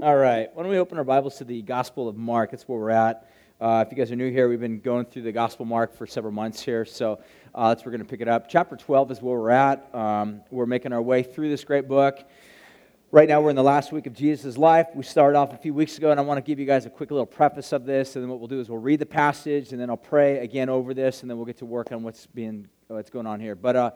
All 0.00 0.14
right. 0.14 0.48
Why 0.54 0.62
don't 0.62 0.70
we 0.70 0.78
open 0.78 0.96
our 0.96 1.02
Bibles 1.02 1.38
to 1.38 1.44
the 1.44 1.60
Gospel 1.60 2.08
of 2.08 2.16
Mark? 2.16 2.52
That's 2.52 2.68
where 2.68 2.78
we're 2.78 2.90
at. 2.90 3.28
Uh, 3.60 3.82
if 3.84 3.90
you 3.90 3.98
guys 3.98 4.12
are 4.12 4.16
new 4.16 4.30
here, 4.30 4.48
we've 4.48 4.60
been 4.60 4.78
going 4.78 5.04
through 5.04 5.22
the 5.22 5.32
Gospel 5.32 5.66
Mark 5.66 5.92
for 5.92 6.06
several 6.06 6.32
months 6.32 6.60
here, 6.60 6.84
so 6.84 7.18
uh, 7.52 7.70
that's 7.70 7.84
where 7.84 7.90
we're 7.90 7.98
going 7.98 8.06
to 8.06 8.08
pick 8.08 8.20
it 8.20 8.28
up. 8.28 8.48
Chapter 8.48 8.76
12 8.76 9.10
is 9.10 9.20
where 9.20 9.36
we're 9.36 9.50
at. 9.50 9.92
Um, 9.92 10.42
we're 10.52 10.66
making 10.66 10.92
our 10.92 11.02
way 11.02 11.24
through 11.24 11.48
this 11.48 11.64
great 11.64 11.88
book. 11.88 12.20
Right 13.10 13.28
now, 13.28 13.40
we're 13.40 13.50
in 13.50 13.56
the 13.56 13.64
last 13.64 13.90
week 13.90 14.06
of 14.06 14.14
Jesus' 14.14 14.56
life. 14.56 14.86
We 14.94 15.02
started 15.02 15.36
off 15.36 15.52
a 15.52 15.56
few 15.56 15.74
weeks 15.74 15.98
ago, 15.98 16.12
and 16.12 16.20
I 16.20 16.22
want 16.22 16.38
to 16.38 16.48
give 16.48 16.60
you 16.60 16.64
guys 16.64 16.86
a 16.86 16.90
quick 16.90 17.10
little 17.10 17.26
preface 17.26 17.72
of 17.72 17.84
this. 17.84 18.14
And 18.14 18.22
then 18.22 18.30
what 18.30 18.38
we'll 18.38 18.46
do 18.46 18.60
is 18.60 18.70
we'll 18.70 18.78
read 18.78 19.00
the 19.00 19.06
passage, 19.06 19.72
and 19.72 19.80
then 19.80 19.90
I'll 19.90 19.96
pray 19.96 20.38
again 20.38 20.68
over 20.68 20.94
this, 20.94 21.22
and 21.22 21.30
then 21.30 21.38
we'll 21.38 21.46
get 21.46 21.58
to 21.58 21.66
work 21.66 21.90
on 21.90 22.04
what's 22.04 22.24
being 22.24 22.68
what's 22.86 23.10
going 23.10 23.26
on 23.26 23.40
here. 23.40 23.56
But 23.56 23.74
uh, 23.74 23.90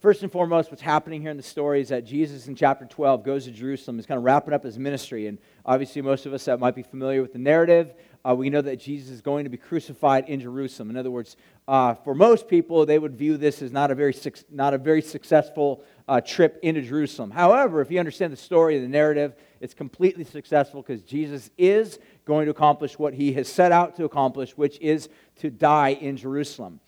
First 0.00 0.22
and 0.22 0.30
foremost, 0.30 0.70
what's 0.70 0.82
happening 0.82 1.22
here 1.22 1.30
in 1.30 1.38
the 1.38 1.42
story 1.42 1.80
is 1.80 1.88
that 1.88 2.04
Jesus 2.04 2.48
in 2.48 2.54
chapter 2.54 2.84
12 2.84 3.24
goes 3.24 3.44
to 3.46 3.50
Jerusalem, 3.50 3.98
is 3.98 4.04
kind 4.04 4.18
of 4.18 4.24
wrapping 4.24 4.52
up 4.52 4.62
his 4.62 4.78
ministry. 4.78 5.26
And 5.26 5.38
obviously, 5.64 6.02
most 6.02 6.26
of 6.26 6.34
us 6.34 6.44
that 6.44 6.60
might 6.60 6.74
be 6.74 6.82
familiar 6.82 7.22
with 7.22 7.32
the 7.32 7.38
narrative, 7.38 7.94
uh, 8.22 8.34
we 8.34 8.50
know 8.50 8.60
that 8.60 8.76
Jesus 8.76 9.08
is 9.08 9.22
going 9.22 9.44
to 9.44 9.50
be 9.50 9.56
crucified 9.56 10.28
in 10.28 10.38
Jerusalem. 10.38 10.90
In 10.90 10.98
other 10.98 11.10
words, 11.10 11.38
uh, 11.66 11.94
for 11.94 12.14
most 12.14 12.46
people, 12.46 12.84
they 12.84 12.98
would 12.98 13.16
view 13.16 13.38
this 13.38 13.62
as 13.62 13.72
not 13.72 13.90
a 13.90 13.94
very, 13.94 14.14
not 14.50 14.74
a 14.74 14.78
very 14.78 15.00
successful 15.00 15.82
uh, 16.08 16.20
trip 16.20 16.58
into 16.62 16.82
Jerusalem. 16.82 17.30
However, 17.30 17.80
if 17.80 17.90
you 17.90 17.98
understand 17.98 18.34
the 18.34 18.36
story 18.36 18.76
and 18.76 18.84
the 18.84 18.90
narrative, 18.90 19.34
it's 19.60 19.72
completely 19.72 20.24
successful 20.24 20.82
because 20.82 21.02
Jesus 21.04 21.50
is 21.56 21.98
going 22.26 22.44
to 22.44 22.50
accomplish 22.50 22.98
what 22.98 23.14
he 23.14 23.32
has 23.32 23.48
set 23.48 23.72
out 23.72 23.96
to 23.96 24.04
accomplish, 24.04 24.58
which 24.58 24.78
is 24.80 25.08
to 25.36 25.48
die 25.48 25.90
in 25.90 26.18
Jerusalem. 26.18 26.80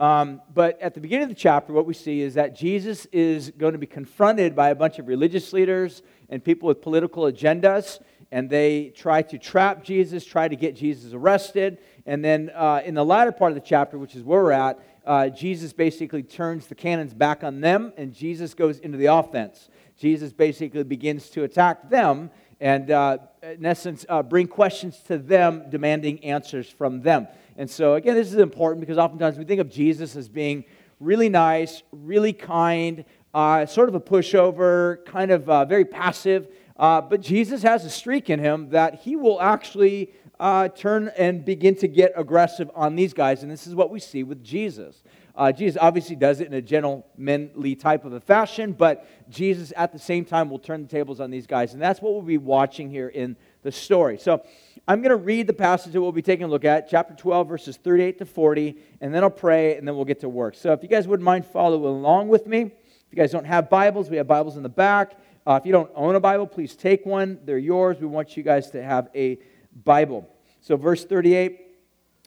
Um, 0.00 0.42
but 0.52 0.80
at 0.80 0.94
the 0.94 1.00
beginning 1.00 1.24
of 1.24 1.28
the 1.28 1.34
chapter, 1.36 1.72
what 1.72 1.86
we 1.86 1.94
see 1.94 2.20
is 2.20 2.34
that 2.34 2.56
Jesus 2.56 3.06
is 3.06 3.50
going 3.56 3.72
to 3.72 3.78
be 3.78 3.86
confronted 3.86 4.56
by 4.56 4.70
a 4.70 4.74
bunch 4.74 4.98
of 4.98 5.06
religious 5.06 5.52
leaders 5.52 6.02
and 6.28 6.42
people 6.42 6.66
with 6.66 6.82
political 6.82 7.24
agendas, 7.24 8.00
and 8.32 8.50
they 8.50 8.88
try 8.96 9.22
to 9.22 9.38
trap 9.38 9.84
Jesus, 9.84 10.24
try 10.24 10.48
to 10.48 10.56
get 10.56 10.74
Jesus 10.74 11.12
arrested. 11.12 11.78
And 12.06 12.24
then 12.24 12.50
uh, 12.54 12.82
in 12.84 12.94
the 12.94 13.04
latter 13.04 13.30
part 13.30 13.52
of 13.52 13.54
the 13.54 13.60
chapter, 13.60 13.96
which 13.96 14.16
is 14.16 14.24
where 14.24 14.42
we're 14.42 14.52
at, 14.52 14.80
uh, 15.06 15.28
Jesus 15.28 15.72
basically 15.72 16.22
turns 16.22 16.66
the 16.66 16.74
cannons 16.74 17.14
back 17.14 17.44
on 17.44 17.60
them, 17.60 17.92
and 17.96 18.12
Jesus 18.12 18.54
goes 18.54 18.78
into 18.80 18.98
the 18.98 19.06
offense. 19.06 19.68
Jesus 19.96 20.32
basically 20.32 20.82
begins 20.82 21.30
to 21.30 21.44
attack 21.44 21.88
them 21.88 22.30
and, 22.60 22.90
uh, 22.90 23.18
in 23.52 23.66
essence, 23.66 24.06
uh, 24.08 24.22
bring 24.22 24.46
questions 24.46 24.98
to 25.06 25.18
them, 25.18 25.64
demanding 25.68 26.24
answers 26.24 26.68
from 26.68 27.02
them. 27.02 27.28
And 27.56 27.70
so, 27.70 27.94
again, 27.94 28.14
this 28.14 28.32
is 28.32 28.38
important 28.38 28.80
because 28.80 28.98
oftentimes 28.98 29.36
we 29.36 29.44
think 29.44 29.60
of 29.60 29.70
Jesus 29.70 30.16
as 30.16 30.28
being 30.28 30.64
really 30.98 31.28
nice, 31.28 31.82
really 31.92 32.32
kind, 32.32 33.04
uh, 33.34 33.66
sort 33.66 33.88
of 33.88 33.94
a 33.94 34.00
pushover, 34.00 35.04
kind 35.04 35.30
of 35.30 35.48
uh, 35.48 35.64
very 35.64 35.84
passive. 35.84 36.48
Uh, 36.76 37.00
but 37.00 37.20
Jesus 37.20 37.62
has 37.62 37.84
a 37.84 37.90
streak 37.90 38.30
in 38.30 38.38
him 38.40 38.70
that 38.70 38.96
he 38.96 39.14
will 39.14 39.40
actually 39.40 40.12
uh, 40.40 40.68
turn 40.68 41.12
and 41.16 41.44
begin 41.44 41.76
to 41.76 41.86
get 41.86 42.12
aggressive 42.16 42.70
on 42.74 42.96
these 42.96 43.12
guys. 43.12 43.42
And 43.42 43.52
this 43.52 43.66
is 43.66 43.74
what 43.74 43.90
we 43.90 44.00
see 44.00 44.22
with 44.22 44.42
Jesus. 44.42 45.02
Uh, 45.36 45.50
Jesus 45.50 45.76
obviously 45.80 46.14
does 46.14 46.40
it 46.40 46.46
in 46.46 46.54
a 46.54 46.62
gentlemanly 46.62 47.74
type 47.74 48.04
of 48.04 48.12
a 48.12 48.20
fashion, 48.20 48.72
but 48.72 49.06
Jesus 49.28 49.72
at 49.76 49.92
the 49.92 49.98
same 49.98 50.24
time 50.24 50.48
will 50.48 50.60
turn 50.60 50.82
the 50.82 50.88
tables 50.88 51.18
on 51.20 51.30
these 51.30 51.46
guys. 51.46 51.72
And 51.72 51.82
that's 51.82 52.00
what 52.00 52.12
we'll 52.12 52.22
be 52.22 52.38
watching 52.38 52.88
here 52.88 53.08
in 53.08 53.36
the 53.62 53.72
story. 53.72 54.16
So 54.16 54.44
I'm 54.86 55.00
going 55.00 55.10
to 55.10 55.16
read 55.16 55.48
the 55.48 55.54
passage 55.54 55.92
that 55.92 56.00
we'll 56.00 56.12
be 56.12 56.22
taking 56.22 56.44
a 56.44 56.48
look 56.48 56.64
at, 56.64 56.88
chapter 56.88 57.14
12, 57.14 57.48
verses 57.48 57.76
38 57.76 58.18
to 58.18 58.26
40, 58.26 58.76
and 59.00 59.12
then 59.12 59.24
I'll 59.24 59.30
pray, 59.30 59.76
and 59.76 59.88
then 59.88 59.96
we'll 59.96 60.04
get 60.04 60.20
to 60.20 60.28
work. 60.28 60.54
So 60.54 60.72
if 60.72 60.82
you 60.82 60.88
guys 60.88 61.08
wouldn't 61.08 61.24
mind 61.24 61.46
following 61.46 61.84
along 61.84 62.28
with 62.28 62.46
me, 62.46 62.60
if 62.60 63.06
you 63.10 63.16
guys 63.16 63.32
don't 63.32 63.46
have 63.46 63.68
Bibles, 63.68 64.10
we 64.10 64.18
have 64.18 64.28
Bibles 64.28 64.56
in 64.56 64.62
the 64.62 64.68
back. 64.68 65.18
Uh, 65.46 65.58
if 65.60 65.66
you 65.66 65.72
don't 65.72 65.90
own 65.96 66.14
a 66.14 66.20
Bible, 66.20 66.46
please 66.46 66.76
take 66.76 67.04
one. 67.04 67.40
They're 67.44 67.58
yours. 67.58 67.98
We 68.00 68.06
want 68.06 68.36
you 68.36 68.44
guys 68.44 68.70
to 68.70 68.82
have 68.82 69.08
a 69.14 69.38
Bible. 69.84 70.28
So, 70.60 70.76
verse 70.76 71.04
38, 71.04 71.60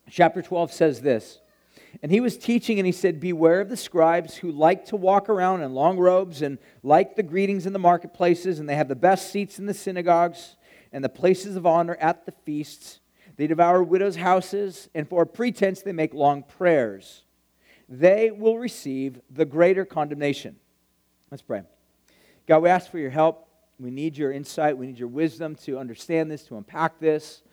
chapter 0.10 0.42
12 0.42 0.72
says 0.74 1.02
this. 1.02 1.40
And 2.02 2.12
he 2.12 2.20
was 2.20 2.38
teaching, 2.38 2.80
and 2.80 2.86
he 2.86 2.92
said, 2.92 3.20
Beware 3.20 3.62
of 3.62 3.70
the 3.70 3.78
scribes 3.78 4.36
who 4.36 4.52
like 4.52 4.86
to 4.86 4.96
walk 4.96 5.30
around 5.30 5.62
in 5.62 5.74
long 5.74 5.98
robes 5.98 6.42
and 6.42 6.58
like 6.84 7.16
the 7.16 7.24
greetings 7.24 7.66
in 7.66 7.74
the 7.74 7.80
marketplaces, 7.80 8.60
and 8.60 8.70
they 8.70 8.76
have 8.76 8.88
the 8.88 8.96
best 8.96 9.32
seats 9.32 9.58
in 9.58 9.66
the 9.66 9.74
synagogues 9.74 10.58
and 10.92 11.04
the 11.04 11.10
places 11.10 11.56
of 11.56 11.66
honor 11.66 11.96
at 11.96 12.26
the 12.26 12.34
feasts. 12.46 13.00
They 13.36 13.48
devour 13.48 13.84
widows' 13.84 14.16
houses, 14.16 14.90
and 14.94 15.08
for 15.08 15.24
a 15.24 15.28
pretense 15.28 15.82
they 15.82 15.92
make 15.92 16.14
long 16.14 16.44
prayers. 16.44 17.24
They 17.90 18.32
will 18.32 18.58
receive 18.58 19.22
the 19.30 19.46
greater 19.46 19.86
condemnation. 19.86 20.58
Let's 21.32 21.44
pray. 21.44 21.64
God, 22.48 22.64
we 22.64 22.70
ask 22.70 22.90
for 22.90 23.00
your 23.00 23.10
help. 23.10 23.48
We 23.80 23.92
need 23.92 24.18
your 24.18 24.32
insight. 24.32 24.78
We 24.78 24.88
need 24.88 25.00
your 25.00 25.08
wisdom 25.08 25.56
to 25.56 25.78
understand 25.78 26.32
this, 26.32 26.44
to 26.44 26.58
unpack 26.58 27.00
this. 27.00 27.44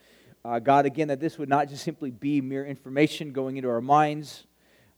Uh, 0.44 0.58
God, 0.58 0.84
again, 0.84 1.08
that 1.08 1.20
this 1.20 1.38
would 1.38 1.48
not 1.48 1.68
just 1.68 1.82
simply 1.82 2.10
be 2.10 2.40
mere 2.42 2.66
information 2.66 3.32
going 3.32 3.56
into 3.56 3.70
our 3.70 3.80
minds, 3.80 4.44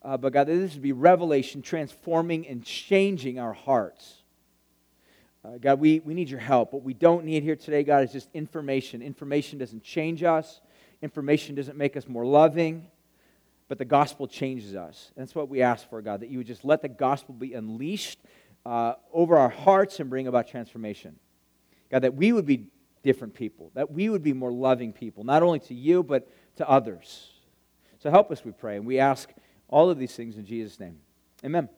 uh, 0.03 0.17
but 0.17 0.33
God, 0.33 0.49
that 0.49 0.57
this 0.57 0.75
would 0.75 0.83
be 0.83 0.93
revelation 0.93 1.63
transforming 1.63 2.47
and 2.49 2.65
changing 2.65 3.39
our 3.39 3.53
hearts. 3.53 4.23
Uh, 5.45 5.59
God, 5.59 5.79
we, 5.79 6.01
we 6.01 6.15
need 6.15 6.29
your 6.29 6.41
help. 6.41 6.73
What 6.73 6.83
we 6.83 6.95
don't 6.95 7.25
need 7.25 7.45
here 7.45 7.55
today, 7.55 7.85
God, 7.85 8.03
is 8.03 8.13
just 8.13 8.29
information. 8.35 9.03
Information 9.03 9.59
doesn't 9.59 9.85
change 9.85 10.25
us, 10.25 10.61
information 11.01 11.55
doesn't 11.55 11.77
make 11.77 11.97
us 11.97 12.09
more 12.09 12.27
loving, 12.27 12.89
but 13.69 13.79
the 13.79 13.85
gospel 13.85 14.27
changes 14.27 14.75
us. 14.75 15.13
And 15.15 15.25
that's 15.25 15.35
what 15.35 15.49
we 15.49 15.63
ask 15.63 15.89
for, 15.89 16.03
God, 16.03 16.21
that 16.21 16.29
you 16.29 16.39
would 16.39 16.47
just 16.49 16.65
let 16.65 16.83
the 16.83 16.89
gospel 16.89 17.35
be 17.35 17.55
unleashed 17.55 18.19
uh, 18.65 18.95
over 19.13 19.37
our 19.37 19.49
hearts 19.49 20.01
and 20.01 20.11
bring 20.11 20.27
about 20.27 20.49
transformation. 20.49 21.17
God, 21.91 22.01
that 22.01 22.17
we 22.17 22.33
would 22.33 22.47
be 22.47 22.67
different 23.07 23.35
people, 23.35 23.71
that 23.75 23.91
we 23.91 24.09
would 24.09 24.23
be 24.23 24.33
more 24.33 24.53
loving 24.53 24.93
people, 24.93 25.25
not 25.25 25.43
only 25.43 25.61
to 25.61 25.75
you, 25.75 26.03
but 26.03 26.29
to 26.57 26.69
others. 26.69 27.31
So 28.01 28.11
help 28.11 28.31
us, 28.31 28.45
we 28.45 28.51
pray. 28.51 28.77
And 28.77 28.85
we 28.85 28.99
ask 28.99 29.31
all 29.69 29.89
of 29.89 29.99
these 29.99 30.15
things 30.15 30.37
in 30.37 30.45
Jesus' 30.45 30.79
name. 30.79 30.99
Amen. 31.45 31.69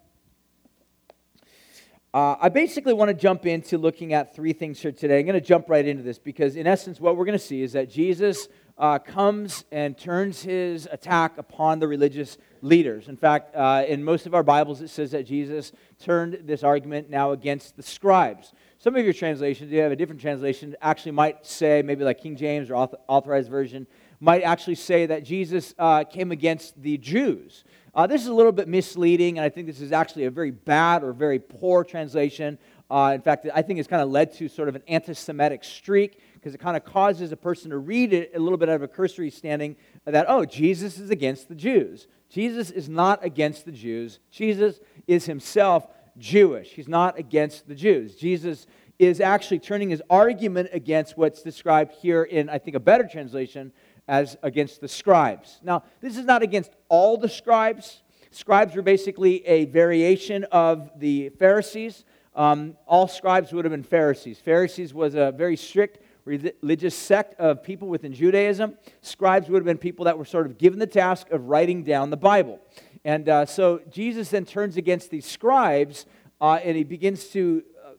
Uh, 2.15 2.37
I 2.41 2.49
basically 2.49 2.95
want 2.95 3.11
to 3.11 3.15
jump 3.15 3.45
into 3.45 3.77
looking 3.77 4.15
at 4.15 4.35
three 4.35 4.55
things 4.55 4.81
here 4.81 4.93
today. 4.93 5.21
I'm 5.21 5.27
going 5.27 5.35
to 5.35 5.47
jump 5.47 5.69
right 5.69 5.87
into 5.87 6.03
this 6.03 6.19
because, 6.19 6.57
in 6.57 6.67
essence, 6.67 6.99
what 6.99 7.19
we're 7.19 7.27
going 7.27 7.39
to 7.39 7.45
see 7.45 7.61
is 7.61 7.73
that 7.75 7.91
Jesus 7.91 8.49
uh, 8.79 8.99
comes 8.99 9.65
and 9.71 9.97
turns 9.99 10.43
his 10.43 10.89
attack 10.91 11.37
upon 11.37 11.81
the 11.81 11.87
religious 11.87 12.39
leaders. 12.63 13.09
In 13.09 13.17
fact, 13.17 13.55
uh, 13.55 13.85
in 13.87 14.03
most 14.03 14.25
of 14.25 14.35
our 14.35 14.43
Bibles, 14.43 14.81
it 14.81 14.89
says 14.89 15.11
that 15.11 15.27
Jesus 15.27 15.73
turned 16.03 16.41
this 16.45 16.63
argument 16.63 17.11
now 17.11 17.33
against 17.33 17.77
the 17.77 17.83
scribes. 17.83 18.55
Some 18.81 18.95
of 18.95 19.05
your 19.05 19.13
translations, 19.13 19.73
you 19.73 19.81
have 19.81 19.91
a 19.91 19.97
different 19.97 20.21
translation, 20.21 20.77
actually 20.81 21.11
might 21.11 21.45
say, 21.45 21.83
maybe 21.83 22.05
like 22.05 22.21
King 22.21 22.37
James 22.37 22.71
or 22.71 22.77
Authorized 23.09 23.51
Version, 23.51 23.89
might 24.21 24.43
actually 24.43 24.77
say 24.77 25.05
that 25.07 25.25
Jesus 25.25 25.75
uh, 25.81 26.05
came 26.05 26.31
against 26.31 26.81
the 26.81 26.97
Jews. 26.97 27.65
Uh, 27.93 28.07
this 28.07 28.23
is 28.23 28.29
a 28.29 28.33
little 28.33 28.53
bit 28.53 28.69
misleading, 28.69 29.37
and 29.37 29.45
I 29.45 29.49
think 29.49 29.67
this 29.67 29.81
is 29.81 29.91
actually 29.91 30.27
a 30.27 30.31
very 30.31 30.53
bad 30.53 31.03
or 31.03 31.13
very 31.13 31.41
poor 31.41 31.83
translation. 31.83 32.57
Uh, 32.89 33.11
in 33.17 33.21
fact, 33.21 33.49
I 33.53 33.63
think 33.63 33.81
it's 33.81 33.89
kind 33.89 34.01
of 34.01 34.11
led 34.11 34.33
to 34.35 34.49
sort 34.49 34.69
of 34.69 34.77
an 34.77 34.83
anti 34.87 35.13
Semitic 35.13 35.65
streak 35.65 36.21
because 36.35 36.55
it 36.55 36.59
kind 36.59 36.77
of 36.77 36.85
causes 36.85 37.33
a 37.33 37.37
person 37.37 37.71
to 37.71 37.79
read 37.79 38.13
it 38.13 38.31
a 38.37 38.39
little 38.39 38.59
bit 38.59 38.69
out 38.69 38.77
of 38.77 38.83
a 38.83 38.89
cursory 38.89 39.31
standing 39.31 39.75
that, 40.05 40.27
oh, 40.29 40.45
Jesus 40.45 41.01
is 41.01 41.11
against 41.11 41.49
the 41.49 41.57
Jews. 41.57 42.07
Jesus 42.31 42.71
is 42.71 42.89
not 42.89 43.25
against 43.25 43.65
the 43.65 43.73
Jews. 43.73 44.21
Jesus 44.31 44.79
is 45.09 45.27
himself 45.27 45.89
Jewish. 46.19 46.71
He's 46.71 46.89
not 46.89 47.19
against 47.19 47.69
the 47.69 47.75
Jews. 47.75 48.17
Jesus 48.17 48.67
is 48.99 49.21
actually 49.21 49.61
turning 49.61 49.91
his 49.91 50.03
argument 50.11 50.71
against 50.73 51.17
what's 51.17 51.43
described 51.43 51.93
here 51.93 52.25
in, 52.25 52.49
I 52.49 52.59
think, 52.59 52.77
a 52.77 52.81
better 52.81 53.09
translation 53.11 53.73
as 54.09 54.37
against 54.43 54.81
the 54.81 54.89
scribes. 54.89 55.61
Now, 55.63 55.85
this 56.01 56.17
is 56.17 56.25
not 56.25 56.43
against 56.43 56.73
all 56.89 57.17
the 57.17 57.29
scribes. 57.29 58.03
Scribes 58.31 58.75
were 58.75 58.83
basically 58.83 59.47
a 59.47 59.67
variation 59.67 60.45
of 60.45 60.91
the 60.99 61.29
Pharisees. 61.31 62.05
Um, 62.35 62.77
all 62.87 63.09
scribes 63.09 63.53
would 63.53 63.65
have 63.65 63.73
been 63.73 63.83
Pharisees. 63.83 64.39
Pharisees 64.39 64.95
was 64.95 65.15
a 65.15 65.33
very 65.33 65.57
strict 65.57 65.99
religious 66.25 66.95
sect 66.95 67.35
of 67.41 67.63
people 67.63 67.89
within 67.89 68.13
Judaism. 68.13 68.77
Scribes 69.01 69.49
would 69.49 69.59
have 69.59 69.65
been 69.65 69.79
people 69.79 70.05
that 70.05 70.19
were 70.19 70.25
sort 70.25 70.47
of 70.47 70.59
given 70.59 70.79
the 70.79 70.87
task 70.87 71.31
of 71.31 71.49
writing 71.49 71.83
down 71.83 72.11
the 72.11 72.17
Bible. 72.17 72.61
And 73.09 73.27
uh, 73.31 73.47
so 73.47 73.81
Jesus 73.91 74.29
then 74.29 74.45
turns 74.45 74.77
against 74.77 75.09
these 75.09 75.25
scribes 75.25 76.05
uh, 76.43 76.61
and 76.63 76.77
he 76.77 76.85
begins 76.85 77.29
to 77.29 77.63
uh, 77.83 77.93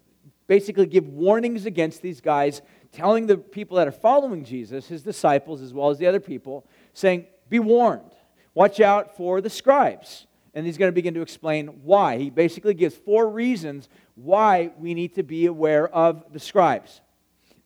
basically 0.46 0.86
give 0.86 1.08
warnings 1.08 1.66
against 1.66 2.04
these 2.04 2.22
guys 2.22 2.62
telling 2.92 3.26
the 3.26 3.36
people 3.36 3.78
that 3.78 3.88
are 3.88 3.92
following 3.92 4.44
Jesus, 4.44 4.88
his 4.88 5.02
disciples, 5.02 5.64
as 5.64 5.74
well 5.74 5.90
as 5.90 5.98
the 5.98 6.06
other 6.06 6.20
people, 6.20 6.64
saying, 6.94 7.26
Be 7.50 7.58
warned, 7.58 8.12
watch 8.54 8.80
out 8.80 9.18
for 9.18 9.42
the 9.42 9.50
scribes. 9.50 10.28
And 10.54 10.64
he's 10.64 10.78
going 10.78 10.90
to 10.90 10.96
begin 10.96 11.16
to 11.16 11.24
explain 11.24 11.70
why. 11.82 12.20
He 12.20 12.30
basically 12.30 12.76
gives 12.76 12.94
four 12.94 13.32
reasons 13.32 13.90
why 14.14 14.74
we 14.78 14.94
need 14.94 15.16
to 15.16 15.24
be 15.24 15.48
aware 15.48 15.88
of 15.88 16.24
the 16.32 16.40
scribes, 16.40 17.02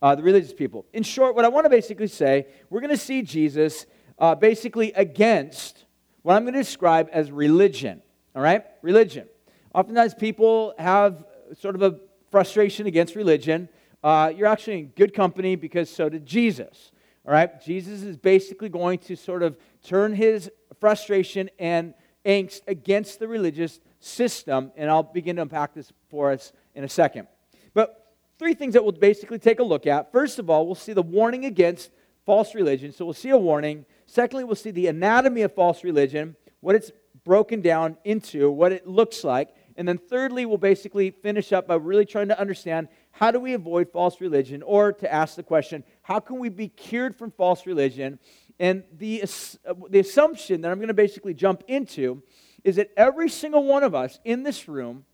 uh, 0.01 0.15
the 0.15 0.23
religious 0.23 0.53
people. 0.53 0.85
In 0.93 1.03
short, 1.03 1.35
what 1.35 1.43
I 1.43 1.49
want 1.49 1.65
to 1.65 1.69
basically 1.69 2.07
say, 2.07 2.47
we're 2.69 2.79
going 2.79 2.89
to 2.89 2.95
see 2.95 3.21
Jesus 3.21 3.85
uh, 4.17 4.33
basically 4.33 4.93
against 4.93 5.82
what 6.23 6.35
I'm 6.35 6.43
going 6.43 6.53
to 6.53 6.59
describe 6.59 7.09
as 7.11 7.31
religion. 7.31 8.01
All 8.35 8.41
right? 8.41 8.65
Religion. 8.81 9.27
Oftentimes 9.73 10.13
people 10.15 10.73
have 10.77 11.23
sort 11.59 11.75
of 11.75 11.81
a 11.83 11.99
frustration 12.31 12.87
against 12.87 13.15
religion 13.15 13.69
uh, 14.03 14.31
you're 14.35 14.47
actually 14.47 14.79
in 14.79 14.87
good 14.87 15.13
company 15.13 15.55
because 15.55 15.89
so 15.89 16.09
did 16.09 16.25
Jesus. 16.25 16.91
All 17.25 17.33
right? 17.33 17.61
Jesus 17.61 18.03
is 18.03 18.17
basically 18.17 18.69
going 18.69 18.99
to 18.99 19.15
sort 19.15 19.41
of 19.43 19.57
turn 19.81 20.13
his 20.13 20.51
frustration 20.79 21.49
and 21.57 21.93
angst 22.25 22.61
against 22.67 23.19
the 23.19 23.27
religious 23.27 23.79
system, 23.99 24.71
and 24.75 24.89
I'll 24.89 25.03
begin 25.03 25.37
to 25.37 25.43
unpack 25.43 25.73
this 25.73 25.91
for 26.09 26.31
us 26.31 26.51
in 26.75 26.83
a 26.83 26.89
second. 26.89 27.27
But 27.73 28.13
three 28.37 28.53
things 28.53 28.73
that 28.73 28.83
we'll 28.83 28.91
basically 28.91 29.39
take 29.39 29.59
a 29.59 29.63
look 29.63 29.87
at. 29.87 30.11
First 30.11 30.37
of 30.37 30.49
all, 30.49 30.65
we'll 30.65 30.75
see 30.75 30.93
the 30.93 31.01
warning 31.01 31.45
against 31.45 31.89
false 32.25 32.53
religion. 32.53 32.91
So 32.91 33.05
we'll 33.05 33.13
see 33.13 33.29
a 33.29 33.37
warning. 33.37 33.85
Secondly, 34.13 34.43
we'll 34.43 34.55
see 34.55 34.69
the 34.69 34.85
anatomy 34.85 35.41
of 35.41 35.55
false 35.55 35.83
religion, 35.83 36.35
what 36.59 36.75
it's 36.75 36.91
broken 37.25 37.61
down 37.61 37.97
into, 38.03 38.51
what 38.51 38.71
it 38.71 38.85
looks 38.85 39.23
like. 39.23 39.49
And 39.75 39.87
then 39.87 39.97
thirdly, 39.97 40.45
we'll 40.45 40.59
basically 40.59 41.09
finish 41.09 41.51
up 41.51 41.65
by 41.65 41.77
really 41.77 42.05
trying 42.05 42.27
to 42.27 42.39
understand 42.39 42.89
how 43.09 43.31
do 43.31 43.39
we 43.39 43.53
avoid 43.55 43.91
false 43.91 44.21
religion, 44.21 44.61
or 44.61 44.93
to 44.93 45.11
ask 45.11 45.35
the 45.35 45.41
question, 45.41 45.83
how 46.03 46.19
can 46.19 46.37
we 46.37 46.49
be 46.49 46.67
cured 46.67 47.15
from 47.15 47.31
false 47.31 47.65
religion? 47.65 48.19
And 48.59 48.83
the, 48.95 49.23
uh, 49.23 49.73
the 49.89 49.97
assumption 49.97 50.61
that 50.61 50.69
I'm 50.69 50.77
going 50.77 50.89
to 50.89 50.93
basically 50.93 51.33
jump 51.33 51.63
into 51.67 52.21
is 52.63 52.75
that 52.75 52.91
every 52.95 53.29
single 53.29 53.63
one 53.63 53.81
of 53.81 53.95
us 53.95 54.19
in 54.23 54.43
this 54.43 54.67
room, 54.67 55.05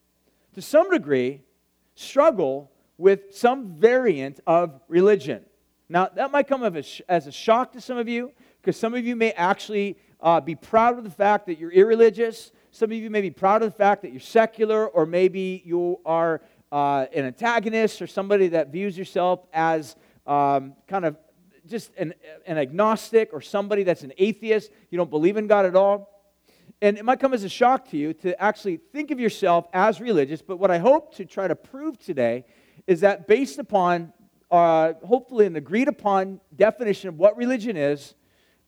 to 0.56 0.62
some 0.62 0.92
degree, 0.92 1.40
struggle 1.96 2.70
with 2.98 3.34
some 3.34 3.78
variant 3.78 4.42
of 4.46 4.82
religion. 4.90 5.46
Now, 5.88 6.10
that 6.16 6.32
might 6.32 6.50
come 6.50 6.64
as 6.66 7.28
a 7.28 7.32
shock 7.32 7.72
to 7.72 7.82
some 7.82 7.98
of 7.98 8.10
you, 8.10 8.34
because 8.62 8.78
some 8.78 8.94
of 8.94 9.06
you 9.06 9.16
may 9.16 9.32
actually 9.32 9.98
uh, 10.22 10.42
be 10.42 10.56
proud 10.56 10.98
of 10.98 11.04
the 11.04 11.10
fact 11.10 11.46
that 11.48 11.58
you're 11.58 11.72
irreligious. 11.72 12.52
Some 12.72 12.92
of 12.92 12.98
you 12.98 13.10
may 13.10 13.22
be 13.22 13.32
proud 13.32 13.64
of 13.64 13.72
the 13.72 13.78
fact 13.78 14.02
that 14.02 14.12
you're 14.12 14.20
secular, 14.20 14.88
or 14.88 15.06
maybe 15.06 15.62
you 15.66 16.00
are 16.06 16.42
uh, 16.72 17.06
an 17.14 17.26
antagonist 17.26 18.02
or 18.02 18.08
somebody 18.08 18.50
that 18.50 18.72
views 18.72 18.98
yourself 18.98 19.46
as 19.54 19.96
um, 20.28 20.74
kind 20.88 21.06
of 21.06 21.18
just 21.68 21.92
an, 21.98 22.14
an 22.46 22.58
agnostic 22.58 23.30
or 23.34 23.42
somebody 23.42 23.84
that's 23.84 24.04
an 24.04 24.14
atheist. 24.18 24.72
You 24.90 24.98
don't 24.98 25.10
believe 25.10 25.38
in 25.38 25.48
God 25.48 25.66
at 25.66 25.76
all. 25.76 26.20
And 26.82 26.98
it 26.98 27.04
might 27.04 27.20
come 27.20 27.34
as 27.34 27.44
a 27.44 27.50
shock 27.50 27.90
to 27.90 27.98
you 27.98 28.14
to 28.16 28.40
actually 28.42 28.78
think 28.78 29.12
of 29.12 29.20
yourself 29.20 29.68
as 29.74 30.00
religious, 30.00 30.42
but 30.42 30.58
what 30.58 30.72
I 30.72 30.78
hope 30.78 31.14
to 31.16 31.26
try 31.26 31.48
to 31.48 31.56
prove 31.56 31.98
today 31.98 32.46
is 32.88 33.02
that 33.02 33.28
based 33.28 33.60
upon, 33.60 34.14
uh, 34.50 34.94
hopefully, 35.06 35.46
an 35.46 35.58
agreed 35.58 35.90
upon 35.90 36.40
definition 36.56 37.10
of 37.10 37.18
what 37.18 37.36
religion 37.36 37.76
is, 37.76 38.16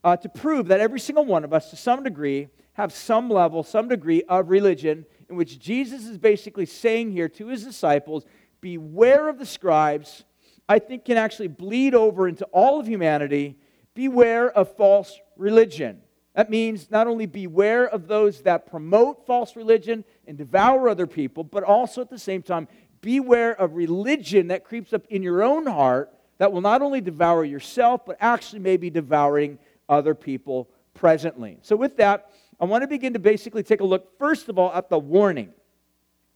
uh, 0.04 0.16
to 0.16 0.28
prove 0.28 0.68
that 0.68 0.80
every 0.80 1.00
single 1.00 1.24
one 1.24 1.44
of 1.44 1.52
us, 1.52 1.70
to 1.70 1.76
some 1.76 2.02
degree, 2.02 2.48
have 2.74 2.92
some 2.92 3.28
level, 3.28 3.62
some 3.62 3.88
degree 3.88 4.22
of 4.24 4.50
religion 4.50 5.04
in 5.28 5.36
which 5.36 5.58
Jesus 5.58 6.06
is 6.06 6.18
basically 6.18 6.66
saying 6.66 7.12
here 7.12 7.28
to 7.28 7.48
his 7.48 7.64
disciples, 7.64 8.24
Beware 8.60 9.28
of 9.28 9.38
the 9.38 9.46
scribes, 9.46 10.24
I 10.68 10.78
think 10.78 11.04
can 11.04 11.16
actually 11.16 11.48
bleed 11.48 11.94
over 11.94 12.28
into 12.28 12.44
all 12.46 12.80
of 12.80 12.86
humanity. 12.86 13.58
Beware 13.94 14.50
of 14.50 14.74
false 14.76 15.18
religion. 15.36 16.00
That 16.34 16.48
means 16.48 16.90
not 16.90 17.06
only 17.06 17.26
beware 17.26 17.86
of 17.86 18.06
those 18.06 18.42
that 18.42 18.66
promote 18.66 19.26
false 19.26 19.54
religion 19.54 20.04
and 20.26 20.38
devour 20.38 20.88
other 20.88 21.06
people, 21.06 21.44
but 21.44 21.62
also 21.62 22.00
at 22.00 22.08
the 22.08 22.18
same 22.18 22.42
time, 22.42 22.68
beware 23.02 23.52
of 23.60 23.74
religion 23.74 24.48
that 24.48 24.64
creeps 24.64 24.92
up 24.92 25.04
in 25.10 25.22
your 25.22 25.42
own 25.42 25.66
heart 25.66 26.10
that 26.38 26.52
will 26.52 26.60
not 26.60 26.82
only 26.82 27.00
devour 27.00 27.44
yourself, 27.44 28.06
but 28.06 28.16
actually 28.20 28.60
may 28.60 28.76
be 28.76 28.90
devouring 28.90 29.58
other 29.88 30.14
people 30.14 30.68
presently. 30.94 31.58
So, 31.62 31.76
with 31.76 31.96
that, 31.96 32.30
I 32.60 32.64
want 32.64 32.82
to 32.82 32.88
begin 32.88 33.12
to 33.14 33.18
basically 33.18 33.62
take 33.62 33.80
a 33.80 33.84
look, 33.84 34.18
first 34.18 34.48
of 34.48 34.58
all, 34.58 34.72
at 34.72 34.88
the 34.88 34.98
warning. 34.98 35.52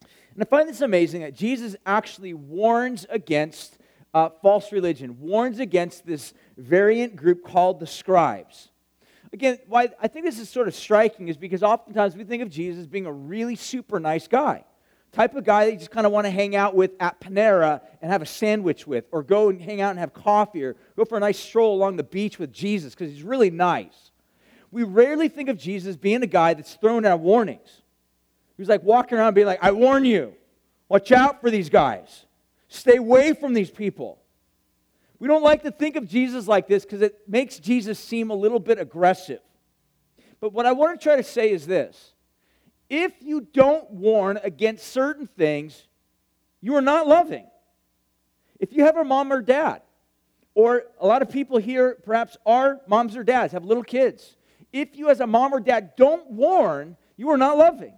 And 0.03 0.43
I 0.43 0.45
find 0.45 0.69
this 0.69 0.81
amazing 0.81 1.23
that 1.23 1.35
Jesus 1.35 1.77
actually 1.87 2.35
warns 2.35 3.07
against 3.09 3.79
uh, 4.13 4.31
false 4.43 4.73
religion, 4.73 5.19
warns 5.21 5.61
against 5.61 6.07
this 6.07 6.35
variant 6.57 7.17
group 7.17 7.45
called 7.45 7.81
the 7.81 7.87
scribes. 7.87 8.71
Again, 9.33 9.59
why 9.67 9.91
I 10.01 10.09
think 10.09 10.25
this 10.25 10.39
is 10.39 10.49
sort 10.49 10.69
of 10.69 10.75
striking 10.75 11.29
is 11.29 11.37
because 11.37 11.63
oftentimes 11.63 12.17
we 12.17 12.25
think 12.25 12.43
of 12.43 12.51
Jesus 12.51 12.87
being 12.87 13.07
a 13.07 13.13
really 13.13 13.57
super 13.57 14.01
nice 14.01 14.29
guy. 14.29 14.65
Type 15.17 15.35
of 15.35 15.45
guy 15.45 15.65
that 15.65 15.73
you 15.73 15.79
just 15.79 15.91
kind 15.91 16.05
of 16.05 16.13
want 16.13 16.27
to 16.27 16.31
hang 16.31 16.55
out 16.55 16.75
with 16.75 16.91
at 17.01 17.19
Panera 17.23 17.81
and 18.03 18.13
have 18.13 18.21
a 18.21 18.27
sandwich 18.27 18.87
with, 18.87 19.07
or 19.13 19.23
go 19.23 19.49
and 19.49 19.59
hang 19.63 19.81
out 19.81 19.89
and 19.89 19.99
have 19.99 20.13
coffee, 20.13 20.63
or 20.63 20.77
go 20.95 21.07
for 21.07 21.17
a 21.17 21.21
nice 21.21 21.39
stroll 21.39 21.75
along 21.75 21.97
the 21.97 22.03
beach 22.03 22.39
with 22.39 22.53
Jesus 22.53 22.95
because 22.95 23.11
he's 23.11 23.23
really 23.23 23.49
nice. 23.49 24.11
We 24.71 24.83
rarely 24.83 25.29
think 25.29 25.49
of 25.49 25.57
Jesus 25.57 25.97
being 25.97 26.23
a 26.23 26.27
guy 26.27 26.53
that's 26.53 26.75
throwing 26.75 27.07
out 27.07 27.21
warnings. 27.21 27.81
He's 28.59 28.69
like 28.69 28.83
walking 28.83 29.17
around 29.17 29.33
being 29.33 29.47
like, 29.47 29.61
I 29.63 29.71
warn 29.71 30.05
you, 30.05 30.35
watch 30.87 31.11
out 31.13 31.41
for 31.41 31.51
these 31.51 31.71
guys. 31.71 32.27
Stay 32.69 32.97
away 32.97 33.33
from 33.33 33.55
these 33.55 33.71
people. 33.71 34.19
We 35.19 35.29
don't 35.29 35.43
like 35.43 35.63
to 35.63 35.71
think 35.71 35.97
of 35.97 36.07
Jesus 36.07 36.47
like 36.47 36.69
this 36.69 36.85
because 36.85 37.01
it 37.01 37.21
makes 37.27 37.59
Jesus 37.59 37.99
seem 37.99 38.29
a 38.29 38.35
little 38.35 38.61
bit 38.61 38.79
aggressive. 38.79 39.41
But 40.41 40.53
what 40.53 40.67
I 40.67 40.73
want 40.73 41.01
to 41.01 41.03
try 41.03 41.17
to 41.17 41.23
say 41.25 41.51
is 41.53 41.67
this 41.67 42.13
if 42.89 43.13
you 43.21 43.41
don't 43.41 43.91
warn 43.91 44.39
against 44.43 44.87
certain 44.93 45.27
things, 45.27 45.87
you 46.61 46.75
are 46.75 46.83
not 46.83 47.07
loving. 47.07 47.47
If 48.59 48.73
you 48.73 48.85
have 48.85 48.97
a 48.97 49.05
mom 49.05 49.33
or 49.33 49.43
dad, 49.43 49.83
or 50.55 50.85
a 51.01 51.07
lot 51.07 51.21
of 51.21 51.31
people 51.31 51.59
here 51.59 51.99
perhaps 52.05 52.37
are 52.47 52.81
moms 52.87 53.17
or 53.17 53.23
dads, 53.23 53.53
have 53.53 53.65
little 53.65 53.83
kids. 53.83 54.37
If 54.73 54.97
you, 54.97 55.11
as 55.11 55.21
a 55.21 55.27
mom 55.27 55.53
or 55.53 55.61
dad, 55.61 55.95
don't 55.97 56.31
warn, 56.31 56.97
you 57.17 57.31
are 57.31 57.37
not 57.37 57.59
loving. 57.59 57.95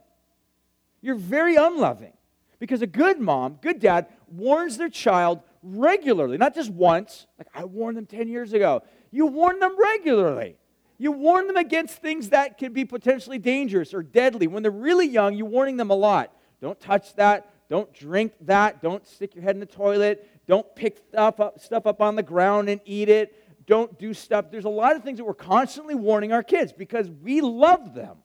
You're 1.01 1.15
very 1.15 1.57
unloving. 1.57 2.13
Because 2.59 2.83
a 2.83 2.87
good 2.87 3.21
mom, 3.21 3.59
good 3.63 3.79
dad, 3.79 4.07
warns 4.27 4.77
their 4.77 4.89
child 4.89 5.41
regularly, 5.63 6.37
not 6.37 6.55
just 6.55 6.71
once. 6.71 7.27
Like 7.39 7.49
I 7.55 7.65
warned 7.65 7.97
them 7.97 8.07
10 8.07 8.29
years 8.29 8.53
ago. 8.53 8.83
You 9.11 9.27
warn 9.27 9.61
them 9.61 9.79
regularly. 9.79 10.57
You 10.99 11.13
warn 11.13 11.47
them 11.47 11.57
against 11.57 12.03
things 12.03 12.31
that 12.31 12.59
can 12.59 12.73
be 12.73 12.85
potentially 12.85 13.39
dangerous 13.39 13.95
or 13.95 14.03
deadly. 14.03 14.49
When 14.49 14.63
they're 14.63 14.73
really 14.73 15.07
young, 15.07 15.35
you're 15.35 15.47
warning 15.47 15.77
them 15.77 15.91
a 15.91 15.95
lot. 15.95 16.33
Don't 16.61 16.79
touch 16.79 17.15
that. 17.15 17.53
Don't 17.71 17.93
drink 17.93 18.33
that. 18.43 18.83
Don't 18.83 19.07
stick 19.07 19.35
your 19.35 19.45
head 19.45 19.55
in 19.55 19.61
the 19.61 19.67
toilet. 19.67 20.29
Don't 20.47 20.67
pick 20.75 20.99
stuff 21.09 21.39
up, 21.39 21.61
stuff 21.61 21.87
up 21.87 22.01
on 22.01 22.17
the 22.17 22.23
ground 22.23 22.69
and 22.69 22.81
eat 22.85 23.09
it. 23.09 23.67
Don't 23.67 23.99
do 23.99 24.13
stuff. 24.13 24.51
There's 24.51 24.65
a 24.65 24.71
lot 24.71 24.97
of 24.97 25.05
things 25.05 25.19
that 25.19 25.25
we're 25.25 25.35
constantly 25.35 25.95
warning 25.95 26.33
our 26.33 26.43
kids 26.43 26.73
because 26.73 27.09
we 27.09 27.43
love 27.43 27.95
them. 27.95 28.17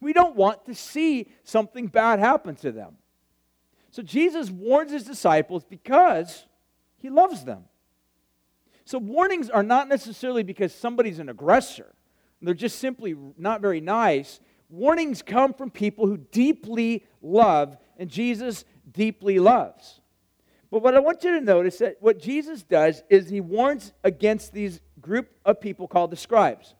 We 0.00 0.12
don't 0.12 0.36
want 0.36 0.66
to 0.66 0.74
see 0.74 1.28
something 1.42 1.86
bad 1.86 2.18
happen 2.18 2.54
to 2.56 2.70
them. 2.70 2.96
So 3.90 4.02
Jesus 4.02 4.50
warns 4.50 4.92
his 4.92 5.04
disciples 5.04 5.64
because 5.64 6.44
he 6.98 7.08
loves 7.08 7.44
them. 7.44 7.64
So 8.84 8.98
warnings 8.98 9.48
are 9.48 9.62
not 9.62 9.88
necessarily 9.88 10.42
because 10.42 10.74
somebody's 10.74 11.18
an 11.18 11.30
aggressor, 11.30 11.94
they're 12.42 12.54
just 12.54 12.78
simply 12.78 13.16
not 13.36 13.60
very 13.60 13.80
nice. 13.80 14.40
Warnings 14.68 15.22
come 15.22 15.54
from 15.54 15.70
people 15.70 16.06
who 16.06 16.16
deeply 16.16 17.04
love, 17.22 17.76
and 17.98 18.10
Jesus 18.10 18.64
deeply 18.90 19.38
loves. 19.38 20.00
But 20.70 20.82
what 20.82 20.94
I 20.94 20.98
want 20.98 21.22
you 21.24 21.38
to 21.38 21.40
notice 21.40 21.78
that 21.78 21.96
what 22.00 22.18
Jesus 22.20 22.62
does 22.62 23.02
is 23.08 23.28
he 23.28 23.40
warns 23.40 23.92
against 24.02 24.52
these 24.52 24.80
group 25.00 25.28
of 25.44 25.60
people 25.60 25.86
called 25.86 26.10
the 26.10 26.16
scribes. 26.16 26.74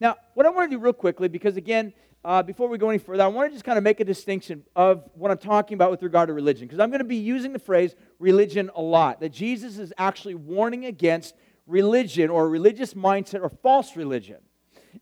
Now, 0.00 0.16
what 0.34 0.46
I 0.46 0.50
want 0.50 0.70
to 0.70 0.76
do 0.76 0.82
real 0.82 0.92
quickly, 0.92 1.28
because 1.28 1.56
again, 1.56 1.92
uh, 2.22 2.42
before 2.42 2.68
we 2.68 2.76
go 2.76 2.90
any 2.90 2.98
further, 2.98 3.22
I 3.22 3.28
want 3.28 3.48
to 3.48 3.54
just 3.54 3.64
kind 3.64 3.78
of 3.78 3.84
make 3.84 4.00
a 4.00 4.04
distinction 4.04 4.62
of 4.76 5.08
what 5.14 5.30
I'm 5.30 5.38
talking 5.38 5.74
about 5.74 5.90
with 5.90 6.02
regard 6.02 6.28
to 6.28 6.34
religion, 6.34 6.66
because 6.66 6.78
I'm 6.78 6.90
going 6.90 6.98
to 7.00 7.04
be 7.04 7.16
using 7.16 7.52
the 7.52 7.58
phrase 7.58 7.94
religion 8.18 8.70
a 8.74 8.82
lot. 8.82 9.20
That 9.20 9.30
Jesus 9.30 9.78
is 9.78 9.92
actually 9.96 10.34
warning 10.34 10.84
against 10.84 11.34
religion 11.66 12.28
or 12.28 12.48
religious 12.48 12.92
mindset 12.92 13.40
or 13.40 13.48
false 13.48 13.96
religion. 13.96 14.38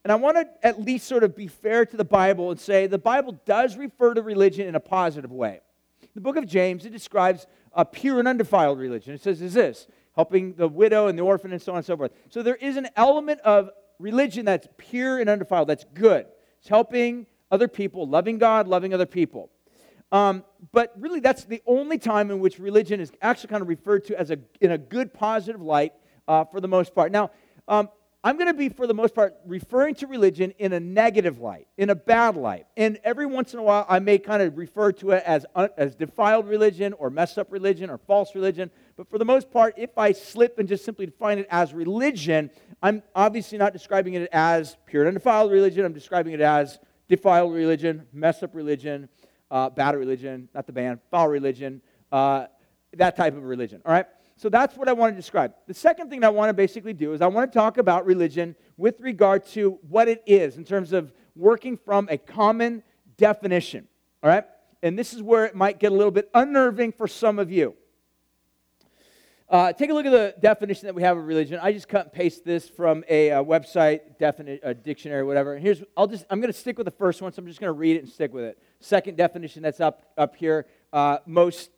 And 0.05 0.13
I 0.13 0.17
want 0.17 0.37
to 0.37 0.67
at 0.67 0.81
least 0.81 1.07
sort 1.07 1.25
of 1.25 1.37
be 1.37 1.47
fair 1.47 1.87
to 1.87 1.97
the 1.97 2.05
Bible 2.05 2.51
and 2.51 2.61
say 2.61 2.87
the 2.87 2.99
Bible 2.99 3.39
does 3.45 3.77
refer 3.77 4.15
to 4.15 4.23
religion 4.23 4.67
in 4.67 4.75
a 4.75 4.81
positive 4.81 5.33
way. 5.33 5.61
The 6.15 6.21
book 6.21 6.37
of 6.37 6.47
James, 6.47 6.85
it 6.85 6.91
describes 6.91 7.47
a 7.73 7.85
pure 7.85 8.19
and 8.19 8.29
undefiled 8.29 8.79
religion. 8.79 9.15
It 9.15 9.23
says, 9.23 9.41
is 9.41 9.55
this 9.55 9.87
helping 10.15 10.55
the 10.55 10.67
widow 10.67 11.07
and 11.07 11.17
the 11.17 11.23
orphan 11.23 11.53
and 11.53 11.63
so 11.63 11.71
on 11.71 11.79
and 11.79 11.87
so 11.87 11.97
forth. 11.97 12.11
So 12.29 12.43
there 12.43 12.57
is 12.57 12.77
an 12.77 12.89
element 12.97 13.41
of 13.43 13.71
religion 14.01 14.47
that's 14.47 14.67
pure 14.77 15.21
and 15.21 15.31
undefiled, 15.31 15.69
that's 15.69 15.85
good. 15.95 16.27
It's 16.59 16.69
helping 16.69 17.27
other 17.53 17.69
people, 17.69 18.05
loving 18.09 18.37
God, 18.39 18.67
loving 18.67 18.93
other 18.93 19.07
people. 19.07 19.49
Um, 20.11 20.45
but 20.73 20.93
really, 20.99 21.21
that's 21.21 21.45
the 21.45 21.63
only 21.67 21.99
time 21.99 22.33
in 22.33 22.41
which 22.41 22.59
religion 22.59 22.99
is 22.99 23.13
actually 23.23 23.51
kind 23.51 23.63
of 23.63 23.69
referred 23.69 24.07
to 24.07 24.19
as 24.19 24.33
a, 24.33 24.39
in 24.61 24.73
a 24.73 24.79
good, 24.79 25.15
positive 25.15 25.61
light 25.63 25.93
uh, 26.27 26.45
for 26.45 26.61
the 26.61 26.69
most 26.69 26.97
part. 26.97 27.13
Now, 27.13 27.31
um, 27.69 27.89
I'm 28.25 28.37
going 28.37 28.49
to 28.49 28.55
be, 28.55 28.69
for 28.69 28.89
the 28.89 28.95
most 28.95 29.15
part, 29.15 29.37
referring 29.47 29.95
to 29.97 30.09
religion 30.09 30.53
in 30.59 30.73
a 30.73 30.81
negative 30.81 31.39
light, 31.39 31.69
in 31.77 31.91
a 31.91 31.95
bad 31.95 32.37
light. 32.37 32.67
And 32.77 32.99
every 33.05 33.27
once 33.27 33.53
in 33.53 33.61
a 33.61 33.63
while, 33.63 33.87
I 33.89 34.01
may 34.01 34.19
kind 34.19 34.43
of 34.43 34.59
refer 34.59 34.91
to 34.93 35.13
it 35.13 35.23
as, 35.25 35.47
as 35.77 35.95
defiled 35.95 36.49
religion 36.49 36.95
or 36.95 37.11
messed 37.11 37.39
up 37.39 37.53
religion 37.53 37.91
or 37.91 37.99
false 37.99 38.35
religion. 38.35 38.73
But 38.97 39.09
for 39.09 39.19
the 39.19 39.25
most 39.25 39.53
part, 39.53 39.75
if 39.77 39.97
I 39.97 40.11
slip 40.11 40.59
and 40.59 40.69
just 40.69 40.85
simply 40.85 41.07
define 41.07 41.39
it 41.39 41.47
as 41.49 41.73
religion, 41.73 42.51
I'm 42.83 43.05
obviously 43.15 43.57
not 43.57 43.73
describing 43.73 44.15
it 44.15 44.29
as 44.33 44.77
pure 44.87 45.03
and 45.03 45.09
undefiled 45.09 45.53
religion. 45.53 45.85
I'm 45.85 45.93
describing 45.93 46.33
it 46.33 46.41
as 46.41 46.81
defiled 47.09 47.55
religion, 47.55 48.05
messed 48.13 48.43
up 48.43 48.53
religion, 48.53 49.09
uh, 49.49 49.71
bad 49.71 49.95
religion, 49.95 50.49
not 50.55 50.67
the 50.67 50.73
band, 50.73 50.99
foul 51.13 51.29
religion, 51.29 51.81
uh, 52.11 52.47
that 52.95 53.17
type 53.17 53.37
of 53.37 53.45
religion. 53.45 53.81
All 53.87 53.93
right? 53.93 54.07
So 54.39 54.49
that's 54.49 54.77
what 54.77 54.89
I 54.89 54.93
want 54.93 55.13
to 55.13 55.17
describe. 55.17 55.53
The 55.67 55.75
second 55.75 56.11
thing 56.11 56.23
I 56.23 56.29
want 56.29 56.49
to 56.49 56.55
basically 56.55 56.93
do 56.93 57.13
is 57.13 57.21
I 57.21 57.27
want 57.27 57.53
to 57.53 57.59
talk 57.59 57.77
about 57.77 58.07
religion 58.07 58.55
with 58.77 59.01
regard 59.01 59.45
to 59.47 59.81
what 59.89 60.07
it 60.07 60.23
is 60.27 60.57
in 60.57 60.65
terms 60.65 60.93
of 60.93 61.13
working 61.35 61.77
from 61.77 62.09
a 62.09 62.17
common 62.17 62.85
definition. 63.17 63.89
All 64.23 64.31
right? 64.31 64.45
And 64.81 64.97
this 64.97 65.13
is 65.13 65.23
where 65.23 65.45
it 65.45 65.57
might 65.57 65.81
get 65.81 65.91
a 65.91 65.95
little 65.95 66.13
bit 66.13 66.31
unnerving 66.35 66.93
for 66.93 67.09
some 67.09 67.41
of 67.41 67.51
you. 67.51 67.75
Uh, 69.51 69.73
take 69.73 69.91
a 69.91 69.93
look 69.93 70.07
at 70.07 70.13
the 70.13 70.35
definition 70.41 70.87
that 70.87 70.95
we 70.95 71.03
have 71.03 71.17
of 71.17 71.27
religion. 71.27 71.59
I 71.61 71.73
just 71.73 71.89
cut 71.89 72.05
and 72.05 72.13
paste 72.13 72.45
this 72.45 72.69
from 72.69 73.03
a, 73.09 73.33
uh, 73.33 73.43
website, 73.43 74.19
definite, 74.21 74.61
a 74.63 74.73
dictionary, 74.73 75.25
whatever. 75.25 75.55
And 75.55 75.63
here's, 75.63 75.83
I'll 75.97 76.07
just, 76.07 76.27
I'm 76.31 76.41
going 76.41 76.53
to 76.53 76.59
stick 76.59 76.79
with 76.79 76.85
the 76.85 76.93
first 76.93 77.23
one, 77.23 77.33
so 77.33 77.41
I'm 77.41 77.49
just 77.49 77.59
going 77.59 77.73
to 77.73 77.79
read 77.79 77.97
it 77.97 78.01
and 78.01 78.09
stick 78.09 78.33
with 78.33 78.45
it. 78.45 78.63
Second 78.79 79.17
definition 79.17 79.65
that's 79.65 79.81
up 79.81 80.13
up 80.17 80.37
here. 80.37 80.67
Uh, 80.93 81.19
most 81.27 81.71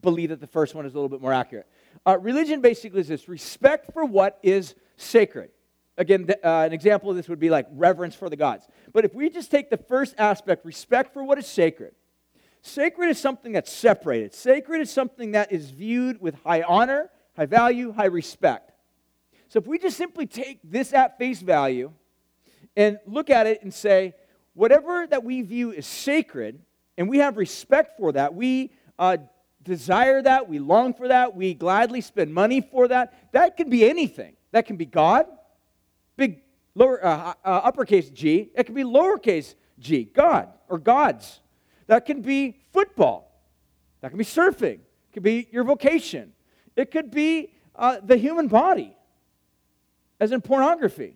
believe 0.00 0.30
that 0.30 0.40
the 0.40 0.46
first 0.46 0.74
one 0.74 0.86
is 0.86 0.92
a 0.92 0.96
little 0.96 1.08
bit 1.08 1.20
more 1.20 1.32
accurate. 1.32 1.66
Uh, 2.06 2.18
religion 2.18 2.60
basically 2.60 3.00
is 3.00 3.08
this: 3.08 3.28
respect 3.28 3.92
for 3.92 4.04
what 4.04 4.38
is 4.42 4.74
sacred. 4.96 5.50
Again, 5.96 6.28
uh, 6.44 6.48
an 6.66 6.72
example 6.72 7.10
of 7.10 7.16
this 7.16 7.28
would 7.28 7.40
be 7.40 7.50
like 7.50 7.66
reverence 7.72 8.14
for 8.14 8.28
the 8.28 8.36
gods. 8.36 8.66
But 8.92 9.04
if 9.04 9.14
we 9.14 9.30
just 9.30 9.50
take 9.50 9.68
the 9.68 9.76
first 9.76 10.14
aspect, 10.16 10.64
respect 10.64 11.12
for 11.12 11.24
what 11.24 11.38
is 11.38 11.46
sacred, 11.46 11.92
Sacred 12.62 13.08
is 13.10 13.18
something 13.18 13.52
that's 13.52 13.72
separated. 13.72 14.34
Sacred 14.34 14.80
is 14.80 14.90
something 14.90 15.32
that 15.32 15.52
is 15.52 15.70
viewed 15.70 16.20
with 16.20 16.34
high 16.44 16.62
honor, 16.62 17.10
high 17.36 17.46
value, 17.46 17.92
high 17.92 18.06
respect. 18.06 18.72
So 19.48 19.58
if 19.58 19.66
we 19.66 19.78
just 19.78 19.96
simply 19.96 20.26
take 20.26 20.60
this 20.62 20.92
at 20.92 21.18
face 21.18 21.40
value 21.40 21.92
and 22.76 22.98
look 23.06 23.30
at 23.30 23.46
it 23.46 23.62
and 23.62 23.72
say, 23.72 24.14
whatever 24.54 25.06
that 25.06 25.24
we 25.24 25.42
view 25.42 25.72
as 25.72 25.86
sacred, 25.86 26.60
and 26.96 27.08
we 27.08 27.18
have 27.18 27.36
respect 27.36 27.96
for 27.96 28.12
that, 28.12 28.34
we 28.34 28.72
uh, 28.98 29.18
desire 29.68 30.22
that, 30.22 30.48
we 30.48 30.58
long 30.58 30.94
for 30.94 31.08
that, 31.08 31.36
we 31.36 31.54
gladly 31.54 32.00
spend 32.00 32.34
money 32.34 32.60
for 32.60 32.88
that, 32.88 33.32
that 33.32 33.56
can 33.56 33.70
be 33.70 33.88
anything. 33.88 34.34
That 34.50 34.66
can 34.66 34.76
be 34.76 34.86
God, 34.86 35.26
big 36.16 36.40
lower 36.74 37.04
uh, 37.04 37.34
uh, 37.44 37.48
uppercase 37.48 38.10
G. 38.10 38.50
It 38.54 38.64
can 38.64 38.74
be 38.74 38.82
lowercase 38.82 39.54
g, 39.78 40.04
God 40.04 40.48
or 40.68 40.78
gods. 40.78 41.40
That 41.86 42.06
can 42.06 42.22
be 42.22 42.56
football. 42.72 43.30
That 44.00 44.10
can 44.10 44.18
be 44.18 44.24
surfing. 44.24 44.74
It 44.74 45.12
could 45.12 45.22
be 45.22 45.48
your 45.50 45.64
vocation. 45.64 46.32
It 46.76 46.90
could 46.90 47.10
be 47.10 47.52
uh, 47.74 47.98
the 48.02 48.16
human 48.16 48.48
body, 48.48 48.96
as 50.20 50.32
in 50.32 50.40
pornography. 50.40 51.14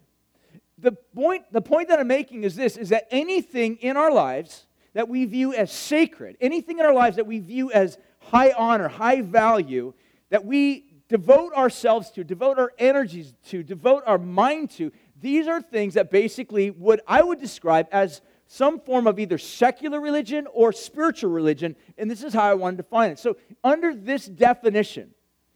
The 0.79 0.93
point, 0.93 1.45
the 1.53 1.61
point 1.61 1.89
that 1.89 2.01
I'm 2.01 2.09
making 2.09 2.45
is 2.45 2.57
this 2.57 2.77
is 2.77 2.89
that 2.89 3.07
anything 3.11 3.77
in 3.77 3.97
our 3.97 4.13
lives 4.13 4.67
that 4.95 5.09
we 5.09 5.25
view 5.25 5.55
as 5.55 5.71
sacred, 5.73 6.37
anything 6.41 6.79
in 6.79 6.85
our 6.85 6.95
lives 6.95 7.17
that 7.17 7.27
we 7.27 7.39
view 7.39 7.71
as 7.71 7.99
high 8.31 8.53
honor, 8.53 8.89
high 8.89 9.23
value, 9.23 9.95
that 10.31 10.45
we 10.45 10.87
devote 11.09 11.53
ourselves 11.53 12.11
to, 12.13 12.25
devote 12.25 12.59
our 12.59 12.73
energies 12.79 13.35
to, 13.49 13.63
devote 13.63 14.03
our 14.07 14.19
mind 14.19 14.71
to, 14.71 14.91
these 15.21 15.47
are 15.47 15.61
things 15.61 15.95
that 15.95 16.11
basically 16.11 16.71
would 16.71 17.01
I 17.07 17.23
would 17.23 17.41
describe 17.41 17.87
as 17.93 18.21
some 18.49 18.81
form 18.81 19.07
of 19.07 19.19
either 19.19 19.39
secular 19.39 20.01
religion 20.01 20.47
or 20.53 20.73
spiritual 20.73 21.31
religion, 21.31 21.77
and 21.97 22.11
this 22.11 22.23
is 22.23 22.35
how 22.35 22.45
I 22.45 22.55
want 22.55 22.77
to 22.77 22.83
define 22.83 23.11
it. 23.11 23.19
So, 23.19 23.37
under 23.63 23.95
this 23.95 24.27
definition, 24.27 25.11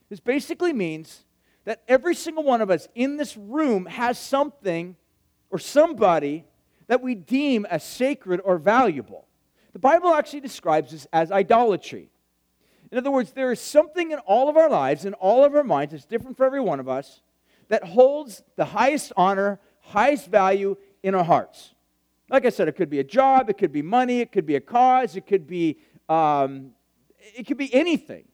this 0.08 0.20
basically 0.20 0.72
means 0.72 1.24
that 1.64 1.82
every 1.88 2.14
single 2.14 2.44
one 2.44 2.62
of 2.62 2.70
us 2.70 2.88
in 2.94 3.16
this 3.16 3.36
room 3.36 3.86
has 3.86 4.18
something 4.18 4.96
or 5.50 5.58
somebody 5.58 6.44
that 6.86 7.02
we 7.02 7.14
deem 7.14 7.66
as 7.66 7.84
sacred 7.84 8.40
or 8.44 8.56
valuable. 8.56 9.26
The 9.72 9.78
Bible 9.78 10.14
actually 10.14 10.40
describes 10.40 10.92
this 10.92 11.06
as 11.12 11.32
idolatry. 11.32 12.08
In 12.90 12.98
other 12.98 13.10
words, 13.10 13.32
there 13.32 13.52
is 13.52 13.60
something 13.60 14.12
in 14.12 14.18
all 14.20 14.48
of 14.48 14.56
our 14.56 14.70
lives, 14.70 15.04
in 15.04 15.14
all 15.14 15.44
of 15.44 15.54
our 15.54 15.64
minds, 15.64 15.92
it's 15.92 16.04
different 16.04 16.36
for 16.36 16.46
every 16.46 16.60
one 16.60 16.80
of 16.80 16.88
us, 16.88 17.22
that 17.68 17.82
holds 17.82 18.42
the 18.56 18.64
highest 18.64 19.12
honor, 19.16 19.58
highest 19.80 20.28
value 20.28 20.76
in 21.02 21.14
our 21.14 21.24
hearts. 21.24 21.74
Like 22.28 22.44
I 22.44 22.50
said, 22.50 22.68
it 22.68 22.76
could 22.76 22.90
be 22.90 23.00
a 23.00 23.04
job, 23.04 23.50
it 23.50 23.58
could 23.58 23.72
be 23.72 23.82
money, 23.82 24.20
it 24.20 24.32
could 24.32 24.46
be 24.46 24.56
a 24.56 24.60
cause, 24.60 25.16
it 25.16 25.26
could 25.26 25.46
be 25.46 25.78
um, 26.08 26.72
it 27.34 27.46
could 27.46 27.56
be 27.56 27.72
anything. 27.74 28.24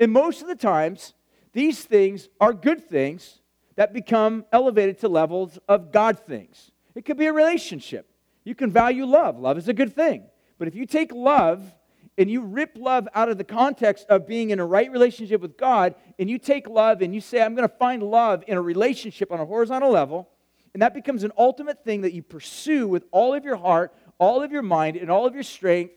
And 0.00 0.12
most 0.12 0.42
of 0.42 0.48
the 0.48 0.56
times, 0.56 1.14
these 1.52 1.84
things 1.84 2.28
are 2.40 2.52
good 2.52 2.88
things 2.88 3.40
that 3.76 3.92
become 3.92 4.44
elevated 4.52 4.98
to 5.00 5.08
levels 5.08 5.58
of 5.68 5.92
God 5.92 6.18
things. 6.18 6.72
It 6.94 7.04
could 7.04 7.16
be 7.16 7.26
a 7.26 7.32
relationship. 7.32 8.08
You 8.44 8.54
can 8.54 8.70
value 8.70 9.06
love. 9.06 9.38
Love 9.38 9.58
is 9.58 9.68
a 9.68 9.72
good 9.72 9.94
thing. 9.94 10.24
But 10.58 10.68
if 10.68 10.74
you 10.74 10.86
take 10.86 11.12
love 11.12 11.62
and 12.18 12.30
you 12.30 12.42
rip 12.42 12.76
love 12.76 13.08
out 13.14 13.28
of 13.28 13.38
the 13.38 13.44
context 13.44 14.06
of 14.08 14.26
being 14.26 14.50
in 14.50 14.60
a 14.60 14.66
right 14.66 14.90
relationship 14.90 15.40
with 15.40 15.56
God, 15.56 15.94
and 16.18 16.28
you 16.28 16.38
take 16.38 16.68
love 16.68 17.00
and 17.02 17.14
you 17.14 17.20
say, 17.20 17.42
I'm 17.42 17.54
going 17.54 17.68
to 17.68 17.74
find 17.76 18.02
love 18.02 18.44
in 18.46 18.56
a 18.56 18.62
relationship 18.62 19.32
on 19.32 19.40
a 19.40 19.46
horizontal 19.46 19.90
level, 19.90 20.28
and 20.74 20.82
that 20.82 20.94
becomes 20.94 21.24
an 21.24 21.32
ultimate 21.36 21.84
thing 21.84 22.02
that 22.02 22.12
you 22.12 22.22
pursue 22.22 22.86
with 22.86 23.04
all 23.10 23.34
of 23.34 23.44
your 23.44 23.56
heart, 23.56 23.94
all 24.18 24.42
of 24.42 24.52
your 24.52 24.62
mind, 24.62 24.96
and 24.96 25.10
all 25.10 25.26
of 25.26 25.34
your 25.34 25.42
strength. 25.42 25.94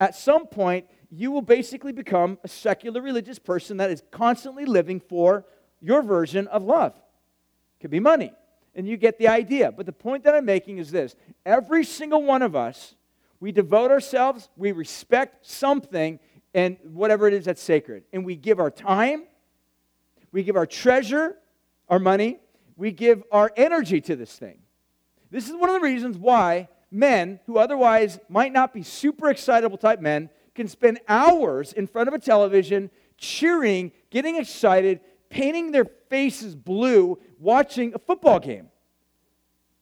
At 0.00 0.14
some 0.14 0.46
point, 0.46 0.86
you 1.10 1.30
will 1.30 1.42
basically 1.42 1.92
become 1.92 2.38
a 2.44 2.48
secular 2.48 3.00
religious 3.00 3.38
person 3.38 3.78
that 3.78 3.90
is 3.90 4.02
constantly 4.10 4.64
living 4.64 5.00
for 5.00 5.44
your 5.80 6.02
version 6.02 6.46
of 6.48 6.62
love. 6.62 6.92
It 6.92 7.82
could 7.82 7.90
be 7.90 8.00
money. 8.00 8.32
And 8.74 8.86
you 8.86 8.96
get 8.96 9.18
the 9.18 9.28
idea. 9.28 9.72
But 9.72 9.86
the 9.86 9.92
point 9.92 10.24
that 10.24 10.34
I'm 10.34 10.44
making 10.44 10.78
is 10.78 10.90
this 10.90 11.16
every 11.44 11.84
single 11.84 12.22
one 12.22 12.42
of 12.42 12.54
us, 12.54 12.94
we 13.40 13.52
devote 13.52 13.90
ourselves, 13.90 14.48
we 14.56 14.72
respect 14.72 15.46
something, 15.46 16.18
and 16.54 16.76
whatever 16.84 17.28
it 17.28 17.34
is 17.34 17.44
that's 17.44 17.62
sacred. 17.62 18.04
And 18.12 18.24
we 18.24 18.36
give 18.36 18.58
our 18.58 18.70
time, 18.70 19.24
we 20.32 20.42
give 20.42 20.56
our 20.56 20.66
treasure, 20.66 21.36
our 21.88 21.98
money, 21.98 22.38
we 22.76 22.92
give 22.92 23.22
our 23.30 23.52
energy 23.56 24.00
to 24.02 24.16
this 24.16 24.36
thing. 24.36 24.58
This 25.30 25.48
is 25.48 25.54
one 25.54 25.68
of 25.68 25.74
the 25.74 25.80
reasons 25.80 26.16
why 26.16 26.68
men 26.90 27.40
who 27.46 27.58
otherwise 27.58 28.18
might 28.28 28.52
not 28.52 28.72
be 28.72 28.82
super 28.82 29.28
excitable 29.28 29.76
type 29.76 30.00
men 30.00 30.30
can 30.54 30.68
spend 30.68 31.00
hours 31.06 31.72
in 31.72 31.86
front 31.86 32.08
of 32.08 32.14
a 32.14 32.18
television 32.18 32.90
cheering, 33.18 33.92
getting 34.10 34.36
excited, 34.36 35.00
painting 35.28 35.70
their 35.70 35.84
faces 35.84 36.54
blue, 36.56 37.18
watching 37.38 37.92
a 37.94 37.98
football 37.98 38.40
game. 38.40 38.68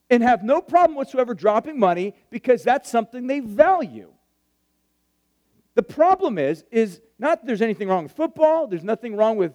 And 0.08 0.22
have 0.22 0.44
no 0.44 0.60
problem 0.60 0.96
whatsoever 0.96 1.34
dropping 1.34 1.78
money 1.78 2.14
because 2.30 2.62
that's 2.62 2.88
something 2.88 3.26
they 3.26 3.40
value. 3.40 4.12
The 5.74 5.82
problem 5.82 6.38
is, 6.38 6.64
is 6.70 7.00
not 7.18 7.40
that 7.40 7.46
there's 7.46 7.62
anything 7.62 7.88
wrong 7.88 8.04
with 8.04 8.12
football, 8.12 8.66
there's 8.66 8.84
nothing 8.84 9.16
wrong 9.16 9.36
with 9.36 9.52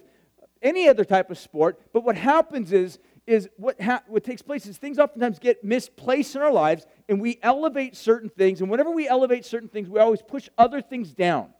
any 0.61 0.87
other 0.87 1.05
type 1.05 1.31
of 1.31 1.37
sport, 1.37 1.79
but 1.93 2.03
what 2.03 2.15
happens 2.15 2.71
is 2.71 2.99
is 3.27 3.47
what, 3.55 3.79
ha- 3.79 4.03
what 4.07 4.23
takes 4.23 4.41
place 4.41 4.65
is 4.65 4.77
things 4.77 4.97
oftentimes 4.97 5.39
get 5.39 5.63
misplaced 5.63 6.35
in 6.35 6.41
our 6.41 6.51
lives 6.51 6.85
and 7.07 7.21
we 7.21 7.39
elevate 7.43 7.95
certain 7.95 8.29
things. 8.29 8.61
And 8.61 8.69
whenever 8.69 8.89
we 8.89 9.07
elevate 9.07 9.45
certain 9.45 9.69
things, 9.69 9.87
we 9.87 9.99
always 9.99 10.21
push 10.21 10.49
other 10.57 10.81
things 10.81 11.13
down. 11.13 11.53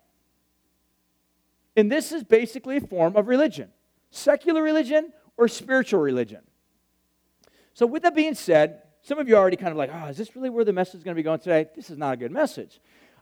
And 1.75 1.91
this 1.91 2.11
is 2.11 2.23
basically 2.23 2.77
a 2.77 2.81
form 2.81 3.15
of 3.15 3.27
religion 3.27 3.69
secular 4.13 4.61
religion 4.61 5.13
or 5.37 5.47
spiritual 5.47 6.01
religion. 6.01 6.41
So, 7.81 7.87
with 7.87 8.03
that 8.03 8.13
being 8.13 8.35
said, 8.35 8.83
some 9.01 9.17
of 9.17 9.27
you 9.27 9.35
are 9.35 9.39
already 9.39 9.57
kind 9.57 9.71
of 9.71 9.77
like, 9.77 9.89
oh, 9.91 10.05
is 10.05 10.15
this 10.15 10.35
really 10.35 10.51
where 10.51 10.63
the 10.63 10.71
message 10.71 10.99
is 10.99 11.03
going 11.03 11.15
to 11.15 11.19
be 11.19 11.23
going 11.23 11.39
today? 11.39 11.65
This 11.75 11.89
is 11.89 11.97
not 11.97 12.13
a 12.13 12.15
good 12.15 12.31
message. 12.31 12.79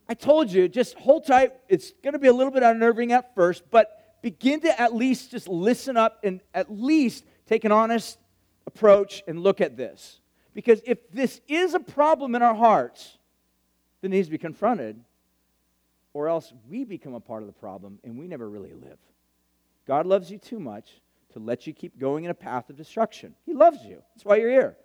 I 0.09 0.13
told 0.13 0.51
you, 0.51 0.67
just 0.67 0.95
hold 0.95 1.25
tight. 1.25 1.53
It's 1.69 1.93
going 2.03 2.11
to 2.11 2.19
be 2.19 2.27
a 2.27 2.33
little 2.33 2.51
bit 2.51 2.61
unnerving 2.61 3.13
at 3.13 3.33
first, 3.35 3.63
but 3.71 4.19
begin 4.21 4.59
to 4.59 4.81
at 4.81 4.93
least 4.93 5.31
just 5.31 5.47
listen 5.47 5.95
up 5.95 6.19
and 6.25 6.41
at 6.53 6.69
least 6.69 7.23
take 7.47 7.63
an 7.63 7.71
honest 7.71 8.19
approach 8.67 9.23
and 9.29 9.39
look 9.39 9.61
at 9.61 9.77
this. 9.77 10.19
Because 10.53 10.81
if 10.85 11.09
this 11.09 11.39
is 11.47 11.73
a 11.73 11.79
problem 11.79 12.35
in 12.35 12.41
our 12.41 12.53
hearts, 12.53 13.17
then 14.01 14.11
it 14.11 14.17
needs 14.17 14.27
to 14.27 14.31
be 14.31 14.37
confronted, 14.37 14.99
or 16.13 16.27
else 16.27 16.51
we 16.69 16.83
become 16.83 17.13
a 17.13 17.21
part 17.21 17.43
of 17.43 17.47
the 17.47 17.53
problem 17.53 17.97
and 18.03 18.19
we 18.19 18.27
never 18.27 18.49
really 18.49 18.73
live. 18.73 18.99
God 19.87 20.05
loves 20.05 20.29
you 20.29 20.37
too 20.37 20.59
much 20.59 20.99
to 21.33 21.39
let 21.39 21.67
you 21.67 21.73
keep 21.73 21.99
going 21.99 22.23
in 22.23 22.31
a 22.31 22.35
path 22.35 22.69
of 22.69 22.75
destruction. 22.75 23.35
He 23.45 23.53
loves 23.53 23.83
you. 23.83 24.01
That's 24.15 24.25
why 24.25 24.37
you're 24.37 24.49
here. 24.49 24.77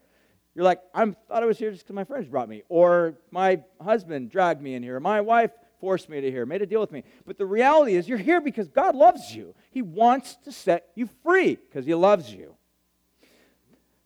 You're 0.55 0.65
like, 0.65 0.81
I 0.95 1.05
thought 1.05 1.43
I 1.43 1.47
was 1.47 1.59
here 1.59 1.71
just 1.71 1.85
because 1.85 1.97
my 1.97 2.05
friends 2.05 2.29
brought 2.29 2.49
me, 2.49 2.63
or 2.69 3.15
my 3.31 3.63
husband 3.83 4.31
dragged 4.31 4.63
me 4.63 4.75
in 4.75 4.83
here, 4.83 5.01
my 5.01 5.21
wife 5.21 5.51
forced 5.81 6.09
me 6.09 6.21
to 6.21 6.31
here, 6.31 6.47
made 6.47 6.63
a 6.63 6.67
deal 6.67 6.81
with 6.81 6.93
me. 6.93 7.03
But 7.27 7.39
the 7.39 7.45
reality 7.45 7.97
is, 7.97 8.09
you're 8.09 8.19
here 8.19 8.41
because 8.41 8.69
God 8.69 8.95
loves 8.95 9.35
you. 9.35 9.55
He 9.71 9.83
wants 9.83 10.37
to 10.45 10.53
set 10.53 10.89
you 10.95 11.09
free 11.23 11.57
because 11.57 11.85
He 11.85 11.95
loves 11.95 12.33
you. 12.33 12.55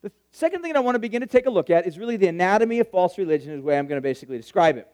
The 0.03 0.11
Second 0.33 0.63
thing 0.63 0.75
I 0.75 0.81
want 0.81 0.95
to 0.95 1.01
begin 1.01 1.21
to 1.21 1.27
take 1.27 1.47
a 1.47 1.51
look 1.51 1.69
at 1.69 1.87
is 1.87 1.99
really 1.99 2.17
the 2.17 2.29
anatomy 2.29 2.81
of 2.81 2.89
false 2.89 3.19
religion, 3.19 3.53
is 3.53 3.61
the 3.61 3.67
way 3.67 3.79
I'm 3.79 3.87
going 3.87 3.99
to 3.99 4.03
basically 4.03 4.39
describe 4.39 4.77
it. 4.77 4.89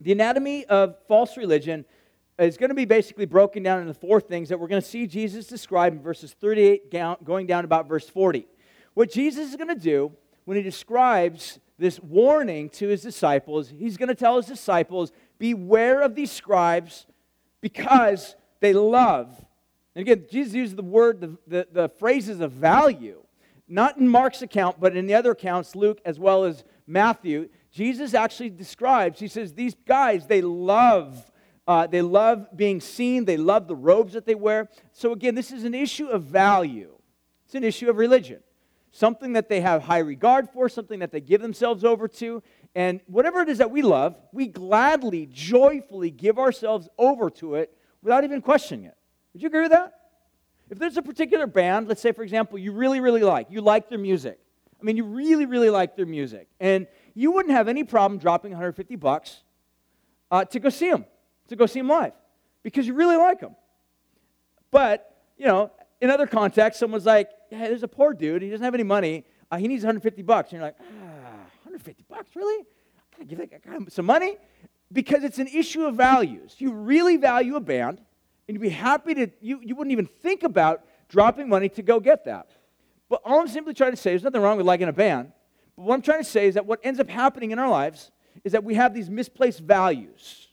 The 0.00 0.12
anatomy 0.12 0.64
of 0.64 0.96
false 1.06 1.36
religion 1.36 1.84
is 2.38 2.56
going 2.56 2.70
to 2.70 2.74
be 2.74 2.84
basically 2.84 3.26
broken 3.26 3.62
down 3.62 3.80
into 3.80 3.94
four 3.94 4.20
things 4.20 4.48
that 4.48 4.58
we're 4.58 4.68
going 4.68 4.82
to 4.82 4.88
see 4.88 5.06
Jesus 5.06 5.46
describe 5.46 5.92
in 5.92 6.02
verses 6.02 6.32
38 6.32 6.90
going 7.24 7.46
down 7.46 7.64
about 7.64 7.88
verse 7.88 8.08
40. 8.08 8.46
What 8.94 9.10
Jesus 9.10 9.50
is 9.50 9.56
going 9.56 9.68
to 9.68 9.74
do 9.74 10.12
when 10.44 10.56
he 10.56 10.62
describes 10.62 11.58
this 11.78 12.00
warning 12.00 12.68
to 12.70 12.88
his 12.88 13.02
disciples, 13.02 13.68
he's 13.68 13.96
going 13.96 14.08
to 14.08 14.14
tell 14.14 14.36
his 14.36 14.46
disciples, 14.46 15.12
Beware 15.38 16.02
of 16.02 16.14
these 16.14 16.30
scribes 16.30 17.06
because 17.60 18.36
they 18.60 18.72
love 18.72 19.44
And 19.94 20.02
again, 20.02 20.26
Jesus 20.30 20.54
uses 20.54 20.76
the 20.76 20.82
word, 20.82 21.20
the, 21.20 21.36
the, 21.46 21.68
the 21.70 21.88
phrases 21.88 22.40
of 22.40 22.52
value, 22.52 23.22
not 23.68 23.96
in 23.96 24.08
Mark's 24.08 24.42
account, 24.42 24.78
but 24.80 24.96
in 24.96 25.06
the 25.06 25.14
other 25.14 25.32
accounts, 25.32 25.74
Luke 25.74 26.00
as 26.04 26.18
well 26.18 26.44
as 26.44 26.64
Matthew. 26.86 27.48
Jesus 27.70 28.14
actually 28.14 28.50
describes, 28.50 29.18
he 29.18 29.28
says, 29.28 29.54
these 29.54 29.74
guys, 29.86 30.26
they 30.26 30.42
love. 30.42 31.30
Uh, 31.66 31.86
they 31.86 32.02
love 32.02 32.48
being 32.54 32.80
seen. 32.80 33.24
They 33.24 33.36
love 33.36 33.68
the 33.68 33.76
robes 33.76 34.12
that 34.12 34.26
they 34.26 34.34
wear. 34.34 34.68
So, 34.92 35.12
again, 35.12 35.34
this 35.34 35.50
is 35.50 35.64
an 35.64 35.74
issue 35.74 36.08
of 36.08 36.24
value. 36.24 36.92
It's 37.46 37.54
an 37.54 37.64
issue 37.64 37.88
of 37.88 37.96
religion. 37.96 38.40
Something 38.92 39.32
that 39.32 39.48
they 39.48 39.60
have 39.60 39.82
high 39.82 39.98
regard 39.98 40.50
for, 40.50 40.68
something 40.68 41.00
that 41.00 41.10
they 41.10 41.20
give 41.20 41.40
themselves 41.40 41.84
over 41.84 42.06
to. 42.08 42.42
And 42.74 43.00
whatever 43.06 43.40
it 43.40 43.48
is 43.48 43.58
that 43.58 43.70
we 43.70 43.82
love, 43.82 44.16
we 44.32 44.46
gladly, 44.46 45.26
joyfully 45.26 46.10
give 46.10 46.38
ourselves 46.38 46.88
over 46.98 47.30
to 47.30 47.54
it 47.56 47.76
without 48.02 48.24
even 48.24 48.40
questioning 48.40 48.86
it. 48.86 48.96
Would 49.32 49.42
you 49.42 49.48
agree 49.48 49.62
with 49.62 49.72
that? 49.72 49.94
If 50.70 50.78
there's 50.78 50.96
a 50.96 51.02
particular 51.02 51.46
band, 51.46 51.88
let's 51.88 52.00
say, 52.00 52.12
for 52.12 52.22
example, 52.22 52.58
you 52.58 52.72
really, 52.72 53.00
really 53.00 53.22
like, 53.22 53.50
you 53.50 53.60
like 53.60 53.88
their 53.88 53.98
music. 53.98 54.38
I 54.80 54.84
mean, 54.84 54.96
you 54.96 55.04
really, 55.04 55.46
really 55.46 55.70
like 55.70 55.96
their 55.96 56.06
music. 56.06 56.48
And 56.60 56.86
you 57.14 57.32
wouldn't 57.32 57.54
have 57.54 57.68
any 57.68 57.84
problem 57.84 58.18
dropping 58.18 58.52
150 58.52 58.96
bucks 58.96 59.42
uh, 60.30 60.44
to 60.46 60.60
go 60.60 60.68
see 60.68 60.90
them, 60.90 61.04
to 61.48 61.56
go 61.56 61.66
see 61.66 61.80
them 61.80 61.88
live, 61.88 62.12
because 62.62 62.86
you 62.86 62.94
really 62.94 63.16
like 63.16 63.40
them. 63.40 63.54
But, 64.70 65.16
you 65.36 65.46
know, 65.46 65.70
in 66.00 66.10
other 66.10 66.26
contexts, 66.26 66.80
someone's 66.80 67.06
like, 67.06 67.30
hey, 67.50 67.68
there's 67.68 67.82
a 67.82 67.88
poor 67.88 68.12
dude, 68.12 68.42
he 68.42 68.50
doesn't 68.50 68.64
have 68.64 68.74
any 68.74 68.82
money, 68.82 69.24
uh, 69.50 69.56
he 69.56 69.68
needs 69.68 69.84
150 69.84 70.22
bucks. 70.22 70.50
And 70.50 70.58
you're 70.58 70.66
like, 70.68 70.76
ah, 70.80 71.46
150 71.62 72.04
bucks, 72.08 72.34
really? 72.34 72.64
I 72.64 73.16
gotta 73.16 73.24
give 73.24 73.38
that 73.38 73.64
guy 73.64 73.78
some 73.88 74.06
money? 74.06 74.36
Because 74.92 75.24
it's 75.24 75.38
an 75.38 75.48
issue 75.48 75.84
of 75.84 75.94
values. 75.94 76.56
You 76.58 76.72
really 76.72 77.16
value 77.16 77.56
a 77.56 77.60
band, 77.60 78.00
and 78.48 78.54
you'd 78.54 78.60
be 78.62 78.68
happy 78.68 79.14
to, 79.14 79.30
you, 79.40 79.60
you 79.62 79.74
wouldn't 79.74 79.92
even 79.92 80.06
think 80.06 80.42
about 80.42 80.84
dropping 81.08 81.48
money 81.48 81.68
to 81.70 81.82
go 81.82 82.00
get 82.00 82.24
that. 82.24 82.50
But 83.08 83.20
all 83.24 83.40
I'm 83.40 83.48
simply 83.48 83.74
trying 83.74 83.92
to 83.92 83.96
say, 83.96 84.10
there's 84.10 84.22
nothing 84.22 84.40
wrong 84.40 84.56
with 84.56 84.66
liking 84.66 84.88
a 84.88 84.92
band. 84.92 85.32
But 85.76 85.84
what 85.84 85.94
I'm 85.94 86.02
trying 86.02 86.22
to 86.22 86.28
say 86.28 86.48
is 86.48 86.54
that 86.54 86.66
what 86.66 86.80
ends 86.82 87.00
up 87.00 87.08
happening 87.08 87.50
in 87.50 87.58
our 87.58 87.68
lives 87.68 88.10
is 88.42 88.52
that 88.52 88.64
we 88.64 88.74
have 88.74 88.94
these 88.94 89.08
misplaced 89.10 89.60
values. 89.60 90.43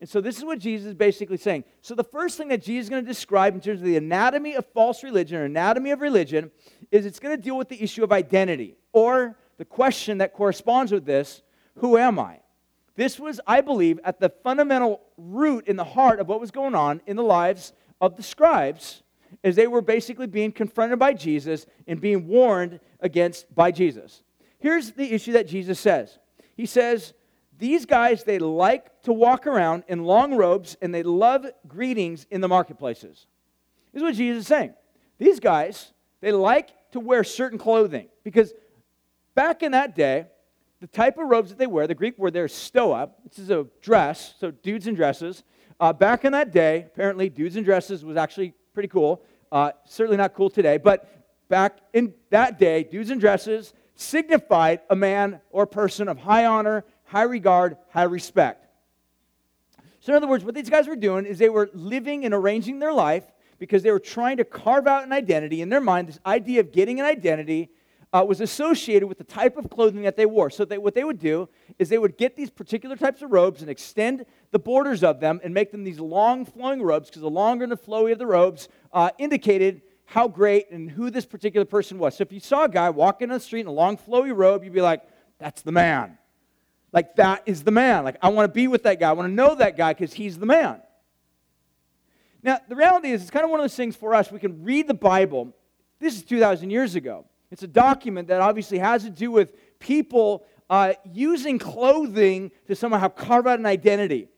And 0.00 0.08
so 0.08 0.20
this 0.20 0.38
is 0.38 0.44
what 0.44 0.60
Jesus 0.60 0.88
is 0.88 0.94
basically 0.94 1.38
saying. 1.38 1.64
So 1.80 1.94
the 1.94 2.04
first 2.04 2.38
thing 2.38 2.48
that 2.48 2.62
Jesus 2.62 2.86
is 2.86 2.90
going 2.90 3.04
to 3.04 3.08
describe 3.08 3.54
in 3.54 3.60
terms 3.60 3.80
of 3.80 3.86
the 3.86 3.96
anatomy 3.96 4.54
of 4.54 4.64
false 4.66 5.02
religion 5.02 5.38
or 5.38 5.44
anatomy 5.44 5.90
of 5.90 6.00
religion 6.00 6.52
is 6.92 7.04
it's 7.04 7.18
going 7.18 7.36
to 7.36 7.42
deal 7.42 7.58
with 7.58 7.68
the 7.68 7.82
issue 7.82 8.04
of 8.04 8.12
identity 8.12 8.76
or 8.92 9.36
the 9.56 9.64
question 9.64 10.18
that 10.18 10.32
corresponds 10.32 10.92
with 10.92 11.04
this, 11.04 11.42
who 11.78 11.96
am 11.96 12.18
I? 12.18 12.40
This 12.94 13.18
was, 13.18 13.40
I 13.46 13.60
believe, 13.60 13.98
at 14.04 14.20
the 14.20 14.28
fundamental 14.28 15.00
root 15.16 15.66
in 15.66 15.76
the 15.76 15.84
heart 15.84 16.20
of 16.20 16.28
what 16.28 16.40
was 16.40 16.50
going 16.50 16.74
on 16.74 17.00
in 17.06 17.16
the 17.16 17.22
lives 17.22 17.72
of 18.00 18.16
the 18.16 18.22
scribes 18.22 19.02
as 19.44 19.56
they 19.56 19.66
were 19.66 19.82
basically 19.82 20.26
being 20.26 20.52
confronted 20.52 20.98
by 20.98 21.12
Jesus 21.12 21.66
and 21.86 22.00
being 22.00 22.26
warned 22.26 22.80
against 23.00 23.52
by 23.54 23.70
Jesus. 23.70 24.22
Here's 24.58 24.92
the 24.92 25.12
issue 25.12 25.32
that 25.32 25.46
Jesus 25.46 25.78
says 25.78 26.18
He 26.56 26.66
says, 26.66 27.14
These 27.58 27.86
guys, 27.86 28.22
they 28.22 28.38
like 28.38 29.02
to 29.02 29.12
walk 29.12 29.46
around 29.46 29.82
in 29.88 30.04
long 30.04 30.34
robes 30.34 30.76
and 30.80 30.94
they 30.94 31.02
love 31.02 31.44
greetings 31.66 32.26
in 32.30 32.40
the 32.40 32.48
marketplaces. 32.48 33.26
This 33.92 34.00
is 34.00 34.02
what 34.02 34.14
Jesus 34.14 34.42
is 34.42 34.46
saying. 34.46 34.74
These 35.18 35.40
guys, 35.40 35.92
they 36.20 36.30
like 36.30 36.70
to 36.92 37.00
wear 37.00 37.24
certain 37.24 37.58
clothing 37.58 38.08
because 38.22 38.54
back 39.34 39.62
in 39.62 39.72
that 39.72 39.96
day, 39.96 40.26
the 40.80 40.86
type 40.86 41.18
of 41.18 41.28
robes 41.28 41.50
that 41.50 41.58
they 41.58 41.66
wear, 41.66 41.88
the 41.88 41.94
Greek 41.94 42.16
word 42.16 42.32
there 42.32 42.44
is 42.44 42.54
stoa. 42.54 43.10
This 43.28 43.40
is 43.40 43.50
a 43.50 43.66
dress, 43.82 44.34
so 44.38 44.52
dudes 44.52 44.86
in 44.86 44.94
dresses. 44.94 45.42
Uh, 45.80 45.92
back 45.92 46.24
in 46.24 46.32
that 46.32 46.52
day, 46.52 46.84
apparently, 46.86 47.28
dudes 47.28 47.56
in 47.56 47.64
dresses 47.64 48.04
was 48.04 48.16
actually 48.16 48.54
pretty 48.74 48.88
cool. 48.88 49.20
Uh, 49.50 49.72
certainly 49.84 50.16
not 50.16 50.34
cool 50.34 50.50
today, 50.50 50.76
but 50.76 51.48
back 51.48 51.78
in 51.92 52.14
that 52.30 52.58
day, 52.58 52.84
dudes 52.84 53.10
in 53.10 53.18
dresses 53.18 53.72
signified 53.96 54.80
a 54.90 54.94
man 54.94 55.40
or 55.50 55.66
person 55.66 56.06
of 56.08 56.18
high 56.18 56.46
honor, 56.46 56.84
high 57.08 57.22
regard, 57.22 57.76
high 57.90 58.04
respect. 58.04 58.66
So, 60.00 60.12
in 60.12 60.16
other 60.16 60.28
words, 60.28 60.44
what 60.44 60.54
these 60.54 60.70
guys 60.70 60.86
were 60.86 60.96
doing 60.96 61.26
is 61.26 61.38
they 61.38 61.48
were 61.48 61.68
living 61.74 62.24
and 62.24 62.32
arranging 62.32 62.78
their 62.78 62.92
life 62.92 63.24
because 63.58 63.82
they 63.82 63.90
were 63.90 63.98
trying 63.98 64.36
to 64.36 64.44
carve 64.44 64.86
out 64.86 65.04
an 65.04 65.12
identity 65.12 65.60
in 65.60 65.68
their 65.68 65.80
mind. 65.80 66.08
This 66.08 66.20
idea 66.24 66.60
of 66.60 66.70
getting 66.70 67.00
an 67.00 67.06
identity 67.06 67.70
uh, 68.12 68.24
was 68.26 68.40
associated 68.40 69.06
with 69.08 69.18
the 69.18 69.24
type 69.24 69.56
of 69.56 69.68
clothing 69.68 70.02
that 70.02 70.16
they 70.16 70.24
wore. 70.24 70.50
So, 70.50 70.64
they, 70.64 70.78
what 70.78 70.94
they 70.94 71.02
would 71.02 71.18
do 71.18 71.48
is 71.78 71.88
they 71.88 71.98
would 71.98 72.16
get 72.16 72.36
these 72.36 72.50
particular 72.50 72.94
types 72.94 73.22
of 73.22 73.32
robes 73.32 73.60
and 73.62 73.70
extend 73.70 74.24
the 74.50 74.58
borders 74.58 75.02
of 75.02 75.18
them 75.18 75.40
and 75.42 75.52
make 75.52 75.72
them 75.72 75.84
these 75.84 75.98
long 75.98 76.44
flowing 76.44 76.82
robes 76.82 77.08
because 77.08 77.22
the 77.22 77.30
longer 77.30 77.64
and 77.64 77.72
the 77.72 77.76
flowy 77.76 78.12
of 78.12 78.18
the 78.18 78.26
robes 78.26 78.68
uh, 78.92 79.10
indicated 79.18 79.82
how 80.04 80.28
great 80.28 80.70
and 80.70 80.90
who 80.90 81.10
this 81.10 81.26
particular 81.26 81.66
person 81.66 81.98
was. 81.98 82.16
So 82.16 82.22
if 82.22 82.32
you 82.32 82.40
saw 82.40 82.64
a 82.64 82.68
guy 82.68 82.88
walking 82.90 83.30
on 83.30 83.34
the 83.34 83.40
street 83.40 83.60
in 83.60 83.66
a 83.66 83.72
long, 83.72 83.98
flowy 83.98 84.34
robe, 84.34 84.64
you'd 84.64 84.72
be 84.72 84.80
like, 84.80 85.02
that's 85.38 85.62
the 85.62 85.72
man. 85.72 86.16
Like, 86.92 87.16
that 87.16 87.42
is 87.46 87.62
the 87.62 87.70
man. 87.70 88.04
Like, 88.04 88.16
I 88.22 88.28
want 88.30 88.48
to 88.48 88.52
be 88.52 88.66
with 88.68 88.84
that 88.84 88.98
guy. 88.98 89.10
I 89.10 89.12
want 89.12 89.28
to 89.28 89.34
know 89.34 89.54
that 89.54 89.76
guy 89.76 89.92
because 89.92 90.12
he's 90.12 90.38
the 90.38 90.46
man. 90.46 90.80
Now, 92.42 92.58
the 92.68 92.76
reality 92.76 93.10
is, 93.10 93.22
it's 93.22 93.30
kind 93.30 93.44
of 93.44 93.50
one 93.50 93.60
of 93.60 93.64
those 93.64 93.74
things 93.74 93.96
for 93.96 94.14
us. 94.14 94.30
We 94.30 94.38
can 94.38 94.62
read 94.64 94.86
the 94.86 94.94
Bible. 94.94 95.54
This 95.98 96.16
is 96.16 96.22
2,000 96.22 96.70
years 96.70 96.94
ago. 96.94 97.26
It's 97.50 97.62
a 97.62 97.68
document 97.68 98.28
that 98.28 98.40
obviously 98.40 98.78
has 98.78 99.02
to 99.04 99.10
do 99.10 99.30
with 99.30 99.54
people 99.78 100.46
uh, 100.70 100.94
using 101.12 101.58
clothing 101.58 102.50
to 102.66 102.76
somehow 102.76 103.08
carve 103.08 103.46
out 103.46 103.58
an 103.58 103.66
identity. 103.66 104.28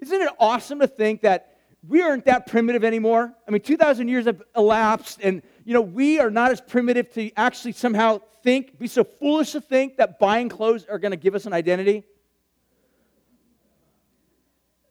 Isn't 0.00 0.20
it 0.20 0.30
awesome 0.38 0.80
to 0.80 0.86
think 0.86 1.22
that 1.22 1.52
we 1.86 2.00
aren't 2.00 2.24
that 2.26 2.46
primitive 2.46 2.84
anymore. 2.84 3.34
I 3.46 3.50
mean, 3.50 3.60
2,000 3.60 4.08
years 4.08 4.26
have 4.26 4.42
elapsed, 4.56 5.18
and 5.22 5.42
you 5.64 5.74
know, 5.74 5.80
we 5.80 6.18
are 6.18 6.30
not 6.30 6.50
as 6.50 6.60
primitive 6.60 7.10
to 7.14 7.30
actually 7.36 7.72
somehow 7.72 8.20
think, 8.42 8.78
be 8.78 8.86
so 8.86 9.04
foolish 9.04 9.52
to 9.52 9.60
think 9.60 9.96
that 9.96 10.18
buying 10.18 10.48
clothes 10.48 10.84
are 10.86 10.98
going 10.98 11.12
to 11.12 11.16
give 11.16 11.34
us 11.34 11.46
an 11.46 11.52
identity. 11.52 12.04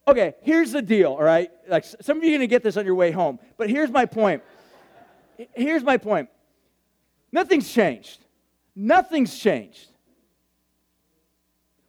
Okay, 0.08 0.34
here's 0.42 0.72
the 0.72 0.82
deal, 0.82 1.12
all 1.12 1.22
right? 1.22 1.50
Like 1.68 1.84
some 1.84 2.18
of 2.18 2.24
you 2.24 2.30
are 2.30 2.32
going 2.32 2.40
to 2.40 2.46
get 2.48 2.62
this 2.62 2.76
on 2.76 2.84
your 2.84 2.94
way 2.94 3.12
home, 3.12 3.38
but 3.56 3.70
here's 3.70 3.90
my 3.90 4.04
point. 4.04 4.42
Here's 5.54 5.82
my 5.82 5.96
point. 5.96 6.28
Nothing's 7.30 7.72
changed. 7.72 8.18
Nothing's 8.74 9.38
changed. 9.38 9.88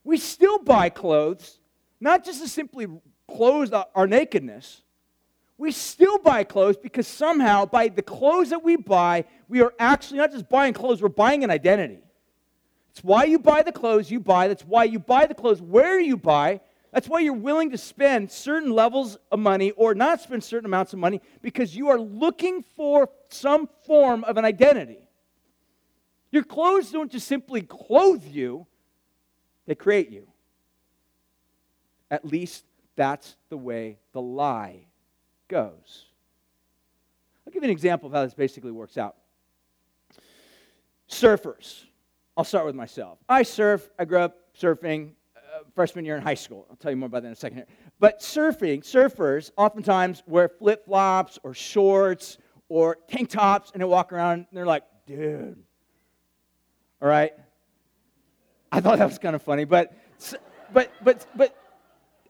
We 0.03 0.17
still 0.17 0.59
buy 0.59 0.89
clothes, 0.89 1.59
not 1.99 2.23
just 2.23 2.41
to 2.41 2.47
simply 2.47 2.87
clothe 3.27 3.73
our 3.95 4.05
nakedness, 4.05 4.82
we 5.57 5.71
still 5.71 6.17
buy 6.17 6.43
clothes 6.43 6.77
because 6.77 7.07
somehow, 7.07 7.65
by 7.65 7.87
the 7.87 8.01
clothes 8.01 8.49
that 8.49 8.63
we 8.63 8.75
buy, 8.75 9.25
we 9.47 9.61
are 9.61 9.73
actually 9.79 10.17
not 10.17 10.31
just 10.31 10.49
buying 10.49 10.73
clothes, 10.73 11.01
we're 11.01 11.09
buying 11.09 11.43
an 11.43 11.51
identity. 11.51 11.99
It's 12.91 13.03
why 13.03 13.25
you 13.25 13.39
buy 13.39 13.61
the 13.63 13.71
clothes 13.71 14.11
you 14.11 14.19
buy. 14.19 14.47
That's 14.47 14.63
why 14.63 14.83
you 14.83 14.99
buy 14.99 15.25
the 15.25 15.33
clothes 15.33 15.61
where 15.61 15.99
you 15.99 16.17
buy. 16.17 16.61
That's 16.91 17.07
why 17.07 17.21
you're 17.21 17.33
willing 17.33 17.71
to 17.71 17.77
spend 17.77 18.29
certain 18.29 18.71
levels 18.71 19.17
of 19.31 19.39
money 19.39 19.71
or 19.71 19.95
not 19.95 20.21
spend 20.21 20.43
certain 20.43 20.65
amounts 20.65 20.93
of 20.93 20.99
money 20.99 21.21
because 21.41 21.75
you 21.75 21.89
are 21.89 21.99
looking 21.99 22.63
for 22.75 23.09
some 23.29 23.67
form 23.85 24.23
of 24.25 24.37
an 24.37 24.45
identity. 24.45 25.09
Your 26.31 26.43
clothes 26.43 26.91
don't 26.91 27.11
just 27.11 27.27
simply 27.27 27.61
clothe 27.61 28.23
you, 28.25 28.67
they 29.65 29.75
create 29.75 30.09
you. 30.09 30.27
At 32.11 32.25
least 32.25 32.63
that's 32.95 33.35
the 33.49 33.57
way 33.57 33.97
the 34.13 34.21
lie 34.21 34.85
goes. 35.53 36.05
I'll 37.45 37.53
give 37.53 37.61
you 37.61 37.67
an 37.67 37.71
example 37.71 38.07
of 38.07 38.13
how 38.13 38.23
this 38.23 38.33
basically 38.33 38.71
works 38.71 38.97
out. 38.97 39.15
Surfers. 41.07 41.83
I'll 42.35 42.43
start 42.43 42.65
with 42.65 42.73
myself. 42.73 43.19
I 43.29 43.43
surf. 43.43 43.87
I 43.99 44.05
grew 44.05 44.17
up 44.17 44.35
surfing 44.59 45.11
uh, 45.37 45.59
freshman 45.75 46.05
year 46.05 46.15
in 46.15 46.23
high 46.23 46.33
school. 46.33 46.65
I'll 46.71 46.75
tell 46.75 46.89
you 46.89 46.97
more 46.97 47.05
about 47.05 47.21
that 47.21 47.27
in 47.27 47.33
a 47.33 47.35
second. 47.35 47.57
Here. 47.57 47.67
But 47.99 48.21
surfing, 48.21 48.81
surfers 48.81 49.51
oftentimes 49.55 50.23
wear 50.25 50.49
flip 50.49 50.85
flops 50.85 51.37
or 51.43 51.53
shorts 51.53 52.39
or 52.67 52.97
tank 53.07 53.29
tops 53.29 53.69
and 53.73 53.81
they 53.81 53.85
walk 53.85 54.11
around 54.11 54.39
and 54.39 54.47
they're 54.53 54.65
like, 54.65 54.85
dude. 55.05 55.61
All 56.99 57.07
right? 57.07 57.33
I 58.71 58.81
thought 58.81 58.97
that 58.97 59.05
was 59.05 59.19
kind 59.19 59.35
of 59.35 59.43
funny, 59.43 59.65
but, 59.65 59.93
but, 60.73 60.91
but, 61.03 61.27
but 61.35 61.55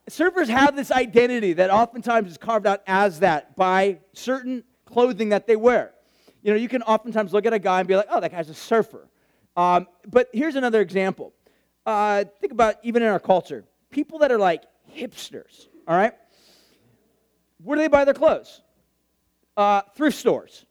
surfers 0.08 0.48
have 0.48 0.76
this 0.76 0.90
identity 0.90 1.54
that 1.54 1.70
oftentimes 1.70 2.30
is 2.30 2.38
carved 2.38 2.66
out 2.66 2.82
as 2.86 3.20
that 3.20 3.56
by 3.56 3.98
certain 4.12 4.64
clothing 4.84 5.30
that 5.30 5.46
they 5.46 5.56
wear. 5.56 5.92
You 6.42 6.52
know, 6.52 6.58
you 6.58 6.68
can 6.68 6.82
oftentimes 6.82 7.32
look 7.32 7.46
at 7.46 7.52
a 7.52 7.58
guy 7.58 7.80
and 7.80 7.88
be 7.88 7.96
like, 7.96 8.08
oh, 8.10 8.20
that 8.20 8.30
guy's 8.30 8.50
a 8.50 8.54
surfer. 8.54 9.08
Um, 9.56 9.86
but 10.06 10.28
here's 10.32 10.56
another 10.56 10.80
example. 10.80 11.32
Uh, 11.86 12.24
think 12.40 12.52
about 12.52 12.76
even 12.82 13.02
in 13.02 13.08
our 13.08 13.20
culture, 13.20 13.64
people 13.90 14.18
that 14.18 14.32
are 14.32 14.38
like 14.38 14.64
hipsters, 14.94 15.68
all 15.86 15.96
right? 15.96 16.12
Where 17.62 17.76
do 17.76 17.82
they 17.82 17.88
buy 17.88 18.04
their 18.04 18.14
clothes? 18.14 18.60
Uh, 19.56 19.82
thrift 19.94 20.18
stores, 20.18 20.66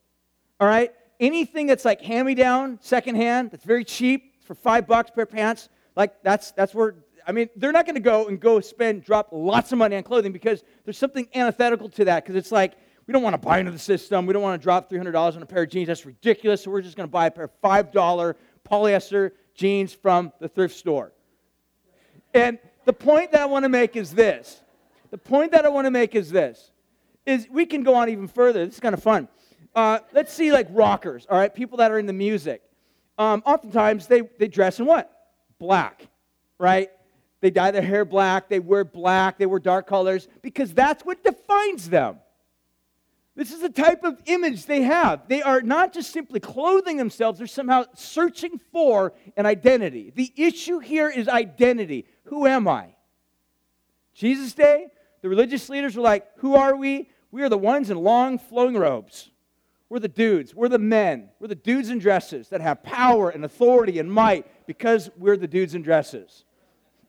all 0.60 0.68
right? 0.68 0.92
Anything 1.18 1.66
that's 1.66 1.84
like 1.84 2.00
hand 2.02 2.26
me 2.26 2.34
down, 2.34 2.78
secondhand, 2.82 3.50
that's 3.50 3.64
very 3.64 3.84
cheap 3.84 4.44
for 4.44 4.54
five 4.54 4.86
bucks 4.86 5.10
per 5.10 5.24
pants, 5.24 5.68
like 5.96 6.22
that's, 6.22 6.52
that's 6.52 6.74
where 6.74 6.96
I 7.26 7.32
mean, 7.32 7.48
they're 7.56 7.72
not 7.72 7.86
going 7.86 7.94
to 7.94 8.00
go 8.00 8.28
and 8.28 8.38
go 8.38 8.60
spend, 8.60 9.04
drop 9.04 9.28
lots 9.32 9.72
of 9.72 9.78
money 9.78 9.96
on 9.96 10.02
clothing 10.02 10.32
because 10.32 10.62
there's 10.84 10.98
something 10.98 11.28
antithetical 11.34 11.88
to 11.90 12.04
that. 12.06 12.24
Because 12.24 12.36
it's 12.36 12.52
like, 12.52 12.74
we 13.06 13.12
don't 13.12 13.22
want 13.22 13.34
to 13.34 13.38
buy 13.38 13.58
into 13.58 13.72
the 13.72 13.78
system. 13.78 14.26
We 14.26 14.32
don't 14.32 14.42
want 14.42 14.60
to 14.60 14.62
drop 14.62 14.90
$300 14.90 15.36
on 15.36 15.42
a 15.42 15.46
pair 15.46 15.62
of 15.62 15.70
jeans. 15.70 15.88
That's 15.88 16.06
ridiculous. 16.06 16.62
So 16.62 16.70
we're 16.70 16.82
just 16.82 16.96
going 16.96 17.08
to 17.08 17.12
buy 17.12 17.26
a 17.26 17.30
pair 17.30 17.44
of 17.44 17.50
$5 17.62 18.34
polyester 18.68 19.32
jeans 19.54 19.92
from 19.92 20.32
the 20.40 20.48
thrift 20.48 20.76
store. 20.76 21.12
And 22.32 22.58
the 22.84 22.92
point 22.92 23.32
that 23.32 23.40
I 23.40 23.46
want 23.46 23.64
to 23.64 23.68
make 23.68 23.96
is 23.96 24.12
this. 24.12 24.60
The 25.10 25.18
point 25.18 25.52
that 25.52 25.64
I 25.64 25.68
want 25.68 25.86
to 25.86 25.90
make 25.90 26.14
is 26.14 26.30
this. 26.30 26.72
Is 27.26 27.46
we 27.50 27.64
can 27.66 27.82
go 27.82 27.94
on 27.94 28.08
even 28.08 28.28
further. 28.28 28.64
This 28.64 28.74
is 28.74 28.80
kind 28.80 28.94
of 28.94 29.02
fun. 29.02 29.28
Uh, 29.74 30.00
let's 30.12 30.32
see 30.32 30.52
like 30.52 30.66
rockers, 30.70 31.26
all 31.30 31.38
right? 31.38 31.54
People 31.54 31.78
that 31.78 31.90
are 31.90 31.98
in 31.98 32.06
the 32.06 32.12
music. 32.12 32.62
Um, 33.16 33.42
oftentimes 33.46 34.06
they, 34.06 34.22
they 34.38 34.48
dress 34.48 34.80
in 34.80 34.86
what? 34.86 35.10
Black, 35.58 36.06
right? 36.58 36.90
They 37.44 37.50
dye 37.50 37.72
their 37.72 37.82
hair 37.82 38.06
black, 38.06 38.48
they 38.48 38.58
wear 38.58 38.86
black, 38.86 39.36
they 39.36 39.44
wear 39.44 39.58
dark 39.58 39.86
colors 39.86 40.28
because 40.40 40.72
that's 40.72 41.04
what 41.04 41.22
defines 41.22 41.90
them. 41.90 42.16
This 43.36 43.52
is 43.52 43.60
the 43.60 43.68
type 43.68 44.02
of 44.02 44.16
image 44.24 44.64
they 44.64 44.80
have. 44.80 45.28
They 45.28 45.42
are 45.42 45.60
not 45.60 45.92
just 45.92 46.10
simply 46.10 46.40
clothing 46.40 46.96
themselves, 46.96 47.36
they're 47.36 47.46
somehow 47.46 47.84
searching 47.94 48.58
for 48.72 49.12
an 49.36 49.44
identity. 49.44 50.10
The 50.16 50.32
issue 50.34 50.78
here 50.78 51.10
is 51.10 51.28
identity. 51.28 52.06
Who 52.28 52.46
am 52.46 52.66
I? 52.66 52.94
Jesus' 54.14 54.54
day, 54.54 54.86
the 55.20 55.28
religious 55.28 55.68
leaders 55.68 55.96
were 55.96 56.02
like, 56.02 56.26
Who 56.38 56.54
are 56.54 56.74
we? 56.74 57.10
We 57.30 57.42
are 57.42 57.50
the 57.50 57.58
ones 57.58 57.90
in 57.90 57.98
long 57.98 58.38
flowing 58.38 58.78
robes. 58.78 59.28
We're 59.90 59.98
the 59.98 60.08
dudes. 60.08 60.54
We're 60.54 60.70
the 60.70 60.78
men. 60.78 61.28
We're 61.40 61.48
the 61.48 61.54
dudes 61.54 61.90
in 61.90 61.98
dresses 61.98 62.48
that 62.48 62.62
have 62.62 62.82
power 62.82 63.28
and 63.28 63.44
authority 63.44 63.98
and 63.98 64.10
might 64.10 64.66
because 64.66 65.10
we're 65.18 65.36
the 65.36 65.46
dudes 65.46 65.74
in 65.74 65.82
dresses. 65.82 66.46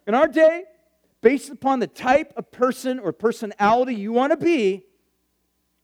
In 0.08 0.14
our 0.14 0.28
day, 0.28 0.66
based 1.22 1.50
upon 1.50 1.80
the 1.80 1.88
type 1.88 2.34
of 2.38 2.52
person 2.52 3.00
or 3.00 3.12
personality 3.12 3.96
you 3.96 4.12
want 4.12 4.32
to 4.32 4.38
be, 4.38 4.84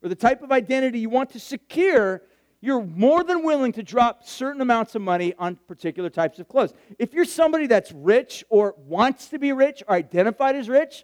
or 0.03 0.09
the 0.09 0.15
type 0.15 0.43
of 0.43 0.51
identity 0.51 0.99
you 0.99 1.09
want 1.09 1.31
to 1.31 1.39
secure, 1.39 2.21
you're 2.59 2.83
more 2.83 3.23
than 3.23 3.43
willing 3.43 3.71
to 3.73 3.83
drop 3.83 4.23
certain 4.23 4.61
amounts 4.61 4.93
of 4.93 5.01
money 5.01 5.33
on 5.39 5.57
particular 5.67 6.09
types 6.09 6.37
of 6.37 6.47
clothes. 6.47 6.73
If 6.99 7.13
you're 7.13 7.25
somebody 7.25 7.65
that's 7.65 7.91
rich 7.91 8.43
or 8.49 8.75
wants 8.85 9.29
to 9.29 9.39
be 9.39 9.51
rich 9.51 9.81
or 9.87 9.95
identified 9.95 10.55
as 10.55 10.69
rich, 10.69 11.03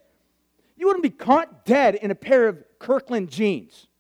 you 0.75 0.86
wouldn't 0.86 1.03
be 1.03 1.10
caught 1.10 1.65
dead 1.65 1.95
in 1.95 2.12
a 2.12 2.15
pair 2.15 2.47
of 2.47 2.63
Kirkland 2.80 3.30
jeans. 3.30 3.88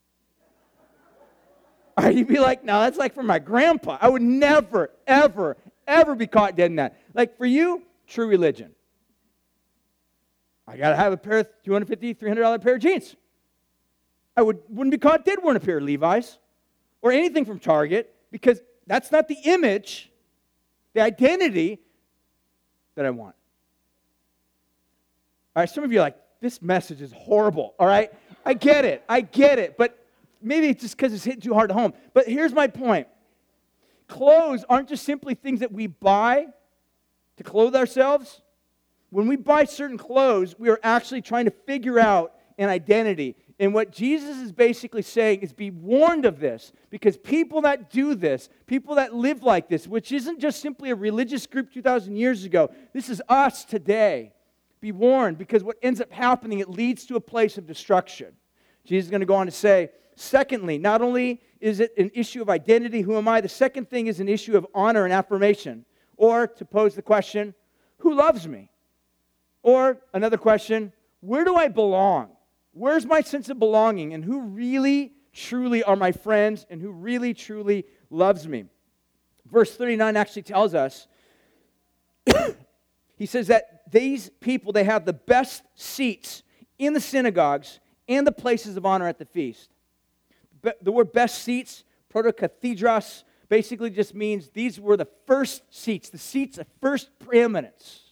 Or 1.99 2.11
you'd 2.11 2.27
be 2.27 2.37
like, 2.37 2.63
no, 2.63 2.81
that's 2.81 2.99
like 2.99 3.15
for 3.15 3.23
my 3.23 3.39
grandpa. 3.39 3.97
I 3.99 4.07
would 4.07 4.21
never, 4.21 4.91
ever, 5.07 5.57
ever 5.87 6.13
be 6.13 6.27
caught 6.27 6.55
dead 6.55 6.69
in 6.69 6.75
that. 6.75 6.95
Like 7.15 7.35
for 7.39 7.47
you, 7.47 7.81
true 8.05 8.27
religion. 8.27 8.75
I 10.67 10.75
got 10.77 10.89
to 10.89 10.95
have 10.95 11.13
a 11.13 11.17
pair 11.17 11.39
of 11.39 11.47
$250, 11.65 12.17
$300 12.17 12.61
pair 12.61 12.75
of 12.75 12.81
jeans. 12.81 13.15
I 14.35 14.41
would, 14.41 14.59
wouldn't 14.69 14.91
be 14.91 14.97
caught 14.97 15.25
dead 15.25 15.39
wearing 15.41 15.57
a 15.57 15.59
pair 15.59 15.77
of 15.77 15.83
Levi's 15.83 16.37
or 17.01 17.11
anything 17.11 17.45
from 17.45 17.59
Target 17.59 18.13
because 18.31 18.61
that's 18.85 19.11
not 19.11 19.27
the 19.27 19.37
image, 19.45 20.11
the 20.93 21.01
identity 21.01 21.79
that 22.95 23.05
I 23.05 23.09
want. 23.09 23.35
All 25.55 25.61
right, 25.61 25.69
some 25.69 25.83
of 25.83 25.91
you 25.91 25.99
are 25.99 26.03
like, 26.03 26.17
this 26.39 26.61
message 26.61 27.01
is 27.01 27.11
horrible. 27.13 27.73
All 27.79 27.87
right, 27.87 28.11
I 28.45 28.53
get 28.53 28.85
it. 28.85 29.03
I 29.09 29.21
get 29.21 29.57
it. 29.57 29.77
But 29.77 29.97
maybe 30.41 30.67
it's 30.69 30.81
just 30.81 30.95
because 30.95 31.13
it's 31.13 31.23
hitting 31.23 31.41
too 31.41 31.53
hard 31.53 31.71
at 31.71 31.77
home. 31.77 31.93
But 32.13 32.27
here's 32.27 32.53
my 32.53 32.67
point 32.67 33.07
clothes 34.07 34.63
aren't 34.69 34.87
just 34.87 35.03
simply 35.03 35.35
things 35.35 35.59
that 35.59 35.71
we 35.71 35.87
buy 35.87 36.47
to 37.37 37.43
clothe 37.43 37.75
ourselves. 37.75 38.41
When 39.09 39.27
we 39.27 39.35
buy 39.35 39.63
certain 39.63 39.97
clothes, 39.97 40.55
we 40.57 40.69
are 40.69 40.79
actually 40.83 41.21
trying 41.21 41.45
to 41.45 41.51
figure 41.51 41.99
out 41.99 42.33
an 42.57 42.69
identity. 42.69 43.35
And 43.59 43.73
what 43.73 43.91
Jesus 43.91 44.37
is 44.37 44.51
basically 44.51 45.01
saying 45.01 45.41
is 45.41 45.53
be 45.53 45.71
warned 45.71 46.25
of 46.25 46.39
this 46.39 46.73
because 46.89 47.17
people 47.17 47.61
that 47.61 47.89
do 47.89 48.13
this, 48.13 48.49
people 48.67 48.95
that 48.95 49.15
live 49.15 49.43
like 49.43 49.67
this, 49.69 49.87
which 49.87 50.11
isn't 50.11 50.39
just 50.39 50.61
simply 50.61 50.91
a 50.91 50.95
religious 50.95 51.47
group 51.47 51.71
2,000 51.71 52.15
years 52.15 52.43
ago, 52.43 52.69
this 52.93 53.09
is 53.09 53.21
us 53.29 53.65
today. 53.65 54.33
Be 54.79 54.91
warned 54.91 55.37
because 55.37 55.63
what 55.63 55.77
ends 55.81 56.01
up 56.01 56.11
happening, 56.11 56.59
it 56.59 56.69
leads 56.69 57.05
to 57.05 57.15
a 57.15 57.21
place 57.21 57.57
of 57.57 57.65
destruction. 57.65 58.33
Jesus 58.83 59.07
is 59.07 59.11
going 59.11 59.21
to 59.21 59.25
go 59.25 59.35
on 59.35 59.47
to 59.47 59.51
say, 59.51 59.89
secondly, 60.15 60.77
not 60.77 61.01
only 61.01 61.41
is 61.59 61.79
it 61.79 61.93
an 61.97 62.11
issue 62.13 62.41
of 62.41 62.49
identity, 62.49 63.01
who 63.01 63.17
am 63.17 63.27
I? 63.27 63.41
The 63.41 63.49
second 63.49 63.89
thing 63.89 64.07
is 64.07 64.19
an 64.19 64.29
issue 64.29 64.55
of 64.55 64.67
honor 64.75 65.03
and 65.03 65.13
affirmation. 65.13 65.85
Or 66.15 66.47
to 66.47 66.65
pose 66.65 66.95
the 66.95 67.01
question, 67.01 67.55
who 67.99 68.13
loves 68.13 68.47
me? 68.47 68.69
Or 69.63 69.97
another 70.13 70.37
question, 70.37 70.93
where 71.21 71.43
do 71.43 71.55
I 71.55 71.67
belong? 71.67 72.29
Where's 72.71 73.05
my 73.05 73.21
sense 73.21 73.49
of 73.49 73.59
belonging? 73.59 74.13
And 74.13 74.23
who 74.23 74.41
really, 74.41 75.13
truly 75.33 75.83
are 75.83 75.95
my 75.95 76.11
friends 76.11 76.65
and 76.69 76.81
who 76.81 76.91
really, 76.91 77.33
truly 77.33 77.85
loves 78.09 78.47
me? 78.47 78.65
Verse 79.45 79.75
39 79.75 80.15
actually 80.15 80.43
tells 80.43 80.73
us, 80.73 81.07
he 83.17 83.25
says 83.25 83.47
that 83.47 83.83
these 83.91 84.29
people, 84.41 84.71
they 84.71 84.83
have 84.83 85.05
the 85.05 85.13
best 85.13 85.63
seats 85.75 86.43
in 86.77 86.93
the 86.93 86.99
synagogues 86.99 87.79
and 88.07 88.25
the 88.25 88.31
places 88.31 88.77
of 88.77 88.85
honor 88.85 89.07
at 89.07 89.19
the 89.19 89.25
feast. 89.25 89.71
The 90.81 90.91
word 90.91 91.13
best 91.13 91.43
seats, 91.43 91.83
protokathedros, 92.13 93.23
basically 93.49 93.89
just 93.89 94.13
means 94.13 94.49
these 94.49 94.79
were 94.79 94.97
the 94.97 95.07
first 95.25 95.63
seats, 95.69 96.09
the 96.09 96.17
seats 96.17 96.57
of 96.57 96.67
first 96.81 97.09
preeminence. 97.19 98.06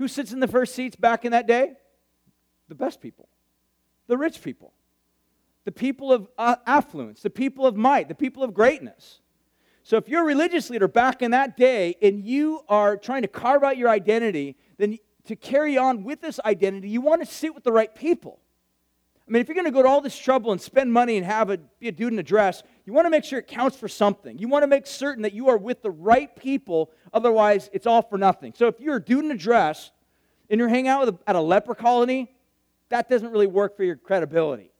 Who 0.00 0.08
sits 0.08 0.32
in 0.32 0.40
the 0.40 0.48
first 0.48 0.74
seats 0.74 0.96
back 0.96 1.24
in 1.24 1.30
that 1.30 1.46
day? 1.46 1.76
the 2.70 2.74
best 2.74 3.02
people, 3.02 3.28
the 4.06 4.16
rich 4.16 4.40
people, 4.40 4.72
the 5.64 5.72
people 5.72 6.10
of 6.10 6.28
uh, 6.38 6.56
affluence, 6.66 7.20
the 7.20 7.28
people 7.28 7.66
of 7.66 7.76
might, 7.76 8.08
the 8.08 8.14
people 8.14 8.42
of 8.42 8.54
greatness. 8.54 9.20
So 9.82 9.96
if 9.96 10.08
you're 10.08 10.22
a 10.22 10.24
religious 10.24 10.70
leader 10.70 10.88
back 10.88 11.20
in 11.20 11.32
that 11.32 11.56
day 11.56 11.96
and 12.00 12.24
you 12.24 12.60
are 12.68 12.96
trying 12.96 13.22
to 13.22 13.28
carve 13.28 13.62
out 13.64 13.76
your 13.76 13.88
identity, 13.88 14.56
then 14.78 14.98
to 15.24 15.36
carry 15.36 15.76
on 15.76 16.04
with 16.04 16.20
this 16.20 16.40
identity, 16.44 16.88
you 16.88 17.00
want 17.00 17.22
to 17.22 17.26
sit 17.26 17.54
with 17.54 17.64
the 17.64 17.72
right 17.72 17.94
people. 17.94 18.40
I 19.30 19.32
mean, 19.32 19.42
if 19.42 19.46
you're 19.46 19.54
going 19.54 19.66
to 19.66 19.70
go 19.70 19.82
to 19.84 19.88
all 19.88 20.00
this 20.00 20.18
trouble 20.18 20.50
and 20.50 20.60
spend 20.60 20.92
money 20.92 21.16
and 21.16 21.24
have 21.24 21.50
a, 21.50 21.58
be 21.78 21.86
a 21.86 21.92
dude 21.92 22.12
in 22.12 22.18
a 22.18 22.22
dress, 22.22 22.64
you 22.84 22.92
want 22.92 23.06
to 23.06 23.10
make 23.10 23.22
sure 23.22 23.38
it 23.38 23.46
counts 23.46 23.76
for 23.76 23.86
something. 23.86 24.36
You 24.40 24.48
want 24.48 24.64
to 24.64 24.66
make 24.66 24.88
certain 24.88 25.22
that 25.22 25.32
you 25.32 25.48
are 25.50 25.56
with 25.56 25.82
the 25.82 25.90
right 25.92 26.34
people, 26.34 26.90
otherwise, 27.14 27.70
it's 27.72 27.86
all 27.86 28.02
for 28.02 28.18
nothing. 28.18 28.54
So 28.56 28.66
if 28.66 28.80
you're 28.80 28.96
a 28.96 29.00
dude 29.00 29.24
in 29.24 29.30
a 29.30 29.36
dress 29.36 29.92
and 30.50 30.58
you're 30.58 30.68
hanging 30.68 30.88
out 30.88 31.08
a, 31.08 31.16
at 31.28 31.36
a 31.36 31.40
leper 31.40 31.76
colony, 31.76 32.34
that 32.88 33.08
doesn't 33.08 33.30
really 33.30 33.46
work 33.46 33.76
for 33.76 33.84
your 33.84 33.94
credibility. 33.94 34.72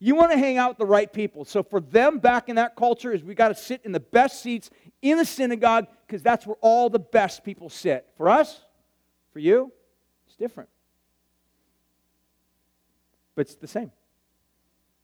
You 0.00 0.16
want 0.16 0.32
to 0.32 0.38
hang 0.38 0.58
out 0.58 0.70
with 0.70 0.78
the 0.78 0.86
right 0.86 1.12
people. 1.12 1.44
So 1.44 1.62
for 1.62 1.80
them 1.80 2.18
back 2.18 2.48
in 2.48 2.56
that 2.56 2.74
culture 2.74 3.12
is 3.12 3.22
we 3.22 3.36
got 3.36 3.48
to 3.48 3.54
sit 3.54 3.82
in 3.84 3.92
the 3.92 4.00
best 4.00 4.42
seats 4.42 4.70
in 5.02 5.18
the 5.18 5.24
synagogue 5.24 5.86
because 6.04 6.24
that's 6.24 6.48
where 6.48 6.56
all 6.60 6.90
the 6.90 6.98
best 6.98 7.44
people 7.44 7.68
sit. 7.68 8.08
For 8.16 8.28
us, 8.28 8.60
for 9.32 9.38
you, 9.38 9.70
it's 10.26 10.34
different. 10.34 10.68
But 13.40 13.46
it's 13.46 13.56
the 13.56 13.66
same. 13.66 13.90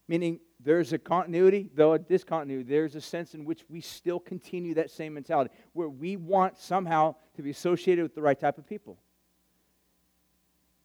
Meaning 0.09 0.41
there's 0.61 0.93
a 0.93 0.99
continuity, 0.99 1.71
though 1.75 1.95
a 1.95 1.99
discontinuity. 1.99 2.69
There's 2.69 2.95
a 2.95 3.01
sense 3.01 3.33
in 3.33 3.47
which 3.47 3.65
we 3.71 3.81
still 3.81 4.21
continue 4.21 4.75
that 4.75 4.91
same 4.91 5.15
mentality 5.15 5.55
where 5.73 5.89
we 5.89 6.19
want 6.19 6.59
somehow 6.59 7.15
to 7.37 7.43
be 7.43 7.49
associated 7.49 8.03
with 8.03 8.15
the 8.15 8.21
right 8.21 8.39
type 8.39 8.59
of 8.59 8.69
people. 8.69 8.99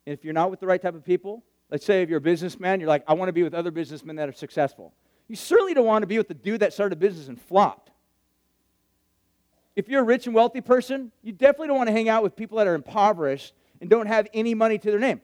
And 0.06 0.14
if 0.14 0.24
you're 0.24 0.34
not 0.34 0.50
with 0.50 0.62
the 0.62 0.66
right 0.66 0.82
type 0.82 0.96
of 0.96 1.04
people, 1.04 1.44
let's 1.70 1.86
say 1.86 2.02
if 2.02 2.08
you're 2.08 2.20
a 2.20 2.22
businessman, 2.22 2.80
you're 2.80 2.88
like, 2.88 3.04
I 3.06 3.16
want 3.16 3.28
to 3.28 3.34
be 3.34 3.44
with 3.44 3.54
other 3.54 3.70
businessmen 3.70 4.16
that 4.16 4.30
are 4.30 4.32
successful. 4.32 4.94
You 5.28 5.36
certainly 5.36 5.74
don't 5.74 5.86
want 5.86 6.04
to 6.04 6.08
be 6.08 6.18
with 6.18 6.30
the 6.30 6.34
dude 6.34 6.62
that 6.62 6.72
started 6.72 6.94
a 6.94 7.00
business 7.02 7.28
and 7.28 7.38
flopped. 7.38 7.92
If 9.76 9.90
you're 9.90 10.04
a 10.04 10.06
rich 10.06 10.26
and 10.26 10.34
wealthy 10.34 10.62
person, 10.62 11.12
you 11.22 11.34
definitely 11.34 11.68
don't 11.68 11.78
want 11.78 11.90
to 11.90 11.94
hang 11.94 12.08
out 12.08 12.24
with 12.24 12.38
people 12.38 12.60
that 12.60 12.68
are 12.68 12.76
impoverished 12.76 13.54
and 13.82 13.90
don't 13.90 14.08
have 14.08 14.30
any 14.34 14.54
money 14.54 14.78
to 14.78 14.90
their 14.90 15.02
name. 15.02 15.20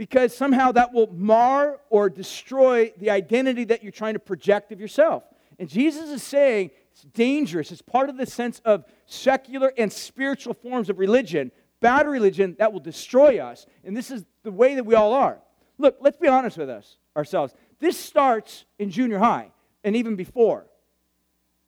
Because 0.00 0.34
somehow 0.34 0.72
that 0.72 0.94
will 0.94 1.08
mar 1.12 1.78
or 1.90 2.08
destroy 2.08 2.90
the 2.96 3.10
identity 3.10 3.64
that 3.64 3.82
you're 3.82 3.92
trying 3.92 4.14
to 4.14 4.18
project 4.18 4.72
of 4.72 4.80
yourself. 4.80 5.24
And 5.58 5.68
Jesus 5.68 6.08
is 6.08 6.22
saying 6.22 6.70
it's 6.90 7.02
dangerous. 7.02 7.70
It's 7.70 7.82
part 7.82 8.08
of 8.08 8.16
the 8.16 8.24
sense 8.24 8.62
of 8.64 8.86
secular 9.04 9.74
and 9.76 9.92
spiritual 9.92 10.54
forms 10.54 10.88
of 10.88 10.98
religion 10.98 11.52
bad 11.80 12.06
religion 12.06 12.56
that 12.58 12.72
will 12.72 12.80
destroy 12.80 13.40
us. 13.40 13.66
And 13.84 13.94
this 13.94 14.10
is 14.10 14.24
the 14.42 14.50
way 14.50 14.74
that 14.76 14.84
we 14.84 14.94
all 14.94 15.12
are. 15.12 15.38
Look, 15.76 15.98
let's 16.00 16.16
be 16.16 16.28
honest 16.28 16.56
with 16.56 16.70
us 16.70 16.96
ourselves. 17.14 17.52
This 17.78 17.98
starts 17.98 18.64
in 18.78 18.90
junior 18.90 19.18
high 19.18 19.52
and 19.84 19.94
even 19.94 20.16
before. 20.16 20.64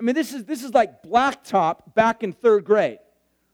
I 0.00 0.04
mean, 0.04 0.14
this 0.14 0.32
is 0.32 0.46
this 0.46 0.64
is 0.64 0.72
like 0.72 1.02
blacktop 1.02 1.94
back 1.94 2.22
in 2.22 2.32
third 2.32 2.64
grade, 2.64 2.98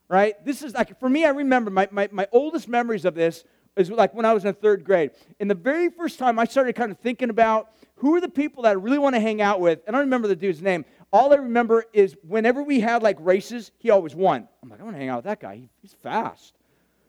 right? 0.08 0.34
This 0.44 0.62
is 0.62 0.74
like 0.74 1.00
for 1.00 1.08
me, 1.08 1.24
I 1.24 1.30
remember 1.30 1.72
my, 1.72 1.88
my, 1.90 2.08
my 2.12 2.28
oldest 2.30 2.68
memories 2.68 3.04
of 3.04 3.16
this 3.16 3.42
is 3.78 3.90
like 3.90 4.14
when 4.14 4.24
I 4.24 4.34
was 4.34 4.44
in 4.44 4.52
third 4.54 4.84
grade. 4.84 5.12
And 5.40 5.50
the 5.50 5.54
very 5.54 5.88
first 5.88 6.18
time 6.18 6.38
I 6.38 6.44
started 6.44 6.74
kind 6.74 6.90
of 6.90 6.98
thinking 6.98 7.30
about 7.30 7.70
who 7.96 8.14
are 8.14 8.20
the 8.20 8.28
people 8.28 8.64
that 8.64 8.70
I 8.70 8.72
really 8.72 8.98
want 8.98 9.14
to 9.14 9.20
hang 9.20 9.40
out 9.40 9.60
with, 9.60 9.80
and 9.86 9.94
I 9.96 9.98
don't 9.98 10.06
remember 10.06 10.28
the 10.28 10.36
dude's 10.36 10.62
name. 10.62 10.84
All 11.12 11.32
I 11.32 11.36
remember 11.36 11.84
is 11.92 12.16
whenever 12.26 12.62
we 12.62 12.80
had 12.80 13.02
like 13.02 13.16
races, 13.20 13.72
he 13.78 13.90
always 13.90 14.14
won. 14.14 14.46
I'm 14.62 14.68
like, 14.68 14.80
I 14.80 14.82
want 14.84 14.96
to 14.96 15.00
hang 15.00 15.08
out 15.08 15.18
with 15.18 15.24
that 15.24 15.40
guy. 15.40 15.68
He's 15.80 15.94
fast. 15.94 16.54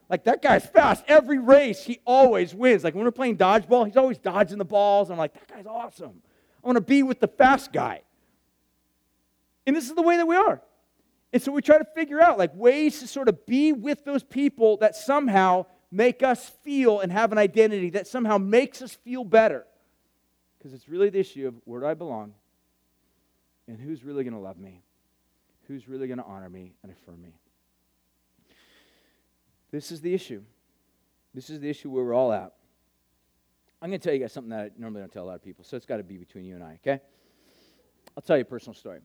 Like 0.09 0.23
that 0.23 0.41
guy's 0.41 0.65
fast. 0.65 1.03
Every 1.07 1.37
race, 1.37 1.83
he 1.83 1.99
always 2.05 2.55
wins. 2.55 2.83
Like 2.83 2.95
when 2.95 3.03
we're 3.03 3.11
playing 3.11 3.37
dodgeball, 3.37 3.85
he's 3.85 3.97
always 3.97 4.17
dodging 4.17 4.57
the 4.57 4.65
balls. 4.65 5.11
I'm 5.11 5.17
like, 5.17 5.33
that 5.33 5.47
guy's 5.47 5.67
awesome. 5.67 6.21
I 6.63 6.67
want 6.67 6.77
to 6.77 6.81
be 6.81 7.03
with 7.03 7.19
the 7.19 7.27
fast 7.27 7.71
guy. 7.71 8.01
And 9.67 9.75
this 9.75 9.87
is 9.87 9.95
the 9.95 10.01
way 10.01 10.17
that 10.17 10.25
we 10.25 10.35
are. 10.35 10.61
And 11.31 11.41
so 11.41 11.51
we 11.51 11.61
try 11.61 11.77
to 11.77 11.85
figure 11.95 12.19
out 12.19 12.39
like 12.39 12.55
ways 12.55 12.99
to 13.01 13.07
sort 13.07 13.29
of 13.29 13.45
be 13.45 13.71
with 13.71 14.03
those 14.03 14.23
people 14.23 14.77
that 14.77 14.95
somehow 14.95 15.67
make 15.91 16.23
us 16.23 16.49
feel 16.63 16.99
and 16.99 17.11
have 17.11 17.31
an 17.31 17.37
identity 17.37 17.89
that 17.91 18.07
somehow 18.07 18.37
makes 18.37 18.81
us 18.81 18.93
feel 18.93 19.23
better. 19.23 19.65
Because 20.57 20.73
it's 20.73 20.89
really 20.89 21.09
the 21.09 21.19
issue 21.19 21.47
of 21.47 21.55
where 21.65 21.81
do 21.81 21.87
I 21.87 21.93
belong? 21.93 22.33
And 23.67 23.79
who's 23.79 24.03
really 24.03 24.23
going 24.23 24.33
to 24.33 24.39
love 24.39 24.57
me? 24.57 24.81
Who's 25.67 25.87
really 25.87 26.07
going 26.07 26.17
to 26.17 26.25
honor 26.25 26.49
me 26.49 26.73
and 26.83 26.91
affirm 26.91 27.21
me? 27.21 27.35
This 29.71 29.91
is 29.91 30.01
the 30.01 30.13
issue. 30.13 30.41
This 31.33 31.49
is 31.49 31.59
the 31.59 31.69
issue 31.69 31.89
where 31.89 32.03
we're 32.03 32.15
all 32.15 32.33
at. 32.33 32.53
I'm 33.81 33.89
going 33.89 33.99
to 33.99 34.03
tell 34.03 34.13
you 34.13 34.19
guys 34.19 34.33
something 34.33 34.49
that 34.49 34.59
I 34.59 34.69
normally 34.77 35.01
don't 35.01 35.11
tell 35.11 35.23
a 35.23 35.27
lot 35.27 35.35
of 35.35 35.43
people, 35.43 35.63
so 35.63 35.77
it's 35.77 35.85
got 35.85 35.97
to 35.97 36.03
be 36.03 36.17
between 36.17 36.43
you 36.43 36.55
and 36.55 36.63
I, 36.63 36.79
okay? 36.83 36.99
I'll 38.17 38.23
tell 38.23 38.35
you 38.35 38.41
a 38.41 38.45
personal 38.45 38.73
story. 38.73 38.99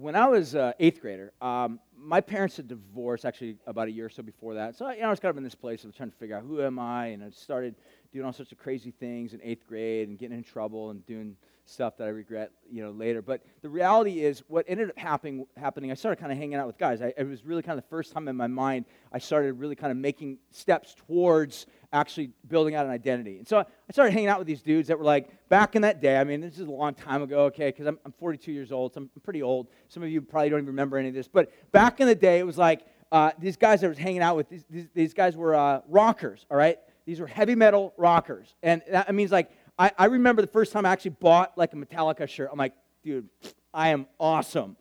When 0.00 0.14
I 0.14 0.28
was 0.28 0.54
uh, 0.54 0.74
eighth 0.78 1.00
grader, 1.00 1.32
um, 1.40 1.80
my 1.96 2.20
parents 2.20 2.56
had 2.56 2.68
divorced 2.68 3.24
actually 3.24 3.56
about 3.66 3.88
a 3.88 3.90
year 3.90 4.06
or 4.06 4.08
so 4.08 4.22
before 4.22 4.54
that. 4.54 4.76
So 4.76 4.88
you 4.90 5.00
know, 5.00 5.08
I 5.08 5.10
was 5.10 5.18
kind 5.18 5.30
of 5.30 5.38
in 5.38 5.42
this 5.42 5.56
place 5.56 5.82
of 5.82 5.92
trying 5.96 6.12
to 6.12 6.16
figure 6.16 6.36
out 6.36 6.44
who 6.44 6.62
am 6.62 6.78
I, 6.78 7.06
and 7.06 7.24
I 7.24 7.30
started 7.30 7.74
doing 8.12 8.24
all 8.24 8.32
sorts 8.32 8.52
of 8.52 8.58
crazy 8.58 8.92
things 8.92 9.34
in 9.34 9.40
eighth 9.42 9.66
grade 9.66 10.08
and 10.08 10.16
getting 10.16 10.38
in 10.38 10.44
trouble 10.44 10.90
and 10.90 11.04
doing 11.04 11.34
stuff 11.68 11.96
that 11.98 12.04
I 12.04 12.10
regret, 12.10 12.50
you 12.70 12.82
know, 12.82 12.90
later. 12.90 13.22
But 13.22 13.42
the 13.62 13.68
reality 13.68 14.20
is, 14.20 14.42
what 14.48 14.64
ended 14.68 14.90
up 14.90 14.98
happening, 14.98 15.46
happening 15.56 15.90
I 15.90 15.94
started 15.94 16.20
kind 16.20 16.32
of 16.32 16.38
hanging 16.38 16.54
out 16.54 16.66
with 16.66 16.78
guys. 16.78 17.02
I, 17.02 17.12
it 17.16 17.28
was 17.28 17.44
really 17.44 17.62
kind 17.62 17.78
of 17.78 17.84
the 17.84 17.88
first 17.88 18.12
time 18.12 18.28
in 18.28 18.36
my 18.36 18.46
mind 18.46 18.86
I 19.12 19.18
started 19.18 19.54
really 19.54 19.74
kind 19.74 19.90
of 19.90 19.96
making 19.96 20.38
steps 20.50 20.94
towards 21.06 21.66
actually 21.92 22.30
building 22.48 22.74
out 22.74 22.86
an 22.86 22.92
identity. 22.92 23.38
And 23.38 23.48
so 23.48 23.58
I 23.58 23.92
started 23.92 24.12
hanging 24.12 24.28
out 24.28 24.38
with 24.38 24.46
these 24.46 24.62
dudes 24.62 24.88
that 24.88 24.98
were 24.98 25.04
like, 25.04 25.48
back 25.48 25.76
in 25.76 25.82
that 25.82 26.00
day, 26.00 26.18
I 26.18 26.24
mean, 26.24 26.40
this 26.40 26.58
is 26.58 26.66
a 26.66 26.70
long 26.70 26.94
time 26.94 27.22
ago, 27.22 27.44
okay, 27.44 27.68
because 27.68 27.86
I'm, 27.86 27.98
I'm 28.04 28.12
42 28.12 28.52
years 28.52 28.72
old, 28.72 28.94
so 28.94 29.00
I'm 29.00 29.10
pretty 29.22 29.42
old. 29.42 29.68
Some 29.88 30.02
of 30.02 30.10
you 30.10 30.20
probably 30.20 30.50
don't 30.50 30.58
even 30.58 30.66
remember 30.66 30.98
any 30.98 31.08
of 31.08 31.14
this. 31.14 31.28
But 31.28 31.50
back 31.72 32.00
in 32.00 32.06
the 32.06 32.14
day, 32.14 32.38
it 32.38 32.46
was 32.46 32.58
like 32.58 32.82
uh, 33.10 33.32
these 33.38 33.56
guys 33.56 33.82
I 33.82 33.88
was 33.88 33.98
hanging 33.98 34.22
out 34.22 34.36
with, 34.36 34.48
these, 34.48 34.64
these, 34.68 34.88
these 34.94 35.14
guys 35.14 35.36
were 35.36 35.54
uh, 35.54 35.80
rockers, 35.88 36.44
all 36.50 36.56
right? 36.56 36.78
These 37.06 37.20
were 37.20 37.26
heavy 37.26 37.54
metal 37.54 37.94
rockers. 37.96 38.54
And 38.62 38.82
that 38.90 39.14
means 39.14 39.32
like 39.32 39.50
I, 39.78 39.92
I 39.96 40.04
remember 40.06 40.42
the 40.42 40.48
first 40.48 40.72
time 40.72 40.84
I 40.84 40.90
actually 40.90 41.12
bought 41.12 41.56
like 41.56 41.72
a 41.72 41.76
Metallica 41.76 42.28
shirt. 42.28 42.48
I'm 42.50 42.58
like, 42.58 42.74
dude, 43.04 43.28
I 43.72 43.90
am 43.90 44.06
awesome. 44.18 44.76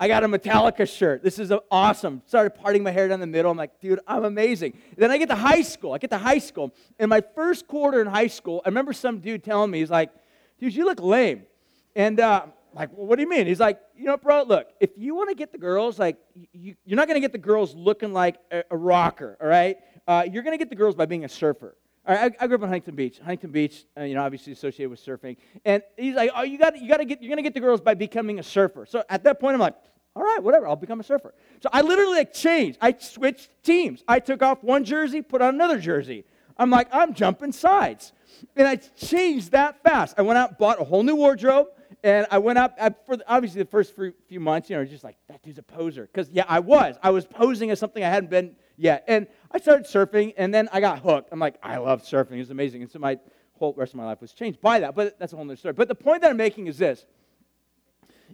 I 0.00 0.06
got 0.06 0.22
a 0.22 0.28
Metallica 0.28 0.88
shirt. 0.88 1.24
This 1.24 1.38
is 1.38 1.52
awesome. 1.70 2.22
Started 2.26 2.50
parting 2.50 2.84
my 2.84 2.92
hair 2.92 3.08
down 3.08 3.18
the 3.18 3.26
middle. 3.26 3.50
I'm 3.50 3.56
like, 3.56 3.80
dude, 3.80 3.98
I'm 4.06 4.24
amazing. 4.24 4.78
Then 4.96 5.10
I 5.10 5.18
get 5.18 5.28
to 5.30 5.34
high 5.34 5.62
school. 5.62 5.92
I 5.92 5.98
get 5.98 6.10
to 6.10 6.18
high 6.18 6.38
school. 6.38 6.72
In 7.00 7.08
my 7.08 7.20
first 7.34 7.66
quarter 7.66 8.00
in 8.00 8.06
high 8.06 8.28
school, 8.28 8.62
I 8.64 8.68
remember 8.68 8.92
some 8.92 9.18
dude 9.18 9.42
telling 9.42 9.70
me, 9.70 9.80
he's 9.80 9.90
like, 9.90 10.10
dude, 10.60 10.74
you 10.74 10.84
look 10.84 11.00
lame. 11.00 11.44
And 11.96 12.20
uh, 12.20 12.46
like, 12.74 12.90
well, 12.92 13.06
what 13.06 13.16
do 13.16 13.22
you 13.22 13.28
mean? 13.28 13.46
He's 13.46 13.58
like, 13.58 13.80
you 13.96 14.04
know, 14.04 14.16
bro, 14.16 14.44
look, 14.44 14.68
if 14.78 14.90
you 14.96 15.16
want 15.16 15.30
to 15.30 15.34
get 15.34 15.50
the 15.50 15.58
girls, 15.58 15.98
like, 15.98 16.16
you, 16.52 16.76
are 16.88 16.94
not 16.94 17.08
going 17.08 17.16
to 17.16 17.20
get 17.20 17.32
the 17.32 17.38
girls 17.38 17.74
looking 17.74 18.12
like 18.12 18.36
a, 18.52 18.62
a 18.70 18.76
rocker, 18.76 19.36
all 19.40 19.48
right? 19.48 19.78
Uh, 20.06 20.24
you're 20.30 20.44
going 20.44 20.54
to 20.54 20.58
get 20.58 20.70
the 20.70 20.76
girls 20.76 20.94
by 20.94 21.06
being 21.06 21.24
a 21.24 21.28
surfer. 21.28 21.76
I, 22.08 22.30
I, 22.40 22.46
grew 22.46 22.56
up 22.56 22.62
in 22.62 22.68
Huntington 22.68 22.94
Beach. 22.94 23.18
Huntington 23.18 23.50
Beach, 23.50 23.84
uh, 23.96 24.02
you 24.02 24.14
know, 24.14 24.22
obviously 24.22 24.52
associated 24.54 24.90
with 24.90 25.04
surfing. 25.04 25.36
And 25.64 25.82
he's 25.96 26.14
like, 26.14 26.30
oh, 26.34 26.42
you 26.42 26.58
got, 26.58 26.80
you 26.80 26.88
got 26.88 26.96
to 26.96 27.04
get, 27.04 27.22
you're 27.22 27.28
gonna 27.28 27.42
get 27.42 27.54
the 27.54 27.60
girls 27.60 27.82
by 27.82 27.94
becoming 27.94 28.38
a 28.38 28.42
surfer. 28.42 28.86
So 28.86 29.04
at 29.10 29.24
that 29.24 29.38
point, 29.38 29.54
I'm 29.54 29.60
like, 29.60 29.74
all 30.16 30.22
right, 30.22 30.42
whatever, 30.42 30.66
I'll 30.66 30.76
become 30.76 31.00
a 31.00 31.04
surfer. 31.04 31.34
So 31.62 31.68
I 31.72 31.82
literally 31.82 32.16
like 32.16 32.32
changed. 32.32 32.78
I 32.80 32.96
switched 32.98 33.50
teams. 33.62 34.02
I 34.08 34.20
took 34.20 34.42
off 34.42 34.64
one 34.64 34.84
jersey, 34.84 35.22
put 35.22 35.42
on 35.42 35.54
another 35.54 35.78
jersey. 35.78 36.24
I'm 36.56 36.70
like, 36.70 36.88
I'm 36.92 37.14
jumping 37.14 37.52
sides, 37.52 38.12
and 38.56 38.66
I 38.66 38.76
changed 38.76 39.52
that 39.52 39.80
fast. 39.84 40.14
I 40.18 40.22
went 40.22 40.38
out, 40.38 40.58
bought 40.58 40.80
a 40.80 40.84
whole 40.84 41.04
new 41.04 41.14
wardrobe. 41.14 41.68
And 42.04 42.26
I 42.30 42.38
went 42.38 42.58
up 42.58 42.78
for 43.06 43.16
obviously 43.26 43.60
the 43.62 43.68
first 43.68 43.94
few 44.28 44.40
months, 44.40 44.70
you 44.70 44.76
know, 44.76 44.80
I 44.80 44.82
was 44.82 44.90
just 44.90 45.02
like 45.02 45.16
that 45.28 45.42
dude's 45.42 45.58
a 45.58 45.62
poser. 45.62 46.02
Because 46.12 46.30
yeah, 46.30 46.44
I 46.48 46.60
was. 46.60 46.96
I 47.02 47.10
was 47.10 47.26
posing 47.26 47.70
as 47.70 47.80
something 47.80 48.04
I 48.04 48.08
hadn't 48.08 48.30
been 48.30 48.54
yet. 48.78 49.04
And 49.08 49.26
I 49.50 49.58
started 49.58 49.86
surfing, 49.86 50.32
and 50.38 50.54
then 50.54 50.68
I 50.72 50.80
got 50.80 51.00
hooked. 51.00 51.28
I'm 51.32 51.40
like, 51.40 51.56
I 51.62 51.76
love 51.76 52.02
surfing. 52.02 52.40
It's 52.40 52.50
amazing. 52.50 52.82
And 52.82 52.90
so 52.90 52.98
my 52.98 53.18
whole 53.58 53.74
rest 53.76 53.92
of 53.92 53.98
my 53.98 54.06
life 54.06 54.20
was 54.20 54.32
changed 54.32 54.60
by 54.60 54.80
that. 54.80 54.94
But 54.94 55.18
that's 55.18 55.32
a 55.32 55.36
whole 55.36 55.44
other 55.44 55.56
story. 55.56 55.74
But 55.74 55.88
the 55.88 55.94
point 55.94 56.22
that 56.22 56.30
I'm 56.30 56.36
making 56.36 56.68
is 56.68 56.78
this: 56.78 57.04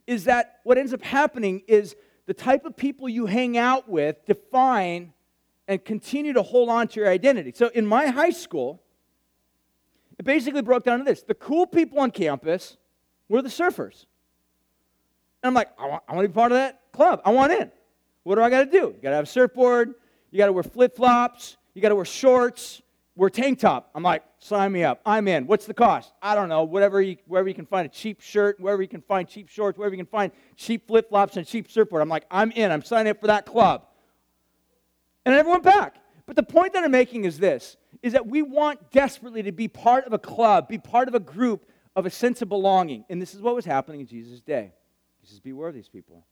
is 0.07 0.25
that 0.25 0.61
what 0.65 0.79
ends 0.79 0.93
up 0.93 1.03
happening 1.03 1.63
is 1.67 1.97
the 2.27 2.35
type 2.35 2.65
of 2.65 2.77
people 2.77 3.09
you 3.09 3.27
hang 3.27 3.57
out 3.57 3.89
with 3.89 4.25
define 4.27 5.13
and 5.67 5.83
continue 5.85 6.35
to 6.35 6.43
hold 6.43 6.69
on 6.69 6.89
to 6.89 7.01
your 7.01 7.09
identity. 7.09 7.53
So 7.55 7.69
in 7.75 7.87
my 7.87 8.09
high 8.09 8.31
school, 8.31 8.83
it 10.19 10.25
basically 10.25 10.63
broke 10.63 10.85
down 10.85 10.99
to 10.99 11.05
this: 11.05 11.23
the 11.23 11.35
cool 11.35 11.67
people 11.67 11.99
on 12.01 12.11
campus 12.11 12.77
were 13.29 13.41
the 13.41 13.49
surfers. 13.49 14.05
And 15.43 15.49
I'm 15.49 15.55
like, 15.55 15.69
I 15.79 15.87
want, 15.87 16.03
I 16.09 16.15
want 16.15 16.25
to 16.25 16.29
be 16.29 16.35
part 16.35 16.53
of 16.53 16.57
that 16.57 16.81
club. 16.93 17.21
I 17.25 17.31
want 17.31 17.53
in. 17.53 17.71
What 18.23 18.37
do 18.37 18.43
I 18.43 18.49
got 18.49 18.65
to 18.65 18.71
do? 18.71 18.79
You 18.79 18.99
got 19.03 19.11
to 19.11 19.17
have 19.17 19.25
a 19.25 19.29
surfboard. 19.29 19.95
You 20.35 20.39
got 20.39 20.47
to 20.47 20.53
wear 20.53 20.65
flip 20.65 20.97
flops. 20.97 21.57
You 21.75 21.81
got 21.81 21.91
to 21.91 21.95
wear 21.95 22.05
shorts. 22.05 22.83
Wear 23.15 23.31
tank 23.31 23.61
top. 23.61 23.91
I'm 23.95 24.03
like, 24.03 24.25
sign 24.41 24.73
me 24.73 24.83
up. 24.83 25.01
I'm 25.07 25.29
in. 25.29 25.47
What's 25.47 25.65
the 25.65 25.75
cost? 25.75 26.13
I 26.21 26.35
don't 26.35 26.49
know. 26.49 26.65
Whatever 26.65 27.01
you, 27.01 27.19
wherever 27.29 27.49
you 27.49 27.55
can 27.55 27.67
find 27.67 27.87
a 27.87 27.89
cheap 27.89 28.21
shirt, 28.21 28.59
wherever 28.59 28.83
you 28.83 28.89
can 28.89 29.01
find 29.01 29.29
cheap 29.29 29.49
shorts, 29.49 29.79
wherever 29.79 29.95
you 29.95 30.03
can 30.03 30.11
find 30.11 30.33
cheap 30.57 30.89
flip 30.89 31.09
flops 31.09 31.37
and 31.37 31.47
cheap 31.47 31.71
surfboard. 31.71 32.03
I'm 32.03 32.09
like, 32.09 32.25
I'm 32.33 32.51
in. 32.51 32.73
I'm 32.73 32.83
signing 32.83 33.11
up 33.11 33.21
for 33.21 33.29
that 33.29 33.47
club. 33.47 33.87
And 35.25 35.47
went 35.47 35.63
back. 35.63 35.99
But 36.27 36.35
the 36.35 36.43
point 36.43 36.73
that 36.73 36.83
I'm 36.83 36.91
making 36.91 37.27
is 37.27 37.39
this: 37.39 37.77
is 38.03 38.15
that 38.15 38.27
we 38.27 38.43
want 38.43 38.91
desperately 38.91 39.45
to 39.45 39.53
be 39.53 39.69
part 39.69 40.05
of 40.05 40.15
a 40.15 40.19
club, 40.19 40.67
be 40.67 40.79
part 40.79 41.07
of 41.07 41.15
a 41.15 41.21
group, 41.21 41.69
of 41.95 42.07
a 42.07 42.11
sense 42.11 42.43
of 42.43 42.49
belonging. 42.49 43.05
And 43.09 43.23
this 43.23 43.37
is 43.37 43.41
what 43.41 43.55
was 43.55 43.65
happening 43.65 44.01
in 44.01 44.09
Jesus' 44.09 44.41
day. 44.41 44.73
He 45.21 45.29
says, 45.29 45.39
Beware 45.39 45.69
of 45.69 45.75
these 45.77 45.89
people 45.89 46.27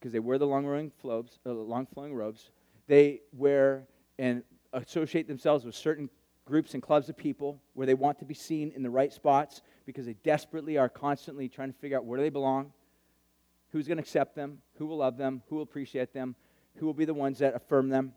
because 0.00 0.12
they 0.12 0.18
wear 0.18 0.38
the 0.38 0.46
long 0.46 0.62
flowing, 0.64 0.90
robes, 1.04 1.38
uh, 1.44 1.52
long 1.52 1.86
flowing 1.86 2.14
robes. 2.14 2.50
They 2.86 3.20
wear 3.32 3.84
and 4.18 4.42
associate 4.72 5.28
themselves 5.28 5.64
with 5.64 5.74
certain 5.74 6.08
groups 6.46 6.74
and 6.74 6.82
clubs 6.82 7.08
of 7.08 7.16
people 7.16 7.60
where 7.74 7.86
they 7.86 7.94
want 7.94 8.18
to 8.18 8.24
be 8.24 8.34
seen 8.34 8.72
in 8.74 8.82
the 8.82 8.90
right 8.90 9.12
spots 9.12 9.62
because 9.84 10.06
they 10.06 10.14
desperately 10.24 10.78
are 10.78 10.88
constantly 10.88 11.48
trying 11.48 11.72
to 11.72 11.78
figure 11.78 11.98
out 11.98 12.04
where 12.04 12.16
do 12.16 12.22
they 12.22 12.30
belong, 12.30 12.72
who's 13.72 13.86
going 13.86 13.98
to 13.98 14.02
accept 14.02 14.34
them, 14.34 14.58
who 14.76 14.86
will 14.86 14.96
love 14.96 15.16
them, 15.16 15.42
who 15.48 15.56
will 15.56 15.62
appreciate 15.62 16.12
them, 16.12 16.34
who 16.76 16.86
will 16.86 16.94
be 16.94 17.04
the 17.04 17.14
ones 17.14 17.38
that 17.38 17.54
affirm 17.54 17.88
them. 17.88 18.12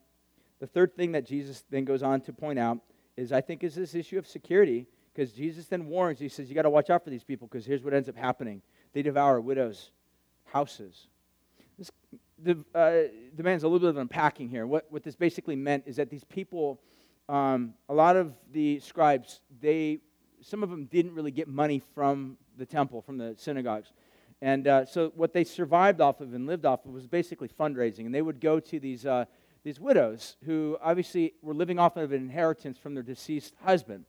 The 0.59 0.67
third 0.67 0.95
thing 0.95 1.11
that 1.11 1.25
Jesus 1.25 1.63
then 1.69 1.83
goes 1.83 2.01
on 2.01 2.21
to 2.21 2.33
point 2.33 2.57
out 2.57 2.79
is 3.17 3.31
I 3.31 3.41
think 3.41 3.63
is 3.63 3.75
this 3.75 3.93
issue 3.93 4.17
of 4.17 4.25
security 4.25 4.87
because 5.13 5.33
Jesus 5.33 5.67
then 5.67 5.87
warns, 5.87 6.19
he 6.19 6.29
says, 6.29 6.49
you 6.49 6.55
got 6.55 6.63
to 6.63 6.69
watch 6.69 6.89
out 6.89 7.03
for 7.03 7.09
these 7.09 7.23
people 7.23 7.47
because 7.47 7.65
here's 7.65 7.83
what 7.83 7.93
ends 7.93 8.09
up 8.09 8.15
happening. 8.15 8.61
They 8.93 9.03
devour 9.03 9.41
widows' 9.41 9.91
houses 10.45 11.07
this 11.77 11.91
uh, 12.75 12.93
demands 13.35 13.63
a 13.63 13.67
little 13.67 13.79
bit 13.79 13.89
of 13.89 13.97
unpacking 13.97 14.49
here. 14.49 14.67
What, 14.67 14.85
what 14.89 15.03
this 15.03 15.15
basically 15.15 15.55
meant 15.55 15.83
is 15.85 15.95
that 15.95 16.09
these 16.09 16.23
people, 16.23 16.81
um, 17.29 17.73
a 17.89 17.93
lot 17.93 18.15
of 18.15 18.33
the 18.51 18.79
scribes, 18.79 19.41
they, 19.61 19.99
some 20.41 20.63
of 20.63 20.69
them 20.69 20.85
didn't 20.85 21.13
really 21.13 21.31
get 21.31 21.47
money 21.47 21.81
from 21.93 22.37
the 22.57 22.65
temple, 22.65 23.01
from 23.01 23.17
the 23.17 23.35
synagogues. 23.37 23.91
And 24.41 24.67
uh, 24.67 24.85
so 24.85 25.13
what 25.15 25.31
they 25.31 25.45
survived 25.45 26.01
off 26.01 26.19
of 26.19 26.33
and 26.33 26.45
lived 26.45 26.65
off 26.65 26.85
of 26.85 26.91
was 26.91 27.07
basically 27.07 27.47
fundraising. 27.47 28.05
And 28.05 28.13
they 28.13 28.21
would 28.21 28.41
go 28.41 28.59
to 28.59 28.79
these, 28.79 29.05
uh, 29.05 29.25
these 29.63 29.79
widows 29.79 30.35
who 30.45 30.77
obviously 30.81 31.33
were 31.41 31.53
living 31.53 31.79
off 31.79 31.95
of 31.95 32.11
an 32.11 32.21
inheritance 32.21 32.77
from 32.77 32.93
their 32.93 33.03
deceased 33.03 33.53
husband. 33.63 34.05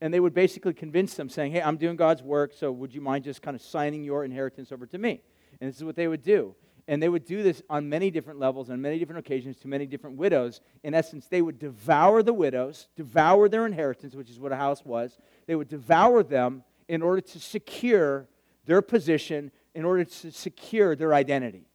And 0.00 0.14
they 0.14 0.20
would 0.20 0.34
basically 0.34 0.74
convince 0.74 1.14
them, 1.14 1.28
saying, 1.28 1.52
Hey, 1.52 1.62
I'm 1.62 1.76
doing 1.76 1.96
God's 1.96 2.22
work, 2.22 2.52
so 2.52 2.70
would 2.70 2.94
you 2.94 3.00
mind 3.00 3.24
just 3.24 3.42
kind 3.42 3.54
of 3.54 3.62
signing 3.62 4.04
your 4.04 4.24
inheritance 4.24 4.70
over 4.70 4.86
to 4.86 4.98
me? 4.98 5.22
And 5.60 5.68
this 5.68 5.76
is 5.76 5.84
what 5.84 5.96
they 5.96 6.08
would 6.08 6.22
do. 6.22 6.54
And 6.86 7.02
they 7.02 7.08
would 7.08 7.24
do 7.24 7.42
this 7.42 7.62
on 7.70 7.88
many 7.88 8.10
different 8.10 8.38
levels, 8.38 8.68
on 8.68 8.80
many 8.80 8.98
different 8.98 9.20
occasions, 9.20 9.56
to 9.58 9.68
many 9.68 9.86
different 9.86 10.16
widows. 10.16 10.60
In 10.82 10.94
essence, 10.94 11.26
they 11.26 11.40
would 11.40 11.58
devour 11.58 12.22
the 12.22 12.34
widows, 12.34 12.88
devour 12.94 13.48
their 13.48 13.64
inheritance, 13.64 14.14
which 14.14 14.28
is 14.28 14.38
what 14.38 14.52
a 14.52 14.56
house 14.56 14.84
was. 14.84 15.18
They 15.46 15.54
would 15.54 15.68
devour 15.68 16.22
them 16.22 16.62
in 16.88 17.00
order 17.00 17.22
to 17.22 17.40
secure 17.40 18.28
their 18.66 18.82
position, 18.82 19.50
in 19.74 19.84
order 19.84 20.04
to 20.04 20.30
secure 20.30 20.94
their 20.94 21.14
identity. 21.14 21.66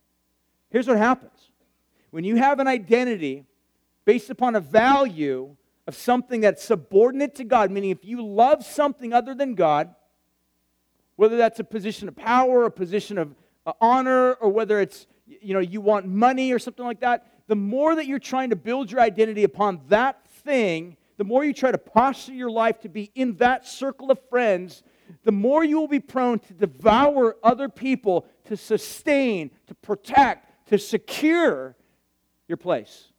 Here's 0.70 0.88
what 0.88 0.98
happens 0.98 1.52
when 2.12 2.24
you 2.24 2.36
have 2.36 2.60
an 2.60 2.68
identity 2.68 3.46
based 4.06 4.30
upon 4.30 4.56
a 4.56 4.60
value 4.60 5.56
of 5.88 5.96
something 5.96 6.42
that's 6.42 6.64
subordinate 6.64 7.36
to 7.36 7.44
God, 7.44 7.72
meaning 7.72 7.90
if 7.90 8.06
you 8.06 8.24
love 8.24 8.64
something 8.64 9.14
other 9.14 9.34
than 9.34 9.56
God, 9.56 9.94
whether 11.16 11.38
that's 11.38 11.60
a 11.60 11.64
position 11.64 12.08
of 12.08 12.16
power, 12.16 12.66
a 12.66 12.72
position 12.72 13.18
of 13.18 13.36
Uh, 13.66 13.74
honor 13.82 14.34
or 14.34 14.50
whether 14.50 14.80
it's 14.80 15.06
you 15.26 15.54
know 15.54 15.60
you 15.60 15.82
want 15.82 16.08
money 16.08 16.52
or 16.52 16.60
something 16.60 16.86
like 16.86 17.02
that 17.02 17.28
the 17.48 17.56
more 17.56 17.96
that 17.96 18.08
you're 18.08 18.20
trying 18.20 18.50
to 18.50 18.56
build 18.56 18.92
your 18.92 19.02
identity 19.02 19.44
upon 19.44 19.82
that 19.90 20.26
thing 20.28 20.96
the 21.18 21.24
more 21.24 21.44
you 21.44 21.54
try 21.54 21.72
to 21.72 21.78
posture 21.78 22.34
your 22.34 22.50
life 22.50 22.80
to 22.80 22.90
be 22.90 23.12
in 23.16 23.36
that 23.36 23.68
circle 23.68 24.10
of 24.10 24.20
friends 24.30 24.82
the 25.24 25.32
more 25.32 25.64
you 25.64 25.80
will 25.80 25.88
be 25.88 26.00
prone 26.00 26.40
to 26.40 26.54
devour 26.54 27.36
other 27.44 27.68
people 27.68 28.26
to 28.46 28.56
sustain 28.56 29.52
to 29.68 29.76
protect 29.76 30.68
to 30.68 30.78
secure 30.78 31.76
your 32.48 32.58
place 32.58 33.12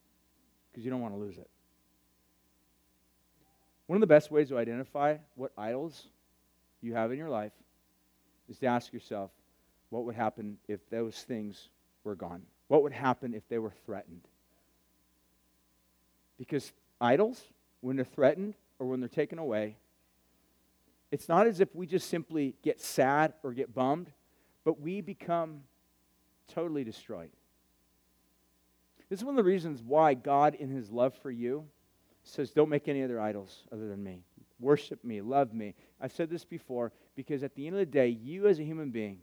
because 0.71 0.85
you 0.85 0.91
don't 0.91 1.01
want 1.01 1.15
to 1.15 1.19
lose 1.19 1.37
it. 1.39 1.49
One 3.87 3.97
of 3.97 4.01
the 4.01 4.07
best 4.07 4.31
ways 4.31 4.49
to 4.49 4.59
identify 4.59 5.17
what 5.35 5.53
idols 5.59 6.07
you 6.81 6.95
have 6.95 7.11
in 7.13 7.19
your 7.19 7.29
life 7.29 7.53
is 8.49 8.59
to 8.59 8.67
ask 8.67 8.93
yourself, 8.93 9.31
what 9.91 10.05
would 10.05 10.15
happen 10.15 10.57
if 10.69 10.89
those 10.89 11.23
things 11.23 11.69
were 12.05 12.15
gone? 12.15 12.43
What 12.69 12.83
would 12.83 12.93
happen 12.93 13.35
if 13.35 13.47
they 13.49 13.59
were 13.59 13.73
threatened? 13.85 14.23
Because 16.39 16.73
idols, 17.01 17.43
when 17.81 17.97
they're 17.97 18.05
threatened 18.05 18.55
or 18.79 18.87
when 18.87 19.01
they're 19.01 19.09
taken 19.09 19.39
away, 19.39 19.77
it's 21.11 21.29
not 21.29 21.47
as 21.47 21.61
if 21.61 21.75
we 21.75 21.87
just 21.87 22.09
simply 22.09 22.55
get 22.63 22.81
sad 22.81 23.35
or 23.43 23.53
get 23.53 23.75
bummed, 23.75 24.11
but 24.65 24.81
we 24.81 25.01
become 25.01 25.63
totally 26.47 26.85
destroyed. 26.85 27.31
This 29.09 29.19
is 29.19 29.25
one 29.25 29.35
of 29.35 29.45
the 29.45 29.51
reasons 29.51 29.83
why 29.83 30.15
God, 30.15 30.55
in 30.55 30.71
his 30.71 30.91
love 30.91 31.15
for 31.15 31.33
you, 31.33 31.65
says, 32.23 32.53
Don't 32.53 32.69
make 32.69 32.87
any 32.87 33.03
other 33.03 33.21
idols 33.21 33.65
other 33.73 33.89
than 33.89 34.03
me. 34.03 34.23
Worship 34.61 35.03
me, 35.03 35.21
love 35.21 35.53
me. 35.53 35.75
I've 36.01 36.13
said 36.13 36.31
this 36.31 36.45
before 36.45 36.93
because 37.17 37.43
at 37.43 37.55
the 37.57 37.67
end 37.67 37.75
of 37.75 37.81
the 37.81 37.87
day, 37.87 38.09
you 38.09 38.47
as 38.47 38.61
a 38.61 38.65
human 38.65 38.91
being 38.91 39.19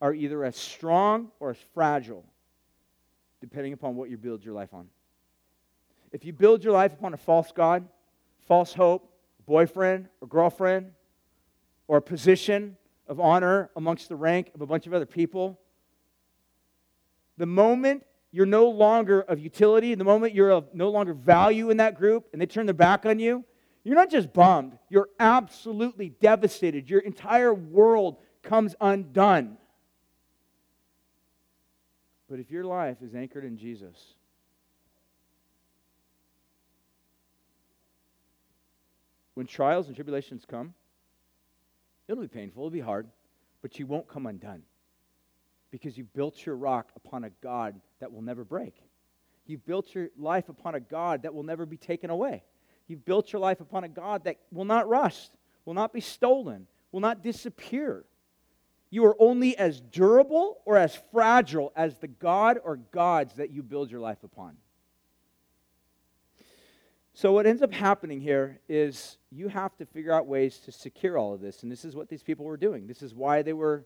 are 0.00 0.14
either 0.14 0.44
as 0.44 0.56
strong 0.56 1.30
or 1.40 1.50
as 1.50 1.56
fragile, 1.74 2.24
depending 3.40 3.72
upon 3.72 3.96
what 3.96 4.10
you 4.10 4.16
build 4.16 4.44
your 4.44 4.54
life 4.54 4.72
on. 4.72 4.88
If 6.12 6.24
you 6.24 6.32
build 6.32 6.64
your 6.64 6.72
life 6.72 6.92
upon 6.92 7.14
a 7.14 7.16
false 7.16 7.52
God, 7.52 7.86
false 8.46 8.72
hope, 8.72 9.12
boyfriend 9.46 10.08
or 10.20 10.28
girlfriend, 10.28 10.92
or 11.86 11.98
a 11.98 12.02
position 12.02 12.76
of 13.06 13.18
honor 13.18 13.70
amongst 13.76 14.08
the 14.08 14.16
rank 14.16 14.50
of 14.54 14.60
a 14.60 14.66
bunch 14.66 14.86
of 14.86 14.94
other 14.94 15.06
people, 15.06 15.58
the 17.36 17.46
moment 17.46 18.04
you're 18.30 18.46
no 18.46 18.68
longer 18.68 19.22
of 19.22 19.38
utility, 19.38 19.94
the 19.94 20.04
moment 20.04 20.34
you're 20.34 20.50
of 20.50 20.74
no 20.74 20.90
longer 20.90 21.14
value 21.14 21.70
in 21.70 21.78
that 21.78 21.94
group 21.94 22.28
and 22.32 22.40
they 22.40 22.46
turn 22.46 22.66
their 22.66 22.74
back 22.74 23.06
on 23.06 23.18
you, 23.18 23.44
you're 23.84 23.96
not 23.96 24.10
just 24.10 24.32
bummed, 24.32 24.76
you're 24.90 25.08
absolutely 25.18 26.10
devastated. 26.10 26.90
Your 26.90 27.00
entire 27.00 27.54
world 27.54 28.18
comes 28.42 28.74
undone. 28.80 29.56
But 32.28 32.40
if 32.40 32.50
your 32.50 32.64
life 32.64 32.98
is 33.02 33.14
anchored 33.14 33.44
in 33.44 33.56
Jesus, 33.56 34.14
when 39.34 39.46
trials 39.46 39.86
and 39.86 39.96
tribulations 39.96 40.44
come, 40.46 40.74
it'll 42.06 42.22
be 42.22 42.28
painful, 42.28 42.62
it'll 42.62 42.70
be 42.70 42.80
hard, 42.80 43.08
but 43.62 43.78
you 43.78 43.86
won't 43.86 44.08
come 44.08 44.26
undone 44.26 44.62
because 45.70 45.96
you've 45.96 46.12
built 46.12 46.44
your 46.44 46.56
rock 46.56 46.90
upon 46.96 47.24
a 47.24 47.30
God 47.42 47.80
that 48.00 48.12
will 48.12 48.22
never 48.22 48.44
break. 48.44 48.74
You've 49.46 49.64
built 49.64 49.94
your 49.94 50.08
life 50.18 50.48
upon 50.48 50.74
a 50.74 50.80
God 50.80 51.22
that 51.22 51.32
will 51.32 51.42
never 51.42 51.64
be 51.64 51.76
taken 51.78 52.10
away. 52.10 52.42
You've 52.86 53.04
built 53.04 53.32
your 53.32 53.40
life 53.40 53.60
upon 53.60 53.84
a 53.84 53.88
God 53.88 54.24
that 54.24 54.36
will 54.52 54.64
not 54.64 54.88
rust, 54.88 55.32
will 55.64 55.74
not 55.74 55.92
be 55.92 56.00
stolen, 56.00 56.66
will 56.92 57.00
not 57.00 57.22
disappear. 57.22 58.04
You 58.90 59.04
are 59.06 59.16
only 59.18 59.56
as 59.56 59.80
durable 59.80 60.58
or 60.64 60.76
as 60.76 60.98
fragile 61.12 61.72
as 61.76 61.96
the 61.98 62.08
God 62.08 62.58
or 62.64 62.76
gods 62.76 63.34
that 63.34 63.50
you 63.50 63.62
build 63.62 63.90
your 63.90 64.00
life 64.00 64.24
upon. 64.24 64.56
So, 67.12 67.32
what 67.32 67.46
ends 67.46 67.62
up 67.62 67.72
happening 67.72 68.20
here 68.20 68.60
is 68.68 69.18
you 69.30 69.48
have 69.48 69.76
to 69.78 69.86
figure 69.86 70.12
out 70.12 70.26
ways 70.26 70.58
to 70.60 70.72
secure 70.72 71.18
all 71.18 71.34
of 71.34 71.40
this. 71.40 71.64
And 71.64 71.72
this 71.72 71.84
is 71.84 71.96
what 71.96 72.08
these 72.08 72.22
people 72.22 72.44
were 72.44 72.56
doing. 72.56 72.86
This 72.86 73.02
is 73.02 73.12
why 73.12 73.42
they 73.42 73.52
were 73.52 73.84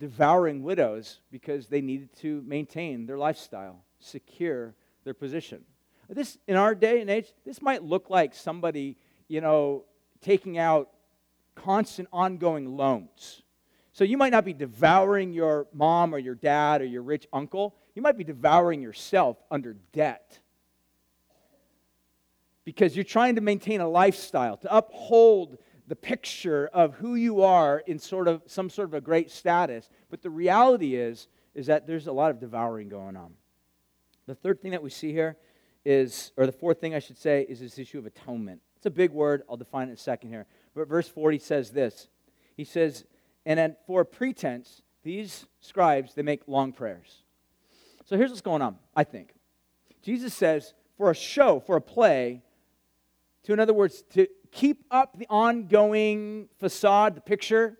devouring 0.00 0.64
widows, 0.64 1.20
because 1.30 1.68
they 1.68 1.80
needed 1.80 2.12
to 2.16 2.42
maintain 2.44 3.06
their 3.06 3.18
lifestyle, 3.18 3.84
secure 4.00 4.74
their 5.04 5.14
position. 5.14 5.62
This, 6.08 6.38
in 6.48 6.56
our 6.56 6.74
day 6.74 7.00
and 7.00 7.08
age, 7.08 7.32
this 7.46 7.62
might 7.62 7.84
look 7.84 8.10
like 8.10 8.34
somebody, 8.34 8.96
you 9.28 9.40
know, 9.40 9.84
taking 10.20 10.58
out 10.58 10.90
constant 11.54 12.08
ongoing 12.12 12.76
loans. 12.76 13.41
So 13.92 14.04
you 14.04 14.16
might 14.16 14.32
not 14.32 14.44
be 14.44 14.54
devouring 14.54 15.32
your 15.32 15.66
mom 15.72 16.14
or 16.14 16.18
your 16.18 16.34
dad 16.34 16.80
or 16.80 16.86
your 16.86 17.02
rich 17.02 17.26
uncle. 17.32 17.76
You 17.94 18.02
might 18.02 18.16
be 18.16 18.24
devouring 18.24 18.80
yourself 18.80 19.36
under 19.50 19.76
debt. 19.92 20.38
Because 22.64 22.96
you're 22.96 23.04
trying 23.04 23.34
to 23.34 23.40
maintain 23.40 23.80
a 23.80 23.88
lifestyle, 23.88 24.56
to 24.58 24.74
uphold 24.74 25.58
the 25.88 25.96
picture 25.96 26.70
of 26.72 26.94
who 26.94 27.16
you 27.16 27.42
are 27.42 27.82
in 27.86 27.98
sort 27.98 28.28
of 28.28 28.40
some 28.46 28.70
sort 28.70 28.88
of 28.88 28.94
a 28.94 29.00
great 29.00 29.30
status. 29.30 29.90
But 30.10 30.22
the 30.22 30.30
reality 30.30 30.94
is, 30.94 31.28
is 31.54 31.66
that 31.66 31.86
there's 31.86 32.06
a 32.06 32.12
lot 32.12 32.30
of 32.30 32.40
devouring 32.40 32.88
going 32.88 33.16
on. 33.16 33.34
The 34.26 34.34
third 34.34 34.62
thing 34.62 34.70
that 34.70 34.82
we 34.82 34.90
see 34.90 35.12
here 35.12 35.36
is, 35.84 36.32
or 36.36 36.46
the 36.46 36.52
fourth 36.52 36.80
thing 36.80 36.94
I 36.94 37.00
should 37.00 37.18
say, 37.18 37.44
is 37.48 37.60
this 37.60 37.78
issue 37.78 37.98
of 37.98 38.06
atonement. 38.06 38.62
It's 38.76 38.86
a 38.86 38.90
big 38.90 39.10
word. 39.10 39.42
I'll 39.50 39.56
define 39.56 39.88
it 39.88 39.90
in 39.90 39.94
a 39.94 39.98
second 39.98 40.30
here. 40.30 40.46
But 40.74 40.88
verse 40.88 41.08
40 41.08 41.40
says 41.40 41.70
this. 41.70 42.08
He 42.56 42.64
says, 42.64 43.04
and 43.44 43.58
then 43.58 43.76
for 43.86 44.04
pretense, 44.04 44.82
these 45.02 45.46
scribes, 45.60 46.14
they 46.14 46.22
make 46.22 46.42
long 46.46 46.72
prayers. 46.72 47.22
So 48.04 48.16
here's 48.16 48.30
what's 48.30 48.42
going 48.42 48.62
on, 48.62 48.76
I 48.94 49.04
think. 49.04 49.34
Jesus 50.02 50.34
says, 50.34 50.74
for 50.96 51.10
a 51.10 51.14
show, 51.14 51.60
for 51.60 51.76
a 51.76 51.80
play, 51.80 52.42
to, 53.44 53.52
in 53.52 53.60
other 53.60 53.72
words, 53.72 54.04
to 54.14 54.26
keep 54.50 54.84
up 54.90 55.18
the 55.18 55.26
ongoing 55.28 56.48
facade, 56.58 57.16
the 57.16 57.20
picture 57.20 57.78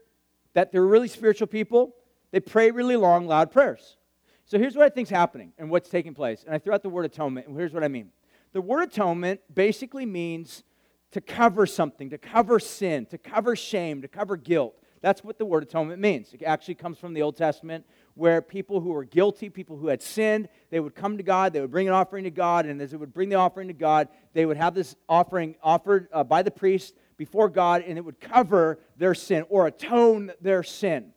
that 0.54 0.72
they're 0.72 0.84
really 0.86 1.08
spiritual 1.08 1.46
people, 1.46 1.94
they 2.30 2.40
pray 2.40 2.70
really 2.70 2.96
long, 2.96 3.26
loud 3.26 3.50
prayers. 3.50 3.96
So 4.44 4.58
here's 4.58 4.74
what 4.74 4.84
I 4.84 4.88
think's 4.88 5.10
happening 5.10 5.52
and 5.58 5.70
what's 5.70 5.88
taking 5.88 6.14
place. 6.14 6.44
And 6.44 6.54
I 6.54 6.58
threw 6.58 6.74
out 6.74 6.82
the 6.82 6.88
word 6.88 7.04
atonement, 7.04 7.46
and 7.46 7.56
here's 7.56 7.72
what 7.72 7.84
I 7.84 7.88
mean. 7.88 8.10
The 8.52 8.60
word 8.60 8.82
atonement 8.82 9.40
basically 9.52 10.04
means 10.04 10.64
to 11.12 11.20
cover 11.20 11.66
something, 11.66 12.10
to 12.10 12.18
cover 12.18 12.58
sin, 12.58 13.06
to 13.06 13.18
cover 13.18 13.54
shame, 13.54 14.02
to 14.02 14.08
cover 14.08 14.36
guilt. 14.36 14.74
That's 15.02 15.22
what 15.24 15.36
the 15.36 15.44
word 15.44 15.64
atonement 15.64 16.00
means. 16.00 16.32
It 16.32 16.44
actually 16.44 16.76
comes 16.76 16.96
from 16.96 17.12
the 17.12 17.22
Old 17.22 17.36
Testament, 17.36 17.84
where 18.14 18.40
people 18.40 18.80
who 18.80 18.90
were 18.90 19.04
guilty, 19.04 19.50
people 19.50 19.76
who 19.76 19.88
had 19.88 20.00
sinned, 20.00 20.48
they 20.70 20.78
would 20.78 20.94
come 20.94 21.16
to 21.16 21.24
God, 21.24 21.52
they 21.52 21.60
would 21.60 21.72
bring 21.72 21.88
an 21.88 21.92
offering 21.92 22.24
to 22.24 22.30
God, 22.30 22.66
and 22.66 22.80
as 22.80 22.92
they 22.92 22.96
would 22.96 23.12
bring 23.12 23.28
the 23.28 23.34
offering 23.34 23.66
to 23.68 23.74
God, 23.74 24.08
they 24.32 24.46
would 24.46 24.56
have 24.56 24.74
this 24.74 24.94
offering 25.08 25.56
offered 25.62 26.08
uh, 26.12 26.22
by 26.22 26.42
the 26.42 26.52
priest 26.52 26.94
before 27.16 27.48
God, 27.48 27.82
and 27.86 27.98
it 27.98 28.04
would 28.04 28.20
cover 28.20 28.78
their 28.96 29.14
sin 29.14 29.44
or 29.48 29.66
atone 29.66 30.32
their 30.40 30.62
sin. 30.62 31.12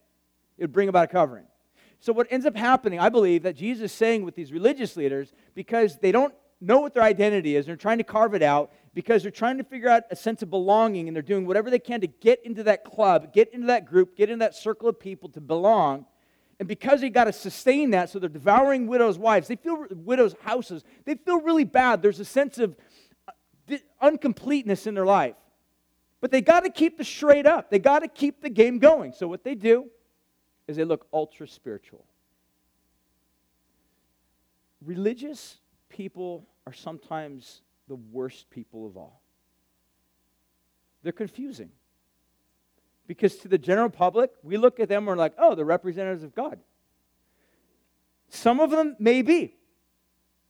It 0.57 0.63
would 0.63 0.73
bring 0.73 0.89
about 0.89 1.05
a 1.05 1.07
covering. 1.07 1.45
So, 1.99 2.11
what 2.11 2.27
ends 2.31 2.45
up 2.45 2.55
happening, 2.55 2.99
I 2.99 3.09
believe, 3.09 3.43
that 3.43 3.55
Jesus 3.55 3.91
is 3.91 3.97
saying 3.97 4.23
with 4.23 4.35
these 4.35 4.51
religious 4.51 4.97
leaders, 4.97 5.31
because 5.53 5.97
they 5.99 6.11
don't 6.11 6.33
know 6.59 6.79
what 6.79 6.93
their 6.93 7.03
identity 7.03 7.55
is, 7.55 7.65
they're 7.65 7.75
trying 7.75 7.99
to 7.99 8.03
carve 8.03 8.33
it 8.33 8.41
out, 8.41 8.71
because 8.95 9.21
they're 9.21 9.31
trying 9.31 9.57
to 9.57 9.63
figure 9.63 9.89
out 9.89 10.03
a 10.09 10.15
sense 10.15 10.41
of 10.41 10.49
belonging 10.49 11.07
and 11.07 11.15
they're 11.15 11.21
doing 11.21 11.45
whatever 11.45 11.69
they 11.69 11.77
can 11.77 11.99
to 11.99 12.07
get 12.07 12.43
into 12.45 12.63
that 12.63 12.85
club, 12.85 13.33
get 13.33 13.53
into 13.53 13.67
that 13.67 13.85
group, 13.85 14.15
get 14.15 14.29
in 14.29 14.39
that 14.39 14.55
circle 14.55 14.87
of 14.87 14.97
people 14.97 15.27
to 15.29 15.41
belong. 15.41 16.05
And 16.59 16.67
because 16.67 17.01
they 17.01 17.09
got 17.09 17.25
to 17.25 17.33
sustain 17.33 17.91
that, 17.91 18.09
so 18.09 18.19
they're 18.19 18.29
devouring 18.29 18.87
widows' 18.87 19.19
wives, 19.19 19.49
they 19.49 19.57
feel 19.57 19.85
widows' 19.91 20.33
houses, 20.41 20.85
they 21.03 21.15
feel 21.15 21.41
really 21.41 21.65
bad. 21.65 22.01
There's 22.01 22.21
a 22.21 22.25
sense 22.25 22.57
of 22.57 22.77
uh, 23.27 23.77
uncompleteness 24.01 24.87
in 24.87 24.95
their 24.95 25.05
life. 25.05 25.35
But 26.21 26.31
they 26.31 26.39
got 26.39 26.61
to 26.61 26.69
keep 26.69 26.97
the 26.97 27.03
straight 27.03 27.45
up. 27.45 27.69
They 27.69 27.79
got 27.79 27.99
to 27.99 28.07
keep 28.07 28.41
the 28.41 28.49
game 28.49 28.79
going. 28.79 29.11
So 29.11 29.27
what 29.27 29.43
they 29.43 29.55
do 29.55 29.87
is 30.69 30.77
they 30.77 30.85
look 30.85 31.05
ultra 31.11 31.49
spiritual. 31.49 32.05
Religious 34.81 35.57
people 35.89 36.47
are 36.65 36.73
sometimes 36.73 37.61
the 37.87 37.95
worst 37.95 38.49
people 38.49 38.85
of 38.87 38.97
all. 38.97 39.21
They're 41.03 41.11
confusing. 41.11 41.69
Because 43.07 43.35
to 43.37 43.47
the 43.47 43.57
general 43.57 43.89
public, 43.89 44.31
we 44.41 44.57
look 44.57 44.79
at 44.79 44.89
them 44.89 44.99
and 44.99 45.07
we're 45.07 45.15
like, 45.15 45.33
oh, 45.37 45.53
they're 45.53 45.65
representatives 45.65 46.23
of 46.23 46.33
God. 46.33 46.59
Some 48.29 48.59
of 48.59 48.71
them 48.71 48.95
may 48.99 49.21
be. 49.21 49.55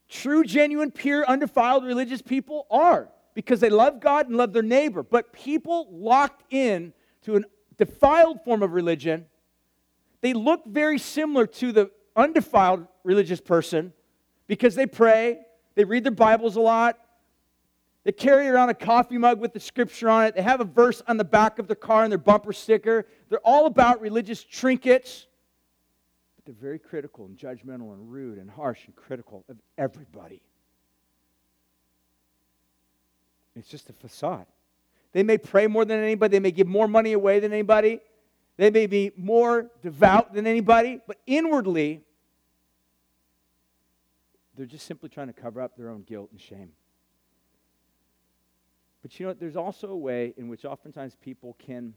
True, 0.07 0.43
genuine, 0.43 0.91
pure, 0.91 1.25
undefiled 1.25 1.83
religious 1.83 2.21
people 2.21 2.67
are 2.71 3.09
because 3.33 3.59
they 3.59 3.69
love 3.69 3.99
God 3.99 4.27
and 4.27 4.37
love 4.37 4.53
their 4.53 4.63
neighbor. 4.63 5.03
But 5.03 5.33
people 5.33 5.89
locked 5.91 6.43
in 6.53 6.93
to 7.23 7.37
a 7.37 7.41
defiled 7.77 8.41
form 8.43 8.63
of 8.63 8.71
religion, 8.71 9.25
they 10.21 10.33
look 10.33 10.65
very 10.65 10.97
similar 10.97 11.45
to 11.47 11.71
the 11.71 11.91
undefiled 12.15 12.87
religious 13.03 13.41
person 13.41 13.91
because 14.47 14.75
they 14.75 14.85
pray, 14.85 15.39
they 15.75 15.83
read 15.83 16.03
their 16.03 16.11
Bibles 16.11 16.55
a 16.55 16.61
lot, 16.61 16.97
they 18.05 18.11
carry 18.11 18.47
around 18.47 18.69
a 18.69 18.75
coffee 18.75 19.17
mug 19.17 19.39
with 19.39 19.51
the 19.51 19.59
scripture 19.59 20.09
on 20.09 20.25
it. 20.25 20.35
They 20.35 20.43
have 20.43 20.61
a 20.61 20.65
verse 20.65 21.01
on 21.07 21.17
the 21.17 21.23
back 21.23 21.57
of 21.57 21.65
their 21.65 21.75
car 21.75 22.03
and 22.03 22.11
their 22.11 22.19
bumper 22.19 22.53
sticker. 22.53 23.07
They're 23.29 23.39
all 23.39 23.65
about 23.65 23.99
religious 23.99 24.43
trinkets. 24.43 25.25
But 26.35 26.45
they're 26.45 26.61
very 26.61 26.77
critical 26.77 27.25
and 27.25 27.35
judgmental 27.35 27.93
and 27.93 28.11
rude 28.11 28.37
and 28.37 28.49
harsh 28.49 28.85
and 28.85 28.95
critical 28.95 29.43
of 29.49 29.57
everybody. 29.75 30.43
It's 33.55 33.67
just 33.67 33.89
a 33.89 33.93
facade. 33.93 34.45
They 35.11 35.23
may 35.23 35.39
pray 35.39 35.65
more 35.65 35.83
than 35.83 35.99
anybody, 36.03 36.33
they 36.33 36.39
may 36.39 36.51
give 36.51 36.67
more 36.67 36.87
money 36.87 37.13
away 37.13 37.39
than 37.39 37.53
anybody, 37.53 38.01
they 38.57 38.69
may 38.69 38.85
be 38.85 39.13
more 39.17 39.71
devout 39.81 40.33
than 40.33 40.45
anybody, 40.45 40.99
but 41.07 41.17
inwardly, 41.25 42.01
they're 44.55 44.65
just 44.65 44.85
simply 44.85 45.09
trying 45.09 45.27
to 45.27 45.33
cover 45.33 45.61
up 45.61 45.75
their 45.75 45.89
own 45.89 46.03
guilt 46.03 46.29
and 46.31 46.39
shame 46.39 46.71
But 49.05 49.19
you 49.19 49.27
know, 49.27 49.33
there's 49.33 49.55
also 49.55 49.89
a 49.89 49.95
way 49.95 50.33
in 50.35 50.47
which 50.47 50.65
oftentimes 50.65 51.15
people 51.21 51.55
can, 51.59 51.93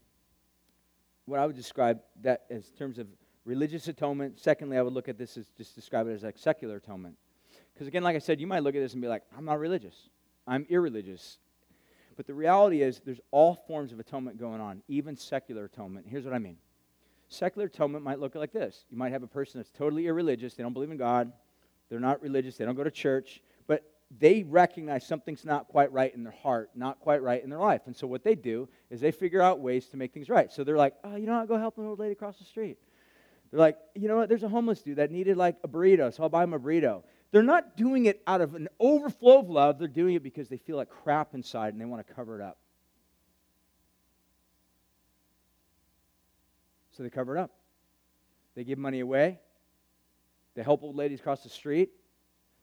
what 1.25 1.41
I 1.41 1.47
would 1.47 1.57
describe 1.57 2.01
that 2.21 2.45
as 2.51 2.71
terms 2.73 2.99
of 2.99 3.07
religious 3.47 3.89
atonement. 3.89 4.39
Secondly, 4.39 4.77
I 4.77 4.83
would 4.83 4.93
look 4.93 5.09
at 5.09 5.17
this 5.17 5.39
as 5.39 5.47
just 5.57 5.75
describe 5.75 6.07
it 6.07 6.13
as 6.13 6.23
like 6.23 6.37
secular 6.37 6.77
atonement. 6.77 7.17
Because 7.73 7.89
again, 7.89 8.03
like 8.03 8.15
I 8.15 8.19
said, 8.19 8.43
you 8.43 8.47
might 8.47 8.63
look 8.63 8.75
at 8.75 8.81
this 8.81 8.93
and 8.93 9.01
be 9.01 9.09
like, 9.09 9.23
I'm 9.35 9.47
not 9.47 9.59
religious. 9.59 10.11
I'm 10.47 10.67
irreligious. 10.69 11.39
But 12.15 12.27
the 12.27 12.35
reality 12.35 12.83
is, 12.83 13.01
there's 13.03 13.23
all 13.31 13.55
forms 13.55 13.91
of 13.91 14.01
atonement 14.01 14.39
going 14.39 14.61
on, 14.61 14.83
even 14.87 15.17
secular 15.17 15.65
atonement. 15.65 16.05
Here's 16.11 16.27
what 16.27 16.35
I 16.35 16.39
mean 16.39 16.59
secular 17.29 17.69
atonement 17.69 18.05
might 18.05 18.21
look 18.21 18.35
like 18.35 18.53
this 18.53 18.85
you 18.91 18.99
might 18.99 19.13
have 19.13 19.23
a 19.23 19.27
person 19.27 19.61
that's 19.61 19.71
totally 19.71 20.09
irreligious, 20.09 20.53
they 20.53 20.63
don't 20.63 20.75
believe 20.75 20.91
in 20.91 20.99
God, 20.99 21.33
they're 21.89 22.01
not 22.01 22.21
religious, 22.21 22.59
they 22.59 22.67
don't 22.67 22.77
go 22.77 22.85
to 22.85 22.91
church, 22.91 23.41
they 24.17 24.43
recognize 24.43 25.07
something's 25.07 25.45
not 25.45 25.69
quite 25.69 25.93
right 25.93 26.15
in 26.15 26.23
their 26.23 26.33
heart, 26.33 26.71
not 26.75 26.99
quite 27.01 27.23
right 27.23 27.43
in 27.43 27.51
their 27.51 27.59
life. 27.59 27.83
And 27.87 27.95
so 27.95 28.07
what 28.07 28.25
they 28.25 28.35
do 28.35 28.69
is 28.91 29.01
they 29.01 29.11
figure 29.11 29.43
out 29.43 29.61
ways 29.61 29.87
to 29.89 29.97
make 29.97 30.15
things 30.15 30.31
right. 30.31 30.51
So 30.51 30.65
they're 30.65 30.79
like, 30.79 30.95
oh, 31.05 31.17
you 31.17 31.27
know 31.27 31.39
what, 31.39 31.49
go 31.49 31.59
help 31.59 31.77
an 31.79 31.87
old 31.87 31.99
lady 31.99 32.13
across 32.13 32.39
the 32.39 32.45
street. 32.45 32.79
They're 33.51 33.61
like, 33.61 33.77
you 33.95 34.09
know 34.09 34.17
what, 34.17 34.29
there's 34.29 34.43
a 34.43 34.49
homeless 34.49 34.81
dude 34.83 34.97
that 34.97 35.11
needed 35.11 35.37
like 35.37 35.57
a 35.63 35.69
burrito, 35.69 36.15
so 36.15 36.23
I'll 36.23 36.29
buy 36.29 36.45
him 36.45 36.55
a 36.55 36.59
burrito. 36.59 37.03
They're 37.31 37.43
not 37.43 37.77
doing 37.77 38.07
it 38.07 38.23
out 38.27 38.41
of 38.41 38.55
an 38.55 38.69
overflow 38.81 39.41
of 39.41 39.51
love. 39.51 39.79
They're 39.79 39.89
doing 39.89 40.15
it 40.15 40.23
because 40.23 40.49
they 40.49 40.57
feel 40.57 40.77
like 40.77 40.89
crap 40.89 41.35
inside 41.35 41.75
and 41.75 41.81
they 41.81 41.85
want 41.85 42.07
to 42.07 42.15
cover 42.15 42.41
it 42.41 42.43
up. 42.43 42.59
So 46.93 47.03
they 47.03 47.11
cover 47.11 47.37
it 47.37 47.41
up. 47.41 47.51
They 48.55 48.65
give 48.65 48.79
money 48.79 49.01
away. 49.01 49.39
They 50.57 50.63
help 50.63 50.83
old 50.83 50.97
ladies 50.97 51.21
cross 51.21 51.43
the 51.43 51.51
street. 51.51 51.91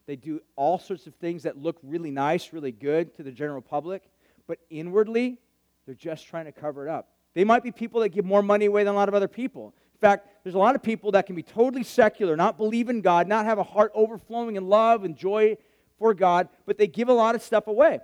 They 0.07 0.15
do 0.15 0.41
all 0.55 0.77
sorts 0.77 1.07
of 1.07 1.15
things 1.15 1.43
that 1.43 1.57
look 1.57 1.77
really 1.81 2.11
nice, 2.11 2.53
really 2.53 2.71
good 2.71 3.15
to 3.15 3.23
the 3.23 3.31
general 3.31 3.61
public, 3.61 4.03
but 4.47 4.59
inwardly, 4.69 5.39
they're 5.85 5.95
just 5.95 6.27
trying 6.27 6.45
to 6.45 6.51
cover 6.51 6.87
it 6.87 6.91
up. 6.91 7.09
They 7.33 7.43
might 7.43 7.63
be 7.63 7.71
people 7.71 8.01
that 8.01 8.09
give 8.09 8.25
more 8.25 8.41
money 8.41 8.65
away 8.65 8.83
than 8.83 8.93
a 8.93 8.97
lot 8.97 9.09
of 9.09 9.15
other 9.15 9.27
people. 9.27 9.73
In 9.93 9.99
fact, 9.99 10.27
there's 10.43 10.55
a 10.55 10.59
lot 10.59 10.75
of 10.75 10.83
people 10.83 11.11
that 11.11 11.25
can 11.25 11.35
be 11.35 11.43
totally 11.43 11.83
secular, 11.83 12.35
not 12.35 12.57
believe 12.57 12.89
in 12.89 13.01
God, 13.01 13.27
not 13.27 13.45
have 13.45 13.57
a 13.57 13.63
heart 13.63 13.91
overflowing 13.93 14.55
in 14.55 14.67
love 14.67 15.03
and 15.03 15.15
joy 15.15 15.57
for 15.97 16.13
God, 16.13 16.49
but 16.65 16.77
they 16.77 16.87
give 16.87 17.09
a 17.09 17.13
lot 17.13 17.35
of 17.35 17.41
stuff 17.41 17.67
away. 17.67 17.99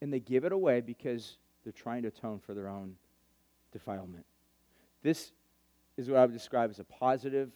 And 0.00 0.12
they 0.12 0.20
give 0.20 0.44
it 0.44 0.52
away 0.52 0.80
because 0.80 1.36
they're 1.64 1.72
trying 1.72 2.02
to 2.02 2.08
atone 2.08 2.40
for 2.40 2.54
their 2.54 2.68
own 2.68 2.96
defilement. 3.72 4.26
This 5.02 5.32
is 5.96 6.08
what 6.08 6.18
I 6.18 6.26
would 6.26 6.34
describe 6.34 6.70
as 6.70 6.78
a 6.78 6.84
positive, 6.84 7.50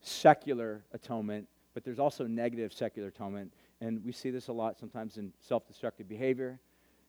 secular 0.00 0.82
atonement, 0.92 1.48
but 1.74 1.84
there's 1.84 1.98
also 1.98 2.26
negative 2.26 2.72
secular 2.72 3.08
atonement. 3.08 3.52
And 3.80 4.04
we 4.04 4.12
see 4.12 4.30
this 4.30 4.48
a 4.48 4.52
lot 4.52 4.78
sometimes 4.78 5.16
in 5.16 5.32
self 5.40 5.66
destructive 5.66 6.08
behavior. 6.08 6.60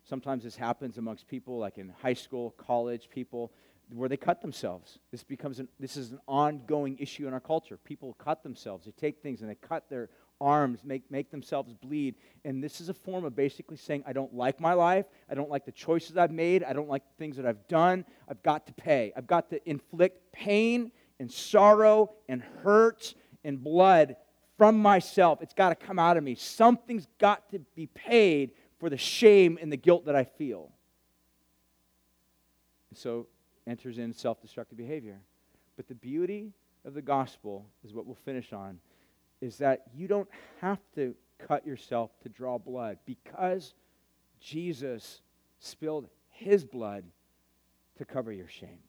Sometimes 0.03 0.43
this 0.43 0.55
happens 0.55 0.97
amongst 0.97 1.27
people 1.27 1.59
like 1.59 1.77
in 1.77 1.93
high 2.01 2.13
school, 2.13 2.51
college, 2.51 3.09
people 3.09 3.51
where 3.93 4.09
they 4.09 4.17
cut 4.17 4.41
themselves. 4.41 4.99
This 5.11 5.23
becomes 5.23 5.59
an, 5.59 5.67
this 5.79 5.97
is 5.97 6.11
an 6.11 6.19
ongoing 6.27 6.97
issue 6.97 7.27
in 7.27 7.33
our 7.33 7.39
culture. 7.39 7.77
People 7.77 8.13
cut 8.13 8.41
themselves. 8.41 8.85
They 8.85 8.91
take 8.91 9.21
things 9.21 9.41
and 9.41 9.49
they 9.49 9.55
cut 9.55 9.89
their 9.89 10.09
arms, 10.39 10.79
make, 10.83 11.09
make 11.11 11.29
themselves 11.29 11.73
bleed. 11.73 12.15
And 12.45 12.63
this 12.63 12.81
is 12.81 12.89
a 12.89 12.93
form 12.93 13.25
of 13.25 13.35
basically 13.35 13.77
saying, 13.77 14.03
I 14.07 14.13
don't 14.13 14.33
like 14.33 14.59
my 14.59 14.73
life. 14.73 15.05
I 15.29 15.35
don't 15.35 15.49
like 15.49 15.65
the 15.65 15.71
choices 15.71 16.17
I've 16.17 16.31
made. 16.31 16.63
I 16.63 16.73
don't 16.73 16.89
like 16.89 17.03
the 17.03 17.17
things 17.17 17.37
that 17.37 17.45
I've 17.45 17.67
done. 17.67 18.05
I've 18.27 18.41
got 18.41 18.65
to 18.67 18.73
pay. 18.73 19.13
I've 19.15 19.27
got 19.27 19.49
to 19.51 19.69
inflict 19.69 20.31
pain 20.31 20.91
and 21.19 21.31
sorrow 21.31 22.11
and 22.27 22.41
hurt 22.63 23.13
and 23.43 23.63
blood 23.63 24.15
from 24.61 24.79
myself. 24.79 25.41
It's 25.41 25.55
got 25.55 25.69
to 25.69 25.75
come 25.87 25.97
out 25.97 26.17
of 26.17 26.23
me. 26.23 26.35
Something's 26.35 27.07
got 27.17 27.49
to 27.49 27.57
be 27.73 27.87
paid 27.87 28.51
for 28.79 28.91
the 28.91 28.97
shame 28.97 29.57
and 29.59 29.71
the 29.71 29.75
guilt 29.75 30.05
that 30.05 30.15
I 30.15 30.23
feel. 30.23 30.71
So 32.93 33.25
enters 33.65 33.97
in 33.97 34.13
self 34.13 34.39
destructive 34.39 34.77
behavior. 34.77 35.19
But 35.77 35.87
the 35.87 35.95
beauty 35.95 36.53
of 36.85 36.93
the 36.93 37.01
gospel 37.01 37.65
is 37.83 37.95
what 37.95 38.05
we'll 38.05 38.13
finish 38.23 38.53
on 38.53 38.77
is 39.41 39.57
that 39.57 39.81
you 39.95 40.07
don't 40.07 40.29
have 40.59 40.77
to 40.93 41.15
cut 41.39 41.65
yourself 41.65 42.11
to 42.21 42.29
draw 42.29 42.59
blood 42.59 42.99
because 43.07 43.73
Jesus 44.39 45.21
spilled 45.57 46.07
his 46.29 46.63
blood 46.63 47.03
to 47.97 48.05
cover 48.05 48.31
your 48.31 48.47
shame. 48.47 48.83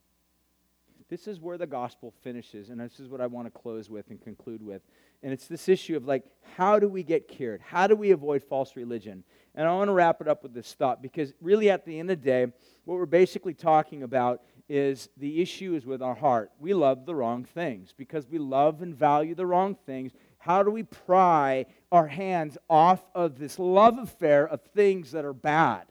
This 1.09 1.27
is 1.27 1.41
where 1.41 1.57
the 1.57 1.67
gospel 1.67 2.13
finishes, 2.23 2.69
and 2.69 2.79
this 2.79 3.01
is 3.01 3.09
what 3.09 3.23
I 3.23 3.27
want 3.27 3.47
to 3.47 3.51
close 3.51 3.89
with 3.89 4.11
and 4.11 4.21
conclude 4.21 4.63
with. 4.63 4.83
And 5.23 5.33
it's 5.33 5.47
this 5.47 5.69
issue 5.69 5.97
of 5.97 6.05
like, 6.05 6.25
how 6.57 6.79
do 6.79 6.89
we 6.89 7.03
get 7.03 7.29
cured? 7.29 7.61
How 7.61 7.87
do 7.87 7.97
we 7.97 8.11
avoid 8.11 8.43
false 8.43 8.77
religion? 8.77 9.25
And 9.55 9.69
I 9.69 9.75
want 9.75 9.89
to 9.89 9.93
wrap 9.93 10.21
it 10.21 10.29
up 10.29 10.43
with 10.43 10.55
this 10.55 10.73
thought 10.75 11.03
because, 11.03 11.33
really, 11.41 11.71
at 11.71 11.85
the 11.85 11.99
end 11.99 12.11
of 12.11 12.21
the 12.21 12.25
day, 12.25 12.47
what 12.85 12.97
we're 12.97 13.07
basically 13.07 13.55
talking 13.55 14.03
about 14.03 14.43
is 14.69 15.09
the 15.17 15.43
issue 15.43 15.75
is 15.75 15.85
with 15.85 16.03
our 16.03 16.15
heart. 16.15 16.51
We 16.59 16.73
love 16.73 17.05
the 17.05 17.15
wrong 17.15 17.45
things 17.45 17.93
because 17.97 18.27
we 18.27 18.39
love 18.39 18.81
and 18.81 18.95
value 18.95 19.35
the 19.35 19.47
wrong 19.47 19.77
things. 19.87 20.13
How 20.39 20.63
do 20.63 20.71
we 20.71 20.83
pry 20.83 21.67
our 21.93 22.07
hands 22.07 22.57
off 22.71 23.05
of 23.15 23.39
this 23.39 23.59
love 23.59 23.99
affair 23.99 24.49
of 24.49 24.63
things 24.75 25.13
that 25.13 25.25
are 25.25 25.35
bad? 25.35 25.85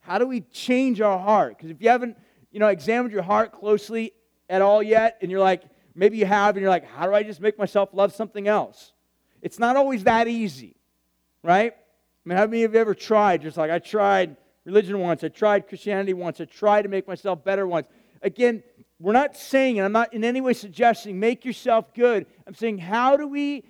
How 0.00 0.18
do 0.18 0.26
we 0.26 0.40
change 0.40 1.00
our 1.00 1.18
heart? 1.18 1.56
Because 1.56 1.70
if 1.70 1.82
you 1.82 1.90
haven't, 1.90 2.16
you 2.50 2.58
know, 2.58 2.68
examined 2.68 3.12
your 3.12 3.22
heart 3.22 3.52
closely 3.52 4.14
at 4.48 4.62
all 4.62 4.82
yet, 4.82 5.18
and 5.20 5.30
you're 5.30 5.40
like, 5.40 5.62
maybe 5.98 6.16
you 6.16 6.26
have, 6.26 6.56
and 6.56 6.62
you're 6.62 6.70
like, 6.70 6.86
how 6.86 7.06
do 7.06 7.14
I 7.14 7.22
just 7.22 7.40
make 7.40 7.58
myself 7.58 7.90
love 7.92 8.14
something 8.14 8.46
else? 8.46 8.92
It's 9.42 9.58
not 9.58 9.76
always 9.76 10.04
that 10.04 10.28
easy, 10.28 10.76
right? 11.42 11.72
I 11.74 12.28
mean, 12.28 12.38
how 12.38 12.46
many 12.46 12.62
of 12.62 12.74
you 12.74 12.80
ever 12.80 12.94
tried? 12.94 13.42
Just 13.42 13.56
like 13.56 13.70
I 13.70 13.80
tried 13.80 14.36
religion 14.64 14.98
once, 15.00 15.24
I 15.24 15.28
tried 15.28 15.66
Christianity 15.66 16.14
once, 16.14 16.40
I 16.40 16.44
tried 16.44 16.82
to 16.82 16.88
make 16.88 17.08
myself 17.08 17.44
better 17.44 17.66
once. 17.66 17.88
Again, 18.22 18.62
we're 19.00 19.12
not 19.12 19.36
saying, 19.36 19.78
and 19.78 19.86
I'm 19.86 19.92
not 19.92 20.12
in 20.12 20.24
any 20.24 20.40
way 20.40 20.52
suggesting, 20.52 21.18
make 21.18 21.44
yourself 21.44 21.92
good. 21.94 22.26
I'm 22.46 22.54
saying, 22.54 22.78
how 22.78 23.16
do 23.16 23.26
we 23.26 23.64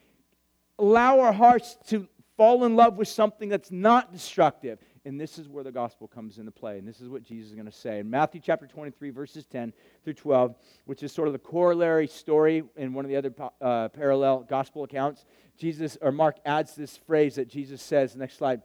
allow 0.79 1.21
our 1.21 1.33
hearts 1.33 1.77
to 1.89 2.09
fall 2.37 2.65
in 2.65 2.77
love 2.77 2.97
with 2.97 3.09
something 3.09 3.49
that's 3.49 3.71
not 3.71 4.13
destructive? 4.13 4.79
And 5.09 5.19
this 5.19 5.39
is 5.39 5.49
where 5.49 5.65
the 5.65 5.73
gospel 5.73 6.07
comes 6.07 6.37
into 6.37 6.51
play. 6.51 6.77
And 6.77 6.87
this 6.87 7.01
is 7.01 7.09
what 7.09 7.23
Jesus 7.23 7.49
is 7.49 7.55
going 7.55 7.65
to 7.65 7.73
say. 7.73 8.01
In 8.01 8.11
Matthew 8.11 8.43
chapter 8.45 8.67
23, 8.67 9.09
verses 9.09 9.47
10 9.47 9.73
through 10.05 10.13
12, 10.13 10.55
which 10.85 11.03
is 11.03 11.13
sort 11.13 11.29
of 11.29 11.33
the 11.33 11.39
corollary 11.39 12.07
story 12.07 12.63
in 12.77 12.93
one 12.93 13.07
of 13.07 13.09
the 13.09 13.17
other 13.17 13.33
uh, 13.63 13.89
parallel 13.89 14.41
gospel 14.41 14.85
accounts, 14.85 15.25
Jesus, 15.57 15.97
or 16.03 16.13
Mark 16.13 16.37
adds 16.45 16.75
this 16.75 16.99
phrase 16.99 17.37
that 17.37 17.49
Jesus 17.49 17.81
says. 17.81 18.17
Next 18.17 18.37
slide. 18.37 18.61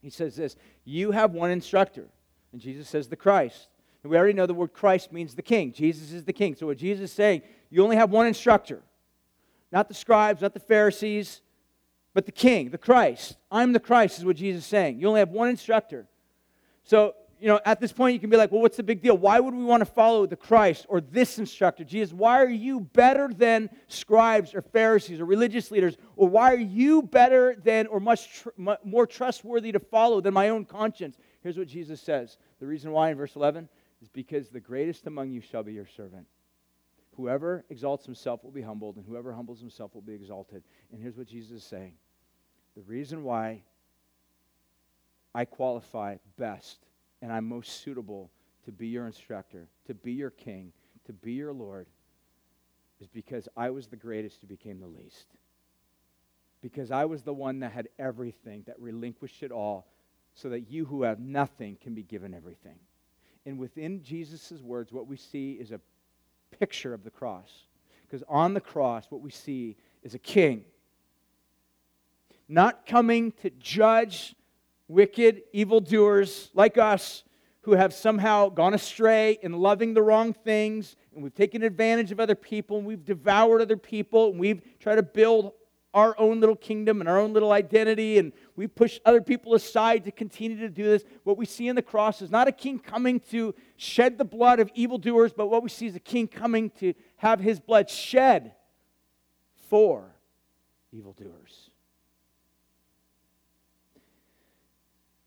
He 0.00 0.10
says 0.10 0.36
this 0.36 0.54
You 0.84 1.10
have 1.10 1.32
one 1.32 1.50
instructor. 1.50 2.06
And 2.52 2.60
Jesus 2.60 2.88
says, 2.88 3.08
the 3.08 3.16
Christ. 3.16 3.66
And 4.04 4.12
we 4.12 4.16
already 4.16 4.34
know 4.34 4.46
the 4.46 4.54
word 4.54 4.74
Christ 4.74 5.10
means 5.10 5.34
the 5.34 5.42
king. 5.42 5.72
Jesus 5.72 6.12
is 6.12 6.22
the 6.22 6.32
king. 6.32 6.54
So 6.54 6.66
what 6.66 6.78
Jesus 6.78 7.10
is 7.10 7.12
saying, 7.12 7.42
you 7.68 7.82
only 7.82 7.96
have 7.96 8.10
one 8.10 8.28
instructor. 8.28 8.80
Not 9.72 9.88
the 9.88 9.94
scribes, 9.94 10.40
not 10.40 10.54
the 10.54 10.60
Pharisees, 10.60 11.40
but 12.14 12.26
the 12.26 12.32
king, 12.32 12.70
the 12.70 12.78
Christ. 12.78 13.36
I'm 13.50 13.72
the 13.72 13.80
Christ, 13.80 14.18
is 14.18 14.24
what 14.24 14.36
Jesus 14.36 14.62
is 14.62 14.68
saying. 14.68 15.00
You 15.00 15.08
only 15.08 15.18
have 15.18 15.30
one 15.30 15.48
instructor. 15.48 16.06
So, 16.84 17.14
you 17.40 17.48
know, 17.48 17.60
at 17.66 17.80
this 17.80 17.92
point, 17.92 18.14
you 18.14 18.20
can 18.20 18.30
be 18.30 18.36
like, 18.36 18.52
well, 18.52 18.62
what's 18.62 18.76
the 18.76 18.82
big 18.82 19.02
deal? 19.02 19.18
Why 19.18 19.40
would 19.40 19.52
we 19.52 19.64
want 19.64 19.80
to 19.80 19.86
follow 19.86 20.24
the 20.24 20.36
Christ 20.36 20.86
or 20.88 21.00
this 21.00 21.38
instructor? 21.38 21.82
Jesus, 21.82 22.14
why 22.14 22.40
are 22.40 22.48
you 22.48 22.80
better 22.80 23.28
than 23.28 23.68
scribes 23.88 24.54
or 24.54 24.62
Pharisees 24.62 25.20
or 25.20 25.24
religious 25.24 25.70
leaders? 25.70 25.96
Or 26.16 26.28
why 26.28 26.52
are 26.52 26.58
you 26.58 27.02
better 27.02 27.56
than 27.62 27.88
or 27.88 28.00
much 28.00 28.32
tr- 28.32 28.74
more 28.84 29.06
trustworthy 29.06 29.72
to 29.72 29.80
follow 29.80 30.20
than 30.20 30.32
my 30.32 30.50
own 30.50 30.64
conscience? 30.64 31.18
Here's 31.42 31.58
what 31.58 31.66
Jesus 31.66 32.00
says. 32.00 32.38
The 32.60 32.66
reason 32.66 32.92
why 32.92 33.10
in 33.10 33.16
verse 33.16 33.34
11 33.34 33.68
is 34.00 34.08
because 34.08 34.48
the 34.48 34.60
greatest 34.60 35.06
among 35.06 35.30
you 35.30 35.40
shall 35.40 35.64
be 35.64 35.72
your 35.72 35.88
servant. 35.96 36.26
Whoever 37.16 37.64
exalts 37.70 38.06
himself 38.06 38.42
will 38.42 38.50
be 38.50 38.62
humbled, 38.62 38.96
and 38.96 39.04
whoever 39.06 39.32
humbles 39.32 39.60
himself 39.60 39.94
will 39.94 40.02
be 40.02 40.14
exalted. 40.14 40.64
And 40.92 41.00
here's 41.00 41.16
what 41.16 41.28
Jesus 41.28 41.62
is 41.62 41.64
saying 41.64 41.94
the 42.76 42.82
reason 42.82 43.22
why 43.22 43.62
I 45.34 45.44
qualify 45.44 46.16
best 46.36 46.78
and 47.22 47.32
I'm 47.32 47.48
most 47.48 47.82
suitable 47.82 48.30
to 48.64 48.72
be 48.72 48.88
your 48.88 49.06
instructor, 49.06 49.68
to 49.86 49.94
be 49.94 50.12
your 50.12 50.30
king, 50.30 50.72
to 51.06 51.12
be 51.12 51.32
your 51.32 51.52
Lord, 51.52 51.86
is 53.00 53.08
because 53.08 53.48
I 53.56 53.70
was 53.70 53.86
the 53.86 53.96
greatest 53.96 54.40
who 54.40 54.46
became 54.46 54.80
the 54.80 54.86
least. 54.86 55.26
Because 56.62 56.90
I 56.90 57.04
was 57.04 57.22
the 57.22 57.34
one 57.34 57.60
that 57.60 57.72
had 57.72 57.88
everything, 57.98 58.62
that 58.66 58.80
relinquished 58.80 59.42
it 59.42 59.52
all, 59.52 59.86
so 60.34 60.48
that 60.48 60.70
you 60.70 60.84
who 60.86 61.02
have 61.02 61.20
nothing 61.20 61.76
can 61.80 61.94
be 61.94 62.02
given 62.02 62.34
everything. 62.34 62.78
And 63.46 63.58
within 63.58 64.02
Jesus' 64.02 64.62
words, 64.62 64.92
what 64.92 65.06
we 65.06 65.16
see 65.16 65.52
is 65.52 65.70
a 65.70 65.80
picture 66.58 66.94
of 66.94 67.04
the 67.04 67.10
cross. 67.10 67.50
Because 68.06 68.24
on 68.28 68.54
the 68.54 68.60
cross, 68.60 69.06
what 69.10 69.20
we 69.20 69.30
see 69.30 69.76
is 70.02 70.14
a 70.14 70.18
king. 70.18 70.64
Not 72.48 72.86
coming 72.86 73.32
to 73.42 73.50
judge 73.50 74.34
wicked 74.88 75.42
evildoers 75.52 76.50
like 76.54 76.76
us 76.76 77.24
who 77.62 77.72
have 77.72 77.94
somehow 77.94 78.50
gone 78.50 78.74
astray 78.74 79.38
in 79.42 79.52
loving 79.52 79.94
the 79.94 80.02
wrong 80.02 80.34
things, 80.34 80.96
and 81.14 81.22
we've 81.22 81.34
taken 81.34 81.62
advantage 81.62 82.12
of 82.12 82.20
other 82.20 82.34
people, 82.34 82.76
and 82.76 82.86
we've 82.86 83.04
devoured 83.04 83.62
other 83.62 83.78
people, 83.78 84.30
and 84.30 84.38
we've 84.38 84.60
tried 84.78 84.96
to 84.96 85.02
build 85.02 85.52
our 85.94 86.14
own 86.18 86.40
little 86.40 86.56
kingdom 86.56 87.00
and 87.00 87.08
our 87.08 87.18
own 87.18 87.32
little 87.32 87.52
identity, 87.52 88.18
and 88.18 88.32
we 88.56 88.66
push 88.66 88.98
other 89.06 89.22
people 89.22 89.54
aside 89.54 90.04
to 90.04 90.10
continue 90.10 90.58
to 90.58 90.68
do 90.68 90.82
this. 90.82 91.04
What 91.22 91.38
we 91.38 91.46
see 91.46 91.68
in 91.68 91.76
the 91.76 91.82
cross 91.82 92.20
is 92.20 92.30
not 92.30 92.48
a 92.48 92.52
king 92.52 92.78
coming 92.78 93.20
to 93.30 93.54
shed 93.76 94.18
the 94.18 94.24
blood 94.24 94.60
of 94.60 94.70
evildoers, 94.74 95.32
but 95.32 95.46
what 95.46 95.62
we 95.62 95.68
see 95.70 95.86
is 95.86 95.96
a 95.96 96.00
king 96.00 96.26
coming 96.26 96.68
to 96.80 96.92
have 97.16 97.40
his 97.40 97.60
blood 97.60 97.88
shed 97.88 98.52
for 99.70 100.16
evildoers. 100.92 101.63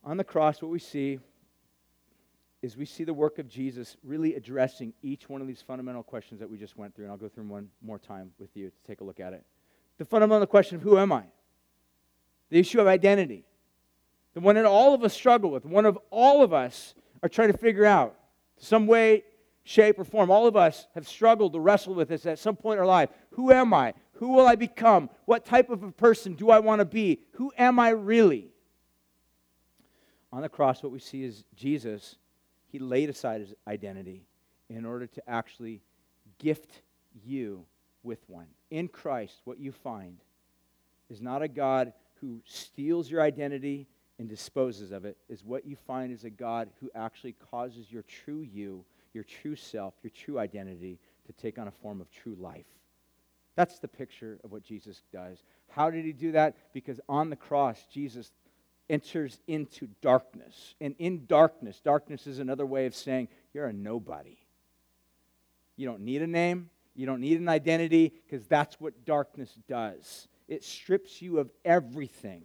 On 0.07 0.15
the 0.15 0.23
cross, 0.23 0.61
what 0.61 0.71
we 0.71 0.79
see 0.79 1.19
is 2.61 2.77
we 2.77 2.85
see 2.85 3.03
the 3.03 3.13
work 3.13 3.39
of 3.39 3.49
Jesus 3.49 3.97
really 4.05 4.35
addressing 4.35 4.93
each 5.03 5.27
one 5.27 5.41
of 5.41 5.47
these 5.47 5.61
fundamental 5.61 6.01
questions 6.01 6.39
that 6.39 6.49
we 6.49 6.57
just 6.57 6.77
went 6.77 6.95
through. 6.95 7.03
And 7.03 7.11
I'll 7.11 7.17
go 7.17 7.27
through 7.27 7.43
them 7.43 7.49
one 7.49 7.69
more 7.81 7.99
time 7.99 8.31
with 8.39 8.55
you 8.55 8.69
to 8.69 8.75
take 8.87 9.01
a 9.01 9.03
look 9.03 9.19
at 9.19 9.33
it. 9.33 9.43
The 9.97 10.05
fundamental 10.05 10.47
question 10.47 10.77
of 10.77 10.81
who 10.81 10.97
am 10.97 11.11
I? 11.11 11.23
The 12.49 12.57
issue 12.57 12.79
of 12.79 12.87
identity. 12.87 13.43
The 14.33 14.39
one 14.39 14.55
that 14.55 14.63
all 14.63 14.93
of 14.93 15.03
us 15.03 15.13
struggle 15.13 15.51
with, 15.51 15.65
one 15.65 15.85
of 15.85 15.99
all 16.09 16.41
of 16.41 16.53
us 16.53 16.95
are 17.21 17.27
trying 17.27 17.51
to 17.51 17.57
figure 17.57 17.85
out 17.85 18.15
some 18.55 18.87
way, 18.87 19.25
shape, 19.65 19.99
or 19.99 20.05
form. 20.05 20.31
All 20.31 20.47
of 20.47 20.55
us 20.55 20.87
have 20.95 21.05
struggled 21.05 21.51
to 21.51 21.59
wrestle 21.59 21.95
with 21.95 22.07
this 22.07 22.25
at 22.25 22.39
some 22.39 22.55
point 22.55 22.77
in 22.77 22.79
our 22.79 22.85
life. 22.85 23.09
Who 23.31 23.51
am 23.51 23.73
I? 23.73 23.93
Who 24.13 24.29
will 24.29 24.47
I 24.47 24.55
become? 24.55 25.09
What 25.25 25.43
type 25.43 25.69
of 25.69 25.83
a 25.83 25.91
person 25.91 26.35
do 26.35 26.49
I 26.49 26.59
want 26.59 26.79
to 26.79 26.85
be? 26.85 27.19
Who 27.33 27.51
am 27.57 27.77
I 27.77 27.89
really? 27.89 28.53
On 30.31 30.41
the 30.41 30.49
cross, 30.49 30.83
what 30.83 30.91
we 30.91 30.99
see 30.99 31.23
is 31.23 31.43
Jesus, 31.55 32.15
he 32.67 32.79
laid 32.79 33.09
aside 33.09 33.41
his 33.41 33.53
identity 33.67 34.25
in 34.69 34.85
order 34.85 35.07
to 35.07 35.29
actually 35.29 35.81
gift 36.39 36.81
you 37.25 37.65
with 38.03 38.19
one. 38.27 38.47
In 38.69 38.87
Christ, 38.87 39.41
what 39.45 39.59
you 39.59 39.71
find 39.71 40.17
is 41.09 41.21
not 41.21 41.41
a 41.41 41.47
God 41.47 41.93
who 42.19 42.41
steals 42.45 43.09
your 43.09 43.21
identity 43.21 43.87
and 44.19 44.27
disposes 44.27 44.91
of 44.91 45.05
it, 45.05 45.17
is 45.29 45.43
what 45.43 45.65
you 45.65 45.75
find 45.75 46.11
is 46.11 46.23
a 46.23 46.29
God 46.29 46.69
who 46.81 46.89
actually 46.95 47.35
causes 47.51 47.91
your 47.91 48.03
true 48.03 48.41
you, 48.41 48.83
your 49.13 49.23
true 49.23 49.55
self, 49.55 49.93
your 50.01 50.11
true 50.11 50.39
identity 50.39 50.99
to 51.27 51.33
take 51.33 51.59
on 51.59 51.67
a 51.67 51.71
form 51.71 52.01
of 52.01 52.11
true 52.11 52.35
life. 52.39 52.65
That's 53.55 53.79
the 53.79 53.87
picture 53.87 54.39
of 54.43 54.51
what 54.51 54.63
Jesus 54.63 55.01
does. 55.11 55.43
How 55.69 55.89
did 55.89 56.05
he 56.05 56.13
do 56.13 56.31
that? 56.33 56.55
Because 56.73 56.99
on 57.07 57.29
the 57.29 57.35
cross, 57.35 57.85
Jesus 57.91 58.31
enters 58.89 59.39
into 59.47 59.87
darkness. 60.01 60.75
And 60.79 60.95
in 60.99 61.25
darkness, 61.25 61.79
darkness 61.83 62.27
is 62.27 62.39
another 62.39 62.65
way 62.65 62.85
of 62.85 62.95
saying 62.95 63.27
you're 63.53 63.67
a 63.67 63.73
nobody. 63.73 64.37
You 65.75 65.87
don't 65.87 66.01
need 66.01 66.21
a 66.21 66.27
name, 66.27 66.69
you 66.95 67.05
don't 67.05 67.21
need 67.21 67.39
an 67.39 67.49
identity, 67.49 68.13
because 68.25 68.47
that's 68.47 68.79
what 68.79 69.05
darkness 69.05 69.53
does. 69.67 70.27
It 70.47 70.63
strips 70.63 71.21
you 71.21 71.39
of 71.39 71.51
everything. 71.63 72.43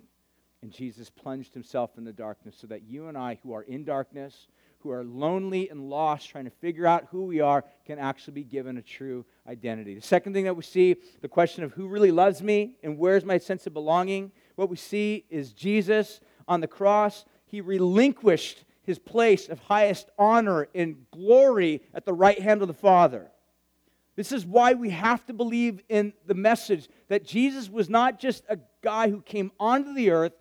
And 0.61 0.71
Jesus 0.71 1.11
plunged 1.11 1.55
himself 1.55 1.99
in 1.99 2.05
the 2.05 2.13
darkness 2.13 2.57
so 2.61 2.67
that 2.69 2.83
you 2.83 3.09
and 3.09 3.17
I, 3.17 3.39
who 3.43 3.53
are 3.53 3.63
in 3.63 3.85
darkness, 3.85 4.47
who 4.81 4.91
are 4.91 5.05
lonely 5.05 5.69
and 5.71 5.89
lost, 5.89 6.29
trying 6.29 6.45
to 6.45 6.51
figure 6.51 6.87
out 6.87 7.07
who 7.11 7.25
we 7.25 7.41
are, 7.41 7.65
can 7.87 7.99
actually 7.99 8.35
be 8.35 8.45
given 8.45 8.77
a 8.77 8.83
true 8.83 9.25
identity. 9.49 9.95
The 9.95 10.01
second 10.01 10.35
thing 10.35 10.45
that 10.45 10.55
we 10.55 10.63
see, 10.63 10.97
the 11.21 11.29
question 11.29 11.65
of 11.65 11.73
who 11.73 11.89
really 11.89 12.11
loves 12.11 12.43
me 12.43 12.75
and 12.83 12.99
where's 12.99 13.25
my 13.25 13.39
sense 13.39 13.67
of 13.67 13.73
belonging, 13.73 14.33
what 14.57 14.69
we 14.69 14.77
see 14.77 15.25
is 15.31 15.53
Jesus 15.53 16.21
on 16.49 16.61
the 16.61 16.67
cross, 16.67 17.25
he 17.47 17.61
relinquished 17.61 18.65
his 18.83 18.99
place 18.99 19.49
of 19.49 19.59
highest 19.61 20.11
honor 20.19 20.69
and 20.75 20.97
glory 21.13 21.83
at 21.95 22.05
the 22.05 22.13
right 22.13 22.41
hand 22.41 22.63
of 22.63 22.69
the 22.69 22.75
Father. 22.75 23.31
This 24.17 24.33
is 24.33 24.45
why 24.45 24.75
we 24.75 24.91
have 24.91 25.25
to 25.27 25.33
believe 25.33 25.83
in 25.89 26.13
the 26.27 26.35
message 26.35 26.89
that 27.09 27.25
Jesus 27.25 27.71
was 27.71 27.89
not 27.89 28.19
just 28.19 28.45
a 28.49 28.59
guy 28.83 29.09
who 29.09 29.23
came 29.23 29.53
onto 29.59 29.95
the 29.95 30.11
earth, 30.11 30.33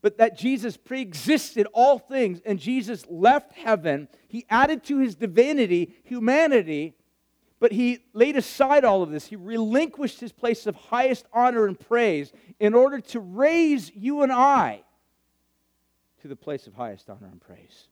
but 0.00 0.18
that 0.18 0.36
Jesus 0.36 0.76
preexisted 0.76 1.68
all 1.72 1.98
things 1.98 2.40
and 2.44 2.58
Jesus 2.58 3.06
left 3.08 3.52
heaven. 3.52 4.08
He 4.26 4.46
added 4.50 4.82
to 4.84 4.98
his 4.98 5.14
divinity 5.14 5.94
humanity, 6.02 6.94
but 7.60 7.70
he 7.70 8.00
laid 8.12 8.36
aside 8.36 8.84
all 8.84 9.04
of 9.04 9.10
this. 9.10 9.26
He 9.26 9.36
relinquished 9.36 10.18
his 10.18 10.32
place 10.32 10.66
of 10.66 10.74
highest 10.74 11.26
honor 11.32 11.66
and 11.66 11.78
praise 11.78 12.32
in 12.58 12.74
order 12.74 12.98
to 12.98 13.20
raise 13.20 13.92
you 13.94 14.22
and 14.22 14.32
I 14.32 14.82
to 16.22 16.28
the 16.28 16.36
place 16.36 16.66
of 16.66 16.74
highest 16.74 17.10
honor 17.10 17.28
and 17.30 17.40
praise. 17.40 17.88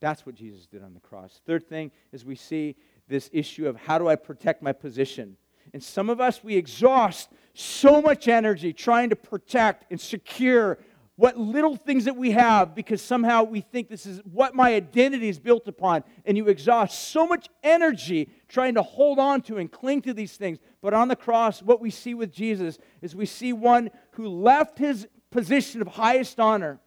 That's 0.00 0.26
what 0.26 0.34
Jesus 0.34 0.66
did 0.66 0.82
on 0.82 0.94
the 0.94 1.00
cross. 1.00 1.40
Third 1.46 1.68
thing 1.68 1.92
is 2.10 2.24
we 2.24 2.34
see 2.34 2.74
this 3.08 3.30
issue 3.32 3.68
of 3.68 3.76
how 3.76 3.98
do 3.98 4.08
I 4.08 4.16
protect 4.16 4.62
my 4.62 4.72
position? 4.72 5.36
And 5.72 5.82
some 5.82 6.10
of 6.10 6.20
us, 6.20 6.42
we 6.42 6.56
exhaust 6.56 7.30
so 7.54 8.02
much 8.02 8.26
energy 8.26 8.72
trying 8.72 9.10
to 9.10 9.16
protect 9.16 9.90
and 9.90 10.00
secure 10.00 10.78
what 11.14 11.38
little 11.38 11.76
things 11.76 12.06
that 12.06 12.16
we 12.16 12.32
have 12.32 12.74
because 12.74 13.00
somehow 13.00 13.44
we 13.44 13.60
think 13.60 13.88
this 13.88 14.06
is 14.06 14.20
what 14.24 14.56
my 14.56 14.74
identity 14.74 15.28
is 15.28 15.38
built 15.38 15.68
upon. 15.68 16.02
And 16.24 16.36
you 16.36 16.48
exhaust 16.48 17.10
so 17.10 17.28
much 17.28 17.48
energy 17.62 18.28
trying 18.48 18.74
to 18.74 18.82
hold 18.82 19.20
on 19.20 19.40
to 19.42 19.58
and 19.58 19.70
cling 19.70 20.02
to 20.02 20.14
these 20.14 20.36
things. 20.36 20.58
But 20.80 20.94
on 20.94 21.06
the 21.06 21.16
cross, 21.16 21.62
what 21.62 21.80
we 21.80 21.90
see 21.90 22.14
with 22.14 22.32
Jesus 22.32 22.78
is 23.02 23.14
we 23.14 23.26
see 23.26 23.52
one 23.52 23.90
who 24.12 24.26
left 24.26 24.78
his 24.78 25.06
position 25.30 25.80
of 25.80 25.86
highest 25.86 26.40
honor 26.40 26.80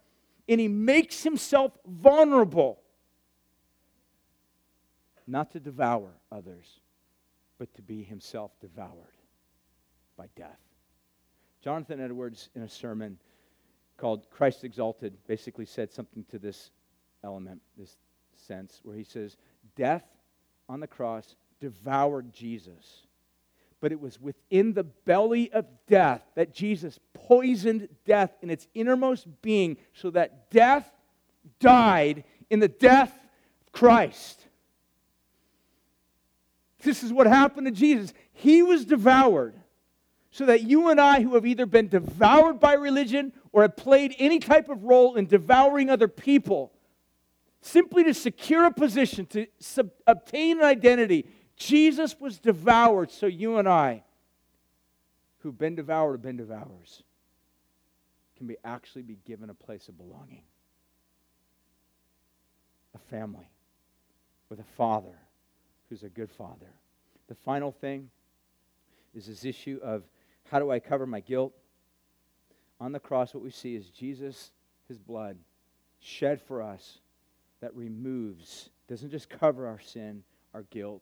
and 0.48 0.60
he 0.60 0.68
makes 0.68 1.24
himself 1.24 1.72
vulnerable, 1.86 2.80
not 5.28 5.52
to 5.52 5.60
devour 5.60 6.12
others, 6.32 6.80
but 7.58 7.74
to 7.76 7.82
be 7.82 8.04
himself 8.04 8.52
devoured 8.60 9.18
by 10.18 10.28
death. 10.36 10.60
Jonathan 11.64 12.00
Edwards, 12.00 12.50
in 12.56 12.62
a 12.62 12.70
sermon 12.70 13.18
called 13.98 14.30
Christ 14.30 14.64
Exalted, 14.64 15.18
basically 15.26 15.66
said 15.66 15.92
something 15.92 16.26
to 16.30 16.38
this 16.38 16.72
element, 17.24 17.62
this 17.78 17.98
sense, 18.36 18.82
where 18.84 18.96
he 18.96 19.04
says, 19.04 19.38
Death 19.76 20.04
on 20.70 20.80
the 20.80 20.88
cross 20.88 21.36
devoured 21.60 22.32
Jesus 22.34 23.06
but 23.86 23.92
it 23.92 24.02
was 24.02 24.20
within 24.20 24.74
the 24.74 24.84
belly 24.84 25.52
of 25.52 25.64
death 25.88 26.24
that 26.34 26.54
Jesus 26.54 27.00
poisoned 27.28 27.88
death 28.06 28.32
in 28.42 28.50
its 28.50 28.68
innermost 28.74 29.28
being 29.42 29.78
so 29.94 30.10
that 30.12 30.50
death 30.52 30.90
died 31.60 32.24
in 32.50 32.60
the 32.60 32.68
death 32.68 33.12
of 33.66 33.72
Christ. 33.72 34.46
This 36.84 37.04
is 37.04 37.12
what 37.12 37.28
happened 37.28 37.66
to 37.66 37.72
Jesus. 37.72 38.14
He 38.34 38.62
was 38.62 38.86
devoured 38.86 39.56
so 40.30 40.46
that 40.46 40.64
you 40.64 40.90
and 40.90 41.00
I, 41.00 41.22
who 41.22 41.36
have 41.36 41.46
either 41.46 41.66
been 41.66 41.88
devoured 41.88 42.60
by 42.60 42.74
religion 42.74 43.32
or 43.54 43.62
have 43.62 43.78
played 43.78 44.14
any 44.20 44.40
type 44.40 44.68
of 44.68 44.84
role 44.84 45.16
in 45.16 45.28
devouring 45.28 45.90
other 45.90 46.10
people, 46.10 46.74
simply 47.62 48.04
to 48.04 48.14
secure 48.14 48.66
a 48.66 48.72
position, 48.72 49.26
to 49.28 49.48
sub- 49.60 49.92
obtain 50.06 50.60
an 50.60 50.66
identity, 50.66 51.26
Jesus 51.56 52.20
was 52.20 52.38
devoured, 52.38 53.12
so 53.12 53.28
you 53.28 53.58
and 53.58 53.68
I, 53.68 54.04
who've 55.40 55.58
been 55.58 55.76
devoured, 55.76 56.16
have 56.16 56.22
been 56.22 56.36
devourers, 56.36 57.04
can 58.38 58.48
be 58.48 58.58
actually 58.64 59.02
be 59.02 59.18
given 59.26 59.50
a 59.50 59.54
place 59.54 59.88
of 59.88 59.98
belonging. 59.98 60.44
A 62.94 63.00
family 63.10 63.50
with 64.50 64.60
a 64.60 64.76
father 64.78 65.18
who's 65.90 66.04
a 66.04 66.10
good 66.10 66.32
father. 66.32 66.74
The 67.28 67.36
final 67.36 67.72
thing 67.72 68.10
is 69.14 69.28
this 69.28 69.46
issue 69.46 69.80
of 69.84 70.04
how 70.52 70.60
do 70.60 70.72
I 70.72 70.80
cover 70.80 71.06
my 71.06 71.20
guilt? 71.20 71.54
On 72.80 72.92
the 72.92 73.00
cross, 73.00 73.34
what 73.34 73.44
we 73.44 73.52
see 73.52 73.76
is 73.76 73.90
Jesus, 73.90 74.52
his 74.88 74.98
blood, 74.98 75.38
shed 76.00 76.42
for 76.42 76.62
us 76.62 77.00
that 77.62 77.74
removes, 77.76 78.70
doesn't 78.88 79.10
just 79.10 79.30
cover 79.30 79.66
our 79.66 79.80
sin, 79.80 80.24
our 80.54 80.64
guilt, 80.64 81.02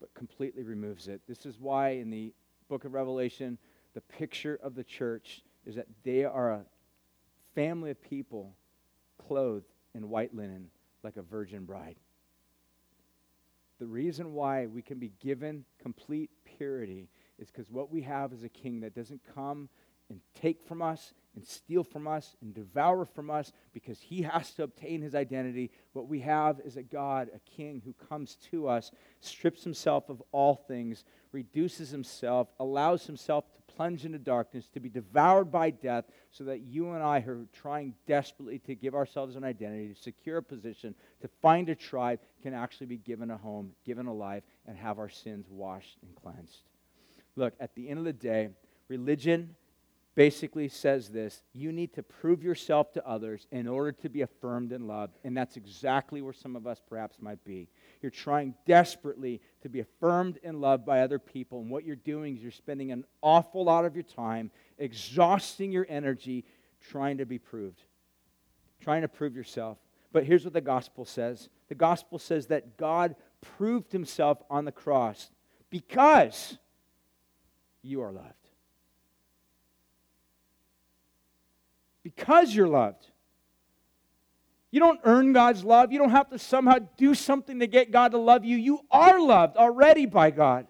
but 0.00 0.12
completely 0.14 0.62
removes 0.62 1.08
it. 1.08 1.20
This 1.28 1.46
is 1.46 1.60
why 1.60 1.90
in 1.90 2.10
the 2.10 2.32
book 2.68 2.84
of 2.84 2.94
Revelation, 2.94 3.58
the 3.94 4.00
picture 4.00 4.58
of 4.62 4.74
the 4.74 4.84
church 4.84 5.42
is 5.66 5.74
that 5.74 5.88
they 6.04 6.24
are 6.24 6.52
a 6.52 6.64
family 7.54 7.90
of 7.90 8.00
people 8.00 8.54
clothed 9.26 9.66
in 9.94 10.08
white 10.08 10.34
linen 10.34 10.68
like 11.02 11.16
a 11.16 11.22
virgin 11.22 11.64
bride. 11.64 11.96
The 13.78 13.86
reason 13.86 14.32
why 14.32 14.66
we 14.66 14.80
can 14.80 14.98
be 14.98 15.12
given 15.20 15.64
complete 15.82 16.30
purity 16.44 17.08
is 17.38 17.50
because 17.50 17.70
what 17.70 17.90
we 17.90 18.02
have 18.02 18.32
is 18.32 18.42
a 18.42 18.48
king 18.48 18.80
that 18.80 18.94
doesn't 18.94 19.20
come 19.34 19.68
and 20.08 20.20
take 20.40 20.62
from 20.66 20.82
us 20.82 21.12
and 21.34 21.46
steal 21.46 21.84
from 21.84 22.06
us 22.06 22.36
and 22.40 22.54
devour 22.54 23.04
from 23.04 23.30
us 23.30 23.52
because 23.74 24.00
he 24.00 24.22
has 24.22 24.52
to 24.52 24.62
obtain 24.62 25.02
his 25.02 25.14
identity. 25.14 25.70
What 25.92 26.08
we 26.08 26.20
have 26.20 26.60
is 26.64 26.76
a 26.76 26.82
God, 26.82 27.28
a 27.34 27.40
king 27.56 27.82
who 27.84 27.92
comes 28.08 28.36
to 28.50 28.68
us, 28.68 28.90
strips 29.20 29.64
himself 29.64 30.08
of 30.08 30.22
all 30.32 30.54
things, 30.54 31.04
reduces 31.32 31.90
himself, 31.90 32.48
allows 32.58 33.06
himself 33.06 33.44
to 33.52 33.65
plunge 33.76 34.04
into 34.04 34.18
darkness, 34.18 34.68
to 34.72 34.80
be 34.80 34.88
devoured 34.88 35.52
by 35.52 35.70
death, 35.70 36.04
so 36.30 36.44
that 36.44 36.60
you 36.60 36.92
and 36.92 37.02
I, 37.02 37.20
who 37.20 37.32
are 37.32 37.46
trying 37.52 37.94
desperately 38.06 38.58
to 38.60 38.74
give 38.74 38.94
ourselves 38.94 39.36
an 39.36 39.44
identity, 39.44 39.92
to 39.92 40.00
secure 40.00 40.38
a 40.38 40.42
position, 40.42 40.94
to 41.20 41.28
find 41.42 41.68
a 41.68 41.74
tribe, 41.74 42.20
can 42.42 42.54
actually 42.54 42.86
be 42.86 42.96
given 42.96 43.30
a 43.30 43.36
home, 43.36 43.72
given 43.84 44.06
a 44.06 44.14
life, 44.14 44.44
and 44.66 44.76
have 44.76 44.98
our 44.98 45.10
sins 45.10 45.46
washed 45.50 45.98
and 46.02 46.14
cleansed. 46.16 46.62
Look, 47.36 47.54
at 47.60 47.74
the 47.74 47.88
end 47.88 47.98
of 47.98 48.04
the 48.04 48.12
day, 48.12 48.48
Religion 48.88 49.54
basically 50.16 50.68
says 50.68 51.10
this 51.10 51.42
you 51.52 51.70
need 51.70 51.92
to 51.92 52.02
prove 52.02 52.42
yourself 52.42 52.90
to 52.92 53.06
others 53.06 53.46
in 53.52 53.68
order 53.68 53.92
to 53.92 54.08
be 54.08 54.22
affirmed 54.22 54.72
and 54.72 54.88
loved. 54.88 55.18
And 55.22 55.36
that's 55.36 55.56
exactly 55.56 56.22
where 56.22 56.32
some 56.32 56.56
of 56.56 56.66
us 56.66 56.80
perhaps 56.88 57.18
might 57.20 57.44
be. 57.44 57.68
You're 58.00 58.10
trying 58.10 58.54
desperately 58.66 59.40
to 59.66 59.70
be 59.70 59.80
affirmed 59.80 60.38
and 60.44 60.60
loved 60.60 60.86
by 60.86 61.00
other 61.00 61.18
people. 61.18 61.60
And 61.60 61.68
what 61.68 61.84
you're 61.84 61.96
doing 61.96 62.36
is 62.36 62.42
you're 62.42 62.52
spending 62.52 62.92
an 62.92 63.04
awful 63.20 63.64
lot 63.64 63.84
of 63.84 63.96
your 63.96 64.04
time 64.04 64.52
exhausting 64.78 65.72
your 65.72 65.86
energy 65.88 66.44
trying 66.88 67.18
to 67.18 67.26
be 67.26 67.38
proved, 67.38 67.82
trying 68.80 69.02
to 69.02 69.08
prove 69.08 69.34
yourself. 69.34 69.78
But 70.12 70.24
here's 70.24 70.44
what 70.44 70.52
the 70.52 70.60
gospel 70.60 71.04
says 71.04 71.48
the 71.68 71.74
gospel 71.74 72.18
says 72.18 72.46
that 72.46 72.76
God 72.76 73.16
proved 73.40 73.92
himself 73.92 74.38
on 74.48 74.64
the 74.64 74.72
cross 74.72 75.30
because 75.68 76.58
you 77.82 78.02
are 78.02 78.12
loved. 78.12 78.32
Because 82.04 82.54
you're 82.54 82.68
loved. 82.68 83.08
You 84.76 84.80
don't 84.80 85.00
earn 85.04 85.32
God's 85.32 85.64
love. 85.64 85.90
You 85.90 85.98
don't 85.98 86.10
have 86.10 86.28
to 86.28 86.38
somehow 86.38 86.80
do 86.98 87.14
something 87.14 87.60
to 87.60 87.66
get 87.66 87.90
God 87.90 88.12
to 88.12 88.18
love 88.18 88.44
you. 88.44 88.58
You 88.58 88.80
are 88.90 89.18
loved 89.18 89.56
already 89.56 90.04
by 90.04 90.30
God. 90.30 90.66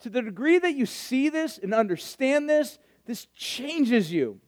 To 0.00 0.10
the 0.10 0.22
degree 0.22 0.58
that 0.58 0.74
you 0.74 0.86
see 0.86 1.28
this 1.28 1.56
and 1.56 1.72
understand 1.72 2.50
this, 2.50 2.80
this 3.04 3.26
changes 3.36 4.10
you. 4.10 4.40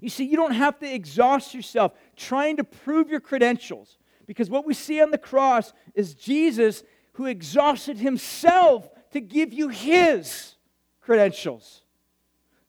You 0.00 0.08
see, 0.08 0.26
you 0.26 0.36
don't 0.36 0.54
have 0.54 0.78
to 0.78 0.86
exhaust 0.86 1.54
yourself 1.54 1.90
trying 2.14 2.58
to 2.58 2.62
prove 2.62 3.10
your 3.10 3.18
credentials 3.18 3.98
because 4.24 4.48
what 4.48 4.64
we 4.64 4.72
see 4.72 5.02
on 5.02 5.10
the 5.10 5.18
cross 5.18 5.72
is 5.96 6.14
Jesus 6.14 6.84
who 7.14 7.26
exhausted 7.26 7.98
himself 7.98 8.88
to 9.10 9.20
give 9.20 9.52
you 9.52 9.70
his 9.70 10.54
credentials. 11.00 11.82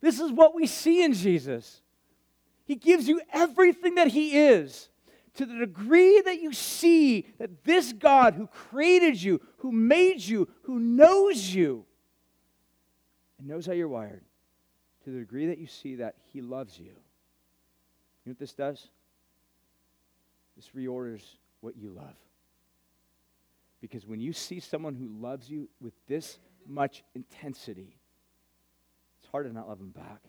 This 0.01 0.19
is 0.19 0.31
what 0.31 0.55
we 0.55 0.65
see 0.65 1.03
in 1.03 1.13
Jesus. 1.13 1.83
He 2.67 2.75
gives 2.75 3.07
you 3.07 3.21
everything 3.31 3.95
that 3.95 4.09
he 4.09 4.37
is. 4.37 4.89
To 5.35 5.45
the 5.45 5.55
degree 5.55 6.21
that 6.21 6.41
you 6.41 6.51
see 6.51 7.27
that 7.39 7.63
this 7.63 7.93
God 7.93 8.33
who 8.33 8.47
created 8.47 9.21
you, 9.21 9.39
who 9.59 9.71
made 9.71 10.19
you, 10.21 10.49
who 10.63 10.79
knows 10.79 11.53
you, 11.53 11.85
and 13.39 13.47
knows 13.47 13.65
how 13.65 13.71
you're 13.71 13.87
wired, 13.87 14.23
to 15.05 15.11
the 15.11 15.19
degree 15.19 15.45
that 15.45 15.59
you 15.59 15.67
see 15.67 15.95
that 15.95 16.15
he 16.33 16.41
loves 16.41 16.77
you. 16.77 16.85
You 16.85 16.91
know 18.25 18.31
what 18.31 18.39
this 18.39 18.53
does? 18.53 18.89
This 20.55 20.69
reorders 20.75 21.21
what 21.61 21.77
you 21.77 21.89
love. 21.89 22.15
Because 23.79 24.05
when 24.05 24.19
you 24.19 24.33
see 24.33 24.59
someone 24.59 24.95
who 24.95 25.07
loves 25.07 25.49
you 25.49 25.69
with 25.79 25.93
this 26.07 26.39
much 26.67 27.03
intensity, 27.15 27.95
it's 29.21 29.31
hard 29.31 29.45
to 29.45 29.53
not 29.53 29.69
love 29.69 29.77
them 29.77 29.91
back. 29.91 30.23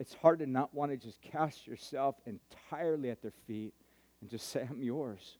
It's 0.00 0.14
hard 0.14 0.40
to 0.40 0.46
not 0.46 0.74
want 0.74 0.90
to 0.90 0.96
just 0.96 1.22
cast 1.22 1.68
yourself 1.68 2.16
entirely 2.26 3.10
at 3.10 3.22
their 3.22 3.34
feet 3.46 3.72
and 4.20 4.28
just 4.28 4.48
say, 4.48 4.66
I'm 4.68 4.82
yours. 4.82 5.36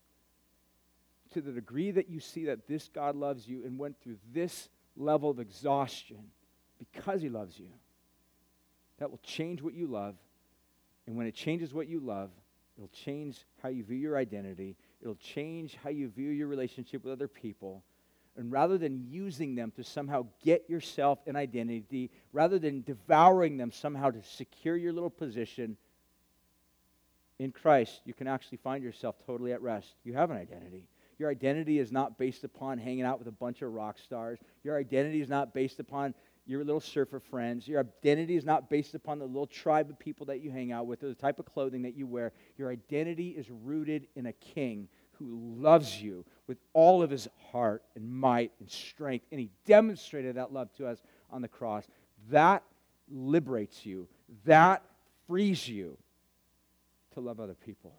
To 1.33 1.41
the 1.41 1.51
degree 1.51 1.91
that 1.91 2.09
you 2.09 2.21
see 2.21 2.45
that 2.45 2.69
this 2.69 2.89
God 2.89 3.17
loves 3.17 3.49
you 3.49 3.65
and 3.65 3.77
went 3.77 4.01
through 4.01 4.19
this 4.33 4.69
level 4.97 5.31
of 5.31 5.41
exhaustion 5.41 6.19
because 6.79 7.21
he 7.23 7.29
loves 7.29 7.59
you, 7.59 7.71
that 8.99 9.11
will 9.11 9.21
change 9.25 9.63
what 9.63 9.75
you 9.75 9.89
love. 9.89 10.15
And 11.09 11.17
when 11.17 11.27
it 11.27 11.35
changes 11.35 11.75
what 11.75 11.89
you 11.89 11.99
love, 11.99 12.31
it'll 12.77 12.89
change 12.89 13.45
how 13.63 13.71
you 13.71 13.83
view 13.83 13.97
your 13.97 14.17
identity 14.17 14.77
It'll 15.01 15.15
change 15.17 15.79
how 15.83 15.91
you 15.91 16.09
view 16.09 16.31
your 16.31 16.49
relationship 16.49 17.05
with 17.05 17.13
other 17.13 17.29
people. 17.29 17.83
And 18.41 18.51
rather 18.51 18.79
than 18.79 19.05
using 19.11 19.55
them 19.55 19.71
to 19.77 19.85
somehow 19.85 20.25
get 20.43 20.65
yourself 20.67 21.19
an 21.27 21.37
identity, 21.37 22.11
rather 22.33 22.59
than 22.59 22.81
devouring 22.81 23.59
them 23.59 23.71
somehow 23.71 24.11
to 24.11 24.23
secure 24.23 24.79
your 24.79 24.95
little 24.95 25.11
position, 25.11 25.77
in 27.39 27.53
Christ, 27.53 28.01
you 28.07 28.15
can 28.15 28.27
actually 28.27 28.57
find 28.57 28.83
yourself 28.83 29.17
totally 29.27 29.53
at 29.53 29.61
rest. 29.61 29.95
You 30.05 30.15
have 30.15 30.31
an 30.31 30.39
identity. 30.39 30.89
Your 31.19 31.31
identity 31.31 31.79
is 31.79 31.93
not 31.93 32.17
based 32.17 32.43
upon 32.43 32.79
hanging 32.79 33.03
out 33.03 33.19
with 33.19 33.29
a 33.29 33.33
bunch 33.33 33.61
of 33.61 33.75
rock 33.75 33.99
stars. 33.99 34.39
Your 34.65 34.79
identity 34.79 35.21
is 35.21 35.29
not 35.29 35.53
based 35.53 35.79
upon 35.79 36.15
your 36.47 36.65
little 36.65 36.81
surfer 36.81 37.21
friends. 37.21 37.69
Your 37.69 37.81
identity 37.81 38.37
is 38.37 38.47
not 38.47 38.71
based 38.71 38.95
upon 38.95 39.19
the 39.19 39.27
little 39.27 39.47
tribe 39.47 39.91
of 39.91 39.99
people 39.99 40.25
that 40.27 40.41
you 40.41 40.51
hang 40.51 40.73
out 40.73 40.87
with 40.87 41.03
or 41.03 41.09
the 41.09 41.15
type 41.15 41.39
of 41.39 41.45
clothing 41.45 41.83
that 41.83 41.95
you 41.95 42.07
wear. 42.07 42.33
Your 42.57 42.71
identity 42.71 43.31
is 43.31 43.51
rooted 43.51 44.07
in 44.17 44.25
a 44.25 44.33
king 44.33 44.89
who 45.21 45.55
loves 45.59 46.03
you 46.03 46.25
with 46.47 46.59
all 46.73 47.03
of 47.03 47.11
his 47.11 47.29
heart 47.53 47.85
and 47.95 48.11
might 48.11 48.51
and 48.59 48.69
strength. 48.69 49.27
And 49.31 49.39
he 49.39 49.51
demonstrated 49.67 50.37
that 50.37 50.53
love 50.53 50.73
to 50.79 50.89
us 50.89 51.01
on 51.31 51.43
the 51.43 51.49
cross. 51.49 51.87
That 52.31 52.65
liberates 53.09 53.87
you, 53.87 54.09
that 54.45 54.83
frees 55.27 55.69
you 55.69 55.97
to 57.15 57.21
love 57.21 57.39
other 57.39 57.55
people. 57.55 57.93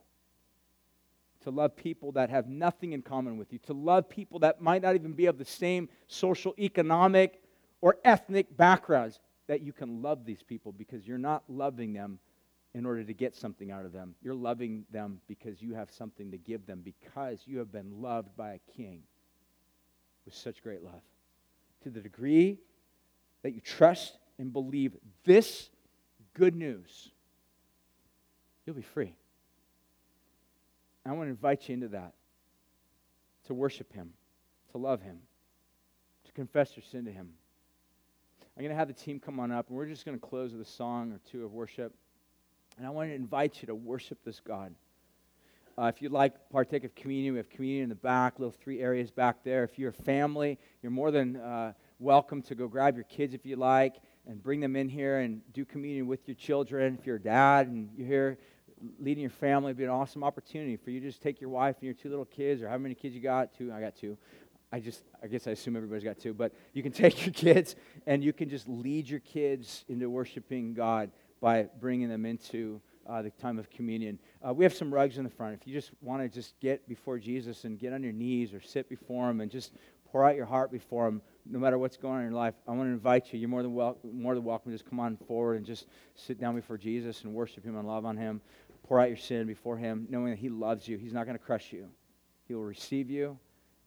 To 1.43 1.49
love 1.49 1.75
people 1.75 2.11
that 2.13 2.29
have 2.29 2.47
nothing 2.47 2.93
in 2.93 3.01
common 3.01 3.37
with 3.37 3.51
you, 3.51 3.59
to 3.59 3.73
love 3.73 4.09
people 4.09 4.39
that 4.39 4.61
might 4.61 4.81
not 4.81 4.95
even 4.95 5.13
be 5.13 5.25
of 5.27 5.37
the 5.37 5.45
same 5.45 5.89
social, 6.07 6.53
economic, 6.59 7.41
or 7.81 7.97
ethnic 8.03 8.55
backgrounds, 8.55 9.19
that 9.47 9.61
you 9.61 9.73
can 9.73 10.01
love 10.01 10.23
these 10.23 10.43
people 10.43 10.71
because 10.71 11.07
you're 11.07 11.17
not 11.17 11.43
loving 11.47 11.93
them 11.93 12.19
in 12.73 12.85
order 12.85 13.03
to 13.03 13.13
get 13.13 13.35
something 13.35 13.71
out 13.71 13.85
of 13.85 13.91
them. 13.91 14.15
You're 14.21 14.33
loving 14.33 14.85
them 14.91 15.19
because 15.27 15.61
you 15.61 15.73
have 15.73 15.91
something 15.91 16.31
to 16.31 16.37
give 16.37 16.65
them, 16.65 16.81
because 16.83 17.41
you 17.45 17.57
have 17.57 17.71
been 17.71 18.01
loved 18.01 18.35
by 18.37 18.53
a 18.53 18.59
king 18.77 19.03
with 20.25 20.33
such 20.33 20.63
great 20.63 20.83
love. 20.83 21.01
To 21.83 21.89
the 21.89 21.99
degree 21.99 22.59
that 23.43 23.53
you 23.53 23.59
trust 23.59 24.17
and 24.39 24.53
believe 24.53 24.95
this 25.25 25.69
good 26.33 26.55
news, 26.55 27.11
you'll 28.65 28.75
be 28.75 28.81
free. 28.81 29.15
I 31.05 31.11
want 31.11 31.27
to 31.27 31.31
invite 31.31 31.67
you 31.67 31.73
into 31.73 31.89
that 31.89 32.13
to 33.47 33.53
worship 33.53 33.91
Him, 33.91 34.13
to 34.71 34.77
love 34.77 35.01
Him, 35.01 35.17
to 36.25 36.31
confess 36.31 36.77
your 36.77 36.83
sin 36.83 37.05
to 37.05 37.11
Him. 37.11 37.29
I'm 38.55 38.63
going 38.63 38.69
to 38.69 38.77
have 38.77 38.87
the 38.87 38.93
team 38.93 39.19
come 39.19 39.39
on 39.39 39.51
up, 39.51 39.69
and 39.69 39.77
we're 39.77 39.87
just 39.87 40.05
going 40.05 40.17
to 40.17 40.25
close 40.25 40.51
with 40.51 40.61
a 40.61 40.69
song 40.69 41.11
or 41.11 41.19
two 41.29 41.43
of 41.43 41.51
worship. 41.51 41.93
And 42.81 42.87
I 42.87 42.89
want 42.89 43.11
to 43.11 43.13
invite 43.13 43.61
you 43.61 43.67
to 43.67 43.75
worship 43.75 44.17
this 44.25 44.39
God. 44.39 44.73
Uh, 45.77 45.91
if 45.93 46.01
you'd 46.01 46.11
like 46.11 46.33
partake 46.49 46.83
of 46.83 46.95
communion, 46.95 47.35
we 47.35 47.37
have 47.37 47.47
communion 47.47 47.83
in 47.83 47.89
the 47.89 47.93
back, 47.93 48.39
little 48.39 48.55
three 48.59 48.81
areas 48.81 49.11
back 49.11 49.43
there. 49.43 49.63
If 49.63 49.77
you're 49.77 49.91
a 49.91 50.03
family, 50.03 50.57
you're 50.81 50.91
more 50.91 51.11
than 51.11 51.35
uh, 51.35 51.73
welcome 51.99 52.41
to 52.41 52.55
go 52.55 52.67
grab 52.67 52.95
your 52.95 53.03
kids 53.03 53.35
if 53.35 53.45
you 53.45 53.55
like 53.55 53.97
and 54.25 54.41
bring 54.41 54.59
them 54.61 54.75
in 54.75 54.89
here 54.89 55.19
and 55.19 55.41
do 55.53 55.63
communion 55.63 56.07
with 56.07 56.27
your 56.27 56.33
children. 56.33 56.97
If 56.99 57.05
you're 57.05 57.17
a 57.17 57.21
dad 57.21 57.67
and 57.67 57.87
you're 57.95 58.07
here 58.07 58.39
leading 58.99 59.21
your 59.21 59.29
family, 59.29 59.69
it'd 59.69 59.77
be 59.77 59.83
an 59.83 59.91
awesome 59.91 60.23
opportunity 60.23 60.75
for 60.75 60.89
you 60.89 60.99
to 61.01 61.05
just 61.05 61.21
take 61.21 61.39
your 61.39 61.51
wife 61.51 61.75
and 61.81 61.83
your 61.83 61.93
two 61.93 62.09
little 62.09 62.25
kids, 62.25 62.63
or 62.63 62.67
how 62.67 62.79
many 62.79 62.95
kids 62.95 63.13
you 63.13 63.21
got? 63.21 63.55
Two. 63.55 63.71
I 63.71 63.79
got 63.79 63.95
two. 63.95 64.17
I 64.71 64.79
just, 64.79 65.03
I 65.21 65.27
guess 65.27 65.45
I 65.45 65.51
assume 65.51 65.75
everybody's 65.75 66.03
got 66.03 66.17
two, 66.17 66.33
but 66.33 66.51
you 66.73 66.81
can 66.81 66.91
take 67.03 67.27
your 67.27 67.33
kids 67.33 67.75
and 68.07 68.23
you 68.23 68.33
can 68.33 68.49
just 68.49 68.67
lead 68.67 69.07
your 69.07 69.19
kids 69.19 69.85
into 69.87 70.09
worshiping 70.09 70.73
God 70.73 71.11
by 71.41 71.67
bringing 71.79 72.07
them 72.07 72.25
into 72.25 72.79
uh, 73.07 73.21
the 73.21 73.31
time 73.31 73.59
of 73.59 73.69
communion. 73.69 74.19
Uh, 74.47 74.53
we 74.53 74.63
have 74.63 74.73
some 74.73 74.93
rugs 74.93 75.17
in 75.17 75.23
the 75.23 75.29
front. 75.29 75.57
If 75.59 75.67
you 75.67 75.73
just 75.73 75.91
want 76.01 76.21
to 76.21 76.29
just 76.29 76.57
get 76.59 76.87
before 76.87 77.17
Jesus 77.17 77.65
and 77.65 77.79
get 77.79 77.93
on 77.93 78.03
your 78.03 78.13
knees 78.13 78.53
or 78.53 78.61
sit 78.61 78.87
before 78.87 79.29
Him 79.29 79.41
and 79.41 79.51
just 79.51 79.73
pour 80.11 80.23
out 80.23 80.35
your 80.35 80.45
heart 80.45 80.71
before 80.71 81.07
Him, 81.07 81.21
no 81.49 81.57
matter 81.57 81.77
what's 81.77 81.97
going 81.97 82.15
on 82.15 82.19
in 82.21 82.27
your 82.27 82.39
life, 82.39 82.53
I 82.67 82.71
want 82.71 82.87
to 82.87 82.93
invite 82.93 83.33
you. 83.33 83.39
You're 83.39 83.49
more 83.49 83.63
than, 83.63 83.73
wel- 83.73 83.97
more 84.03 84.35
than 84.35 84.43
welcome. 84.43 84.71
Just 84.71 84.87
come 84.87 84.99
on 84.99 85.17
forward 85.27 85.57
and 85.57 85.65
just 85.65 85.87
sit 86.15 86.39
down 86.39 86.55
before 86.55 86.77
Jesus 86.77 87.23
and 87.23 87.33
worship 87.33 87.65
Him 87.65 87.75
and 87.75 87.87
love 87.87 88.05
on 88.05 88.17
Him. 88.17 88.39
Pour 88.83 88.99
out 88.99 89.07
your 89.07 89.17
sin 89.17 89.47
before 89.47 89.77
Him, 89.77 90.05
knowing 90.09 90.29
that 90.29 90.39
He 90.39 90.49
loves 90.49 90.87
you. 90.87 90.97
He's 90.97 91.13
not 91.13 91.25
going 91.25 91.37
to 91.37 91.43
crush 91.43 91.73
you. 91.73 91.87
He 92.47 92.53
will 92.53 92.63
receive 92.63 93.09
you 93.09 93.37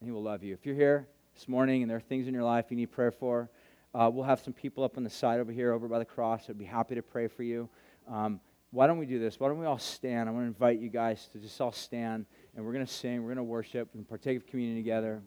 and 0.01 0.09
He 0.09 0.13
will 0.13 0.23
love 0.23 0.43
you. 0.43 0.55
If 0.55 0.67
you're 0.67 0.75
here 0.75 1.07
this 1.35 1.49
morning 1.49 1.83
and 1.83 1.91
there 1.91 1.99
are 1.99 2.01
things 2.01 2.27
in 2.27 2.35
your 2.35 2.43
life 2.43 2.67
you 2.71 2.77
need 2.77 2.91
prayer 2.91 3.13
for, 3.13 3.49
uh, 3.95 4.11
we'll 4.13 4.25
have 4.25 4.41
some 4.41 4.53
people 4.53 4.83
up 4.83 4.97
on 4.97 5.05
the 5.05 5.11
side 5.11 5.39
over 5.39 5.53
here, 5.53 5.73
over 5.73 5.87
by 5.87 5.99
the 5.99 6.05
cross. 6.05 6.51
I'd 6.51 6.59
be 6.59 6.65
happy 6.65 6.97
to 6.97 7.03
pray 7.03 7.29
for 7.29 7.45
you. 7.45 7.69
Um, 8.11 8.41
why 8.71 8.89
don't 8.89 8.99
we 8.99 9.07
do 9.07 9.21
this? 9.21 9.39
Why 9.39 9.49
don't 9.49 9.61
we 9.61 9.67
all 9.67 9.79
stand? 9.79 10.29
I 10.29 10.33
want 10.33 10.43
to 10.43 10.49
invite 10.49 10.81
you 10.81 10.89
guys 10.89 11.29
to 11.33 11.39
just 11.39 11.61
all 11.61 11.71
stand, 11.71 12.27
and 12.57 12.65
we're 12.65 12.73
going 12.73 12.85
to 12.85 12.93
sing, 12.93 13.23
we're 13.23 13.29
going 13.29 13.37
to 13.37 13.45
worship, 13.45 13.91
and 13.95 14.07
partake 14.09 14.37
of 14.37 14.47
communion 14.49 14.77
together. 14.77 15.23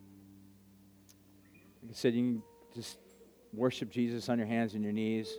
Like 1.82 1.92
I 1.92 1.94
said, 1.94 2.12
you 2.12 2.22
can 2.24 2.42
just 2.74 2.98
worship 3.54 3.90
Jesus 3.90 4.28
on 4.28 4.36
your 4.36 4.46
hands 4.46 4.74
and 4.74 4.84
your 4.84 4.92
knees. 4.92 5.32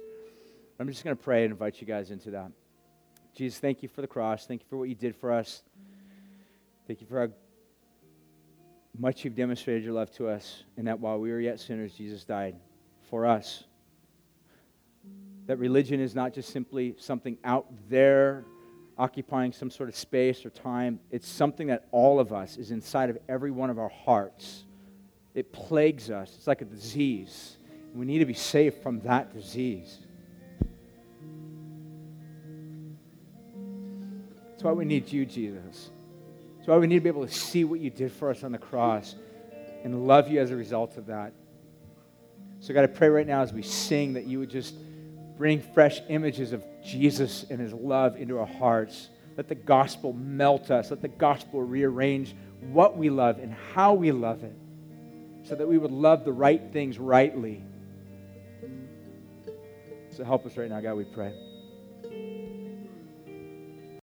I'm 0.79 0.87
just 0.87 1.03
going 1.03 1.15
to 1.15 1.21
pray 1.21 1.43
and 1.43 1.51
invite 1.51 1.79
you 1.79 1.85
guys 1.85 2.09
into 2.09 2.31
that. 2.31 2.51
Jesus, 3.35 3.59
thank 3.59 3.83
you 3.83 3.89
for 3.89 4.01
the 4.01 4.07
cross. 4.07 4.47
Thank 4.47 4.61
you 4.61 4.67
for 4.69 4.77
what 4.77 4.89
you 4.89 4.95
did 4.95 5.15
for 5.15 5.31
us. 5.31 5.61
Thank 6.87 7.01
you 7.01 7.05
for 7.05 7.27
how 7.27 7.33
much 8.97 9.23
you've 9.23 9.35
demonstrated 9.35 9.83
your 9.83 9.93
love 9.93 10.09
to 10.13 10.29
us, 10.29 10.63
and 10.77 10.87
that 10.87 10.99
while 10.99 11.19
we 11.19 11.29
were 11.29 11.39
yet 11.39 11.59
sinners, 11.59 11.93
Jesus 11.93 12.23
died 12.23 12.55
for 13.09 13.25
us. 13.25 13.63
That 15.47 15.57
religion 15.57 15.99
is 15.99 16.13
not 16.13 16.33
just 16.33 16.49
simply 16.49 16.95
something 16.97 17.37
out 17.43 17.65
there 17.89 18.45
occupying 18.99 19.53
some 19.53 19.71
sort 19.71 19.87
of 19.87 19.95
space 19.95 20.45
or 20.45 20.49
time, 20.49 20.99
it's 21.09 21.27
something 21.27 21.67
that 21.67 21.87
all 21.91 22.19
of 22.19 22.33
us 22.33 22.57
is 22.57 22.71
inside 22.71 23.09
of 23.09 23.17
every 23.29 23.49
one 23.49 23.69
of 23.69 23.79
our 23.79 23.89
hearts. 23.89 24.65
It 25.33 25.53
plagues 25.53 26.11
us, 26.11 26.33
it's 26.37 26.47
like 26.47 26.61
a 26.61 26.65
disease. 26.65 27.57
We 27.95 28.05
need 28.05 28.19
to 28.19 28.25
be 28.25 28.33
safe 28.33 28.83
from 28.83 28.99
that 29.01 29.33
disease. 29.33 29.99
That's 34.51 34.63
why 34.63 34.73
we 34.73 34.83
need 34.83 35.09
you, 35.11 35.25
Jesus. 35.25 35.89
That's 36.57 36.67
why 36.67 36.77
we 36.77 36.85
need 36.85 36.95
to 36.95 37.01
be 37.01 37.09
able 37.09 37.25
to 37.25 37.33
see 37.33 37.63
what 37.63 37.79
you 37.79 37.89
did 37.89 38.11
for 38.11 38.29
us 38.29 38.43
on 38.43 38.51
the 38.51 38.57
cross 38.57 39.15
and 39.85 40.05
love 40.05 40.27
you 40.27 40.41
as 40.41 40.51
a 40.51 40.55
result 40.57 40.97
of 40.97 41.05
that. 41.05 41.31
So, 42.61 42.73
God, 42.73 42.83
I 42.83 42.87
pray 42.87 43.09
right 43.09 43.27
now 43.27 43.41
as 43.41 43.53
we 43.53 43.61
sing 43.61 44.13
that 44.13 44.25
you 44.25 44.39
would 44.39 44.49
just 44.49 44.75
bring 45.37 45.61
fresh 45.61 46.01
images 46.09 46.51
of 46.51 46.63
Jesus 46.83 47.45
and 47.49 47.59
his 47.59 47.73
love 47.73 48.17
into 48.17 48.37
our 48.39 48.45
hearts. 48.45 49.09
Let 49.37 49.47
the 49.47 49.55
gospel 49.55 50.11
melt 50.11 50.69
us. 50.69 50.91
Let 50.91 51.01
the 51.01 51.07
gospel 51.07 51.63
rearrange 51.63 52.35
what 52.59 52.97
we 52.97 53.09
love 53.09 53.39
and 53.39 53.53
how 53.73 53.93
we 53.93 54.11
love 54.11 54.43
it 54.43 54.55
so 55.43 55.55
that 55.55 55.67
we 55.67 55.77
would 55.77 55.91
love 55.91 56.25
the 56.25 56.33
right 56.33 56.61
things 56.73 56.99
rightly. 56.99 57.63
So 60.11 60.25
help 60.25 60.45
us 60.45 60.57
right 60.57 60.69
now, 60.69 60.81
God, 60.81 60.95
we 60.95 61.05
pray. 61.05 61.33